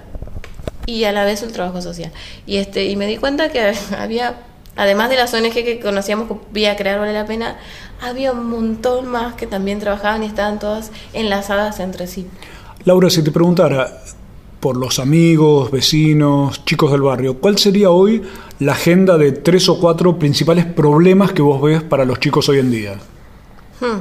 y 0.86 1.04
a 1.04 1.12
la 1.12 1.24
vez 1.24 1.42
el 1.42 1.52
trabajo 1.52 1.80
social. 1.80 2.10
Y 2.46 2.56
este 2.58 2.84
y 2.86 2.96
me 2.96 3.06
di 3.06 3.16
cuenta 3.16 3.50
que 3.50 3.72
había, 3.98 4.34
además 4.76 5.10
de 5.10 5.16
las 5.16 5.32
ONG 5.34 5.52
que 5.52 5.80
conocíamos 5.80 6.28
vía 6.52 6.76
Crear 6.76 6.98
Vale 6.98 7.12
la 7.12 7.26
Pena, 7.26 7.58
había 8.00 8.32
un 8.32 8.48
montón 8.48 9.08
más 9.08 9.34
que 9.34 9.46
también 9.46 9.78
trabajaban 9.78 10.22
y 10.22 10.26
estaban 10.26 10.58
todas 10.58 10.90
enlazadas 11.12 11.80
entre 11.80 12.06
sí. 12.06 12.26
Laura, 12.84 13.08
si 13.10 13.22
te 13.22 13.30
preguntara 13.30 14.00
por 14.60 14.76
los 14.76 14.98
amigos, 14.98 15.70
vecinos, 15.70 16.64
chicos 16.64 16.90
del 16.90 17.02
barrio, 17.02 17.38
¿cuál 17.38 17.58
sería 17.58 17.90
hoy 17.90 18.22
la 18.60 18.72
agenda 18.72 19.18
de 19.18 19.32
tres 19.32 19.68
o 19.68 19.78
cuatro 19.78 20.18
principales 20.18 20.64
problemas 20.64 21.32
que 21.32 21.42
vos 21.42 21.60
ves 21.60 21.82
para 21.82 22.04
los 22.04 22.18
chicos 22.18 22.48
hoy 22.48 22.58
en 22.58 22.70
día? 22.70 22.94
Hmm. 23.80 24.00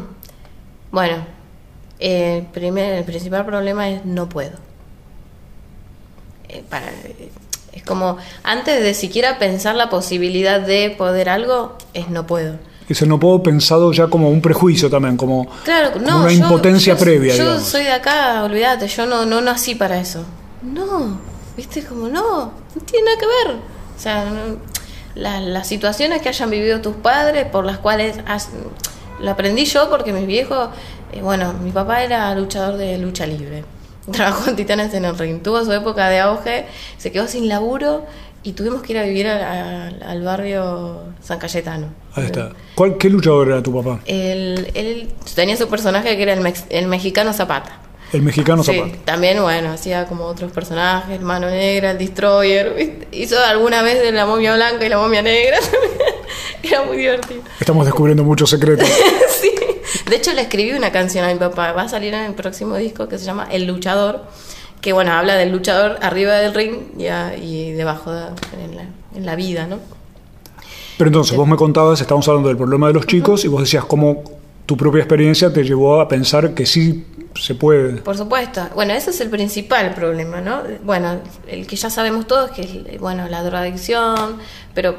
Bueno, 0.91 1.26
el, 1.99 2.43
primer, 2.45 2.93
el 2.93 3.03
principal 3.03 3.45
problema 3.45 3.89
es 3.89 4.05
no 4.05 4.30
puedo. 4.30 4.57
Eh, 6.49 6.63
para, 6.69 6.91
es 7.74 7.84
como, 7.84 8.17
antes 8.43 8.82
de 8.82 8.93
siquiera 8.93 9.39
pensar 9.39 9.76
la 9.76 9.89
posibilidad 9.89 10.59
de 10.61 10.89
poder 10.97 11.30
algo, 11.30 11.78
es 11.93 12.09
no 12.09 12.26
puedo. 12.28 12.55
Ese 12.89 13.05
no 13.07 13.19
puedo 13.19 13.41
pensado 13.41 13.91
ya 13.93 14.07
como 14.07 14.30
un 14.30 14.41
prejuicio 14.41 14.89
también, 14.89 15.15
como, 15.17 15.47
Claro, 15.63 15.93
como 15.93 16.05
no, 16.05 16.19
una 16.19 16.32
yo- 16.32 16.39
impotencia 16.43 16.93
yo- 16.93 16.99
previa, 16.99 17.34
Yo 17.36 17.43
digamos. 17.45 17.63
soy 17.67 17.84
de 17.84 17.91
acá, 17.91 18.43
olvídate, 18.43 18.88
yo 18.88 19.05
no, 19.05 19.26
no 19.26 19.39
nací 19.41 19.76
para 19.76 19.99
eso. 19.99 20.24
No, 20.61 21.19
viste, 21.57 21.84
como 21.84 22.07
no, 22.09 22.51
no 22.76 22.82
tiene 22.86 23.05
nada 23.05 23.17
que 23.19 23.26
ver. 23.26 23.55
O 23.95 23.99
sea, 23.99 24.26
no- 24.26 24.57
la- 25.15 25.39
las 25.39 25.67
situaciones 25.67 26.21
que 26.21 26.30
hayan 26.30 26.49
vivido 26.49 26.82
tus 26.82 26.95
padres, 26.97 27.45
por 27.45 27.65
las 27.65 27.78
cuales 27.78 28.17
has- 28.28 28.49
lo 29.21 29.32
aprendí 29.32 29.63
yo 29.65 29.89
porque 29.89 30.11
mis 30.11 30.28
viejos, 30.28 30.69
eh, 31.13 31.21
bueno, 31.21 31.53
mi 31.53 31.71
papá 31.71 32.03
era 32.03 32.34
luchador 32.36 32.78
de 32.78 32.97
lucha 32.97 33.26
libre. 33.26 33.63
Trabajó 34.12 34.49
en 34.49 34.56
Titanes 34.56 34.93
en 34.93 35.06
el 35.06 35.18
Ring. 35.18 35.41
Tuvo 35.41 35.64
su 35.64 35.72
época 35.72 36.10
de 36.10 36.20
auge, 36.20 36.66
se 36.97 37.12
quedó 37.12 37.28
sin 37.28 37.47
laburo 37.47 38.06
y 38.43 38.51
tuvimos 38.54 38.82
que 38.82 38.91
ir 38.93 38.99
a 38.99 39.04
vivir 39.04 39.28
a- 39.28 39.88
a- 39.88 39.88
al 40.12 40.22
barrio 40.24 41.04
San 41.22 41.39
Cayetano. 41.39 41.88
Ahí 42.16 42.26
está. 42.26 42.51
¿Cuál, 42.76 42.97
¿Qué 42.97 43.10
luchador 43.10 43.47
era 43.49 43.64
tu 43.64 43.74
papá? 43.74 44.01
Él, 44.06 44.70
él 44.74 45.10
tenía 45.34 45.56
su 45.58 45.68
personaje 45.70 46.16
que 46.18 46.24
era 46.24 46.34
el, 46.34 46.41
mex- 46.41 46.66
el 46.70 46.88
mexicano 46.88 47.32
Zapata. 47.34 47.80
El 48.12 48.22
mexicano 48.22 48.62
Sí, 48.64 48.76
Zapata. 48.78 48.97
también, 49.06 49.41
bueno, 49.41 49.72
hacía 49.72 50.06
como 50.06 50.26
otros 50.26 50.51
personajes, 50.51 51.20
Mano 51.22 51.49
Negra, 51.49 51.91
el 51.91 51.97
Destroyer. 51.97 52.74
¿viste? 52.76 53.08
Hizo 53.12 53.39
alguna 53.43 53.82
vez 53.82 54.01
de 54.01 54.12
la 54.12 54.26
momia 54.28 54.54
blanca 54.56 54.86
y 54.86 54.89
la 54.89 54.97
momia 54.99 55.22
negra. 55.24 55.58
era 56.64 56.84
muy 56.84 56.97
divertido. 56.97 57.41
Estamos 57.60 57.86
descubriendo 57.86 58.24
muchos 58.24 58.49
secretos. 58.49 58.88
sí. 59.41 59.51
De 60.09 60.15
hecho, 60.15 60.34
le 60.34 60.41
escribí 60.41 60.71
una 60.73 60.91
canción 60.91 61.25
a 61.25 61.34
mi 61.34 61.39
papá. 61.39 61.71
Va 61.73 61.84
a 61.84 61.89
salir 61.89 62.13
en 62.13 62.25
el 62.25 62.34
próximo 62.34 62.75
disco 62.77 63.07
que 63.07 63.17
se 63.17 63.25
llama 63.25 63.47
El 63.51 63.65
Luchador. 63.65 64.23
Que, 64.81 64.91
bueno, 64.91 65.13
habla 65.13 65.36
del 65.36 65.51
luchador 65.53 65.97
arriba 66.01 66.34
del 66.36 66.53
ring 66.53 66.75
y, 66.97 67.07
a- 67.07 67.38
y 67.38 67.71
debajo 67.71 68.11
de, 68.11 68.25
en, 68.61 68.75
la, 68.75 68.84
en 69.15 69.25
la 69.25 69.36
vida, 69.38 69.65
¿no? 69.65 69.79
Pero 70.97 71.07
entonces, 71.07 71.38
vos 71.38 71.47
me 71.47 71.55
contabas, 71.55 72.01
estábamos 72.01 72.27
hablando 72.27 72.49
del 72.49 72.57
problema 72.57 72.88
de 72.88 72.93
los 72.93 73.07
chicos 73.07 73.45
y 73.45 73.47
vos 73.47 73.61
decías 73.61 73.86
cómo 73.86 74.23
tu 74.65 74.75
propia 74.75 74.99
experiencia 74.99 75.51
te 75.53 75.63
llevó 75.63 76.01
a 76.01 76.07
pensar 76.09 76.53
que 76.53 76.65
sí 76.65 77.05
se 77.34 77.55
puede. 77.55 77.93
Por 78.01 78.17
supuesto. 78.17 78.67
Bueno, 78.75 78.93
ese 78.93 79.09
es 79.11 79.21
el 79.21 79.29
principal 79.29 79.93
problema, 79.95 80.41
¿no? 80.41 80.61
Bueno, 80.84 81.17
el 81.47 81.65
que 81.65 81.75
ya 81.77 81.89
sabemos 81.89 82.27
todos 82.27 82.51
que 82.51 82.61
es, 82.93 82.99
bueno, 82.99 83.27
la 83.29 83.41
drogadicción, 83.41 84.38
pero 84.73 84.95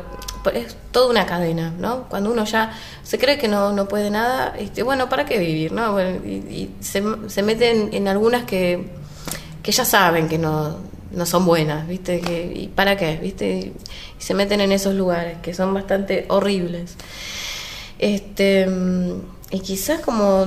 es 0.52 0.76
toda 0.90 1.10
una 1.10 1.26
cadena, 1.26 1.72
¿no? 1.78 2.08
Cuando 2.08 2.30
uno 2.32 2.44
ya 2.44 2.72
se 3.02 3.18
cree 3.18 3.38
que 3.38 3.48
no, 3.48 3.72
no 3.72 3.88
puede 3.88 4.10
nada, 4.10 4.54
este, 4.58 4.82
bueno, 4.82 5.08
¿para 5.08 5.24
qué 5.24 5.38
vivir, 5.38 5.72
no? 5.72 6.00
Y, 6.00 6.70
se, 6.80 7.02
se 7.28 7.42
meten 7.42 7.90
en 7.92 8.08
algunas 8.08 8.44
que, 8.44 8.90
que 9.62 9.72
ya 9.72 9.84
saben 9.84 10.28
que 10.28 10.38
no, 10.38 10.76
no 11.12 11.26
son 11.26 11.46
buenas, 11.46 11.86
¿viste? 11.86 12.16
¿Y 12.54 12.68
para 12.68 12.96
qué? 12.96 13.16
¿Viste? 13.16 13.72
Y 14.18 14.22
se 14.22 14.34
meten 14.34 14.60
en 14.60 14.72
esos 14.72 14.94
lugares 14.94 15.38
que 15.42 15.54
son 15.54 15.72
bastante 15.72 16.26
horribles. 16.28 16.96
Este, 17.98 18.66
y 19.50 19.60
quizás 19.60 20.00
como 20.00 20.46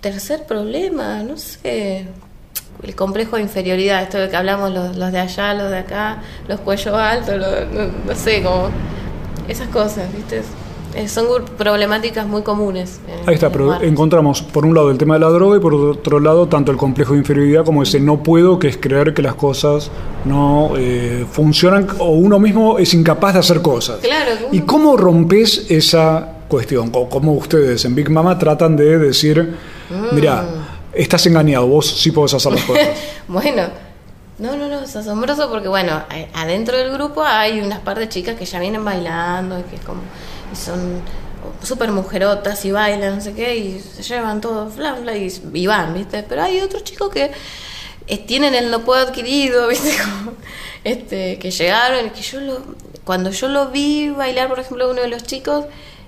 tercer 0.00 0.46
problema, 0.46 1.22
no 1.22 1.38
sé, 1.38 2.06
el 2.82 2.94
complejo 2.96 3.36
de 3.36 3.42
inferioridad, 3.42 4.02
esto 4.02 4.18
de 4.18 4.28
que 4.28 4.36
hablamos 4.36 4.72
los, 4.72 4.96
los 4.96 5.12
de 5.12 5.18
allá, 5.20 5.54
los 5.54 5.70
de 5.70 5.78
acá, 5.78 6.22
los 6.48 6.60
cuellos 6.60 6.94
altos, 6.94 7.36
los- 7.36 7.72
no, 7.72 7.92
no 8.08 8.14
sé, 8.14 8.42
como 8.42 8.68
esas 9.48 9.68
cosas, 9.68 10.12
¿viste? 10.14 10.42
Eh, 10.94 11.08
son 11.08 11.24
problemáticas 11.56 12.26
muy 12.26 12.42
comunes. 12.42 13.00
en- 13.08 13.26
Ahí 13.28 13.34
está, 13.36 13.46
en 13.46 13.52
pero 13.52 13.80
encontramos 13.82 14.42
por 14.42 14.66
un 14.66 14.74
lado 14.74 14.90
el 14.90 14.98
tema 14.98 15.14
de 15.14 15.20
la 15.20 15.28
droga 15.30 15.56
y 15.56 15.60
por 15.60 15.72
otro 15.74 16.20
lado 16.20 16.48
tanto 16.48 16.70
el 16.70 16.76
complejo 16.76 17.14
de 17.14 17.20
inferioridad 17.20 17.64
como 17.64 17.82
ese 17.82 17.98
no 17.98 18.22
puedo, 18.22 18.58
que 18.58 18.68
es 18.68 18.76
creer 18.76 19.14
que 19.14 19.22
las 19.22 19.34
cosas 19.34 19.90
no 20.26 20.72
eh, 20.76 21.24
funcionan 21.30 21.86
o 21.98 22.10
uno 22.10 22.38
mismo 22.38 22.78
es 22.78 22.92
incapaz 22.92 23.32
de 23.34 23.40
hacer 23.40 23.62
cosas. 23.62 24.00
Claro, 24.02 24.32
¿Y 24.50 24.60
cómo 24.60 24.96
rompes 24.98 25.66
esa 25.70 26.28
cuestión? 26.48 26.90
Cómo 26.90 27.32
ustedes 27.32 27.84
en 27.86 27.94
Big 27.94 28.10
Mama 28.10 28.38
tratan 28.38 28.76
de 28.76 28.98
decir, 28.98 29.56
Mm. 29.88 30.14
mira, 30.14 30.44
estás 30.94 31.26
engañado, 31.26 31.66
vos 31.66 31.86
sí 31.86 32.10
podés 32.10 32.34
hacer 32.34 32.52
las 32.52 32.64
cosas. 32.64 32.88
Bueno, 33.28 33.68
no, 34.38 34.56
no, 34.56 34.68
no, 34.68 34.80
es 34.80 34.96
asombroso 34.96 35.48
porque, 35.48 35.68
bueno, 35.68 36.02
adentro 36.34 36.76
del 36.76 36.92
grupo 36.92 37.22
hay 37.22 37.60
unas 37.60 37.80
par 37.80 37.98
de 37.98 38.08
chicas 38.08 38.36
que 38.36 38.44
ya 38.44 38.58
vienen 38.58 38.84
bailando 38.84 39.58
y 39.58 39.62
que 39.62 39.76
es 39.76 39.82
como, 39.82 40.02
y 40.52 40.56
son 40.56 41.00
súper 41.62 41.92
mujerotas 41.92 42.64
y 42.64 42.72
bailan, 42.72 43.16
no 43.16 43.20
sé 43.20 43.34
qué, 43.34 43.56
y 43.56 43.80
se 43.80 44.02
llevan 44.02 44.40
todo 44.40 44.68
flan, 44.68 45.02
flan, 45.02 45.16
y, 45.16 45.30
y 45.54 45.66
van, 45.66 45.94
¿viste? 45.94 46.22
Pero 46.24 46.42
hay 46.42 46.60
otros 46.60 46.84
chicos 46.84 47.10
que 47.10 47.30
eh, 48.06 48.18
tienen 48.18 48.54
el 48.54 48.70
no 48.70 48.80
puedo 48.84 49.06
adquirido, 49.06 49.68
¿viste? 49.68 49.92
Este, 50.84 51.38
que 51.38 51.50
llegaron, 51.50 52.10
que 52.10 52.22
yo 52.22 52.40
lo, 52.40 52.60
cuando 53.04 53.30
yo 53.30 53.48
lo 53.48 53.68
vi 53.68 54.10
bailar, 54.10 54.48
por 54.48 54.58
ejemplo, 54.58 54.90
uno 54.90 55.02
de 55.02 55.08
los 55.08 55.22
chicos, 55.24 55.66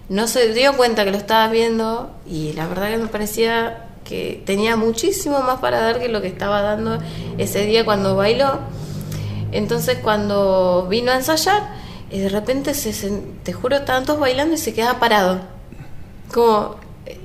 no 0.09 0.27
se 0.27 0.53
dio 0.53 0.77
cuenta 0.77 1.05
que 1.05 1.11
lo 1.11 1.17
estaba 1.17 1.49
viendo 1.49 2.11
y 2.27 2.53
la 2.53 2.67
verdad 2.67 2.91
que 2.91 2.99
me 2.99 3.07
parecía 3.07 3.87
que 4.05 4.43
tenía 4.45 4.77
muchísimo 4.77 5.41
más 5.41 5.61
para 5.61 5.81
dar 5.81 6.01
que 6.01 6.09
lo 6.09 6.21
que 6.21 6.29
estaba 6.29 6.63
dando 6.63 6.99
ese 7.39 7.65
día 7.67 7.85
cuando 7.85 8.17
bailó. 8.17 8.59
Entonces 9.53 9.99
cuando 10.03 10.87
vino 10.89 11.13
a 11.13 11.17
ensayar, 11.17 11.75
y 12.11 12.19
de 12.19 12.29
repente 12.29 12.75
se, 12.75 13.11
te 13.43 13.53
juro, 13.53 13.83
tantos 13.83 14.21
bailando 14.21 14.55
y 14.55 14.59
se 14.59 14.75
quedaba 14.75 15.01
parado. 15.01 15.41
Como 16.33 16.77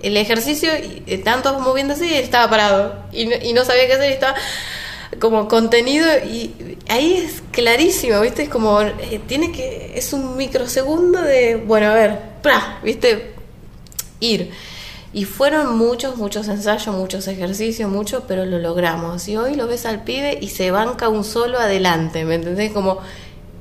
el 0.02 0.18
ejercicio, 0.18 0.70
y 0.78 1.04
eh, 1.06 1.18
tantos 1.20 1.62
moviéndose 1.62 2.06
y 2.08 2.14
estaba 2.14 2.50
parado. 2.50 2.96
Y 3.12 3.26
no, 3.26 3.36
y 3.42 3.54
no 3.54 3.66
sabía 3.66 3.88
qué 3.88 3.94
hacer 3.94 4.10
y 4.10 4.14
estaba 4.14 4.36
como 5.20 5.48
contenido 5.48 6.08
y 6.20 6.78
ahí 6.88 7.14
es 7.14 7.42
clarísimo, 7.52 8.22
¿viste? 8.22 8.44
Es 8.44 8.50
como, 8.50 8.82
eh, 8.82 9.22
tiene 9.28 9.52
que, 9.52 9.94
es 9.96 10.14
un 10.14 10.38
microsegundo 10.38 11.22
de, 11.22 11.56
bueno, 11.56 11.88
a 11.88 11.94
ver, 11.96 12.20
¡pra! 12.42 12.80
¿viste? 12.84 13.34
Ir. 14.20 14.52
Y 15.12 15.26
fueron 15.26 15.78
muchos, 15.78 16.18
muchos 16.18 16.48
ensayos, 16.48 16.96
muchos 16.96 17.28
ejercicios, 17.28 17.90
mucho, 17.90 18.26
pero 18.28 18.46
lo 18.46 18.60
logramos. 18.60 19.28
Y 19.28 19.38
hoy 19.38 19.56
lo 19.56 19.66
ves 19.66 19.86
al 19.86 20.04
pibe 20.04 20.38
y 20.40 20.50
se 20.50 20.70
banca 20.70 21.10
un 21.10 21.24
solo 21.24 21.60
adelante, 21.60 22.26
¿me 22.26 22.36
entendés? 22.36 22.72
Como 22.72 23.00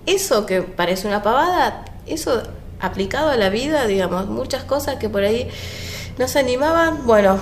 eso 0.05 0.45
que 0.45 0.63
parece 0.63 1.09
una 1.09 1.23
pavada, 1.23 1.85
eso 2.07 2.43
aplicado 2.81 3.31
a 3.31 3.37
la 3.37 3.49
vida, 3.49 3.87
digamos, 3.87 4.27
muchas 4.27 4.65
cosas 4.65 4.97
que 4.97 5.09
por 5.09 5.23
ahí 5.23 5.49
no 6.19 6.29
se 6.29 6.39
animaban, 6.39 7.07
bueno, 7.07 7.39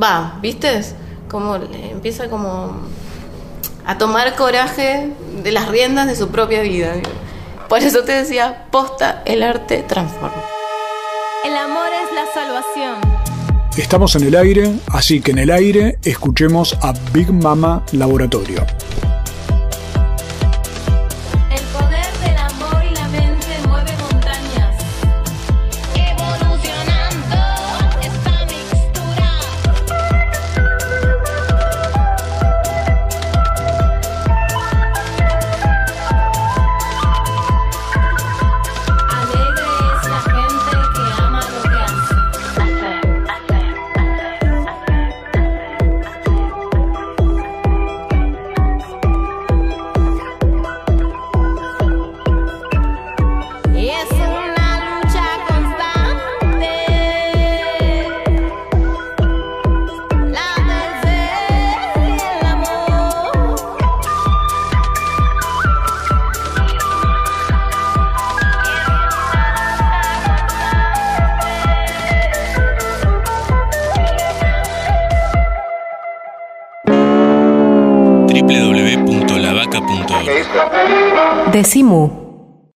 va, 0.00 0.38
¿viste? 0.40 0.82
Como 1.28 1.56
empieza 1.56 2.28
como 2.28 2.80
a 3.84 3.98
tomar 3.98 4.36
coraje 4.36 5.10
de 5.42 5.52
las 5.52 5.68
riendas 5.68 6.06
de 6.06 6.16
su 6.16 6.28
propia 6.28 6.62
vida. 6.62 6.94
Por 7.68 7.80
eso 7.80 8.04
te 8.04 8.12
decía, 8.12 8.66
posta, 8.70 9.22
el 9.24 9.42
arte 9.42 9.84
transforma. 9.86 10.42
El 11.44 11.56
amor 11.56 11.88
es 11.88 12.14
la 12.14 12.26
salvación. 12.32 13.07
Estamos 13.78 14.16
en 14.16 14.24
el 14.24 14.34
aire, 14.34 14.74
así 14.88 15.20
que 15.20 15.30
en 15.30 15.38
el 15.38 15.52
aire 15.52 15.98
escuchemos 16.02 16.76
a 16.82 16.92
Big 17.12 17.32
Mama 17.32 17.84
Laboratorio. 17.92 18.66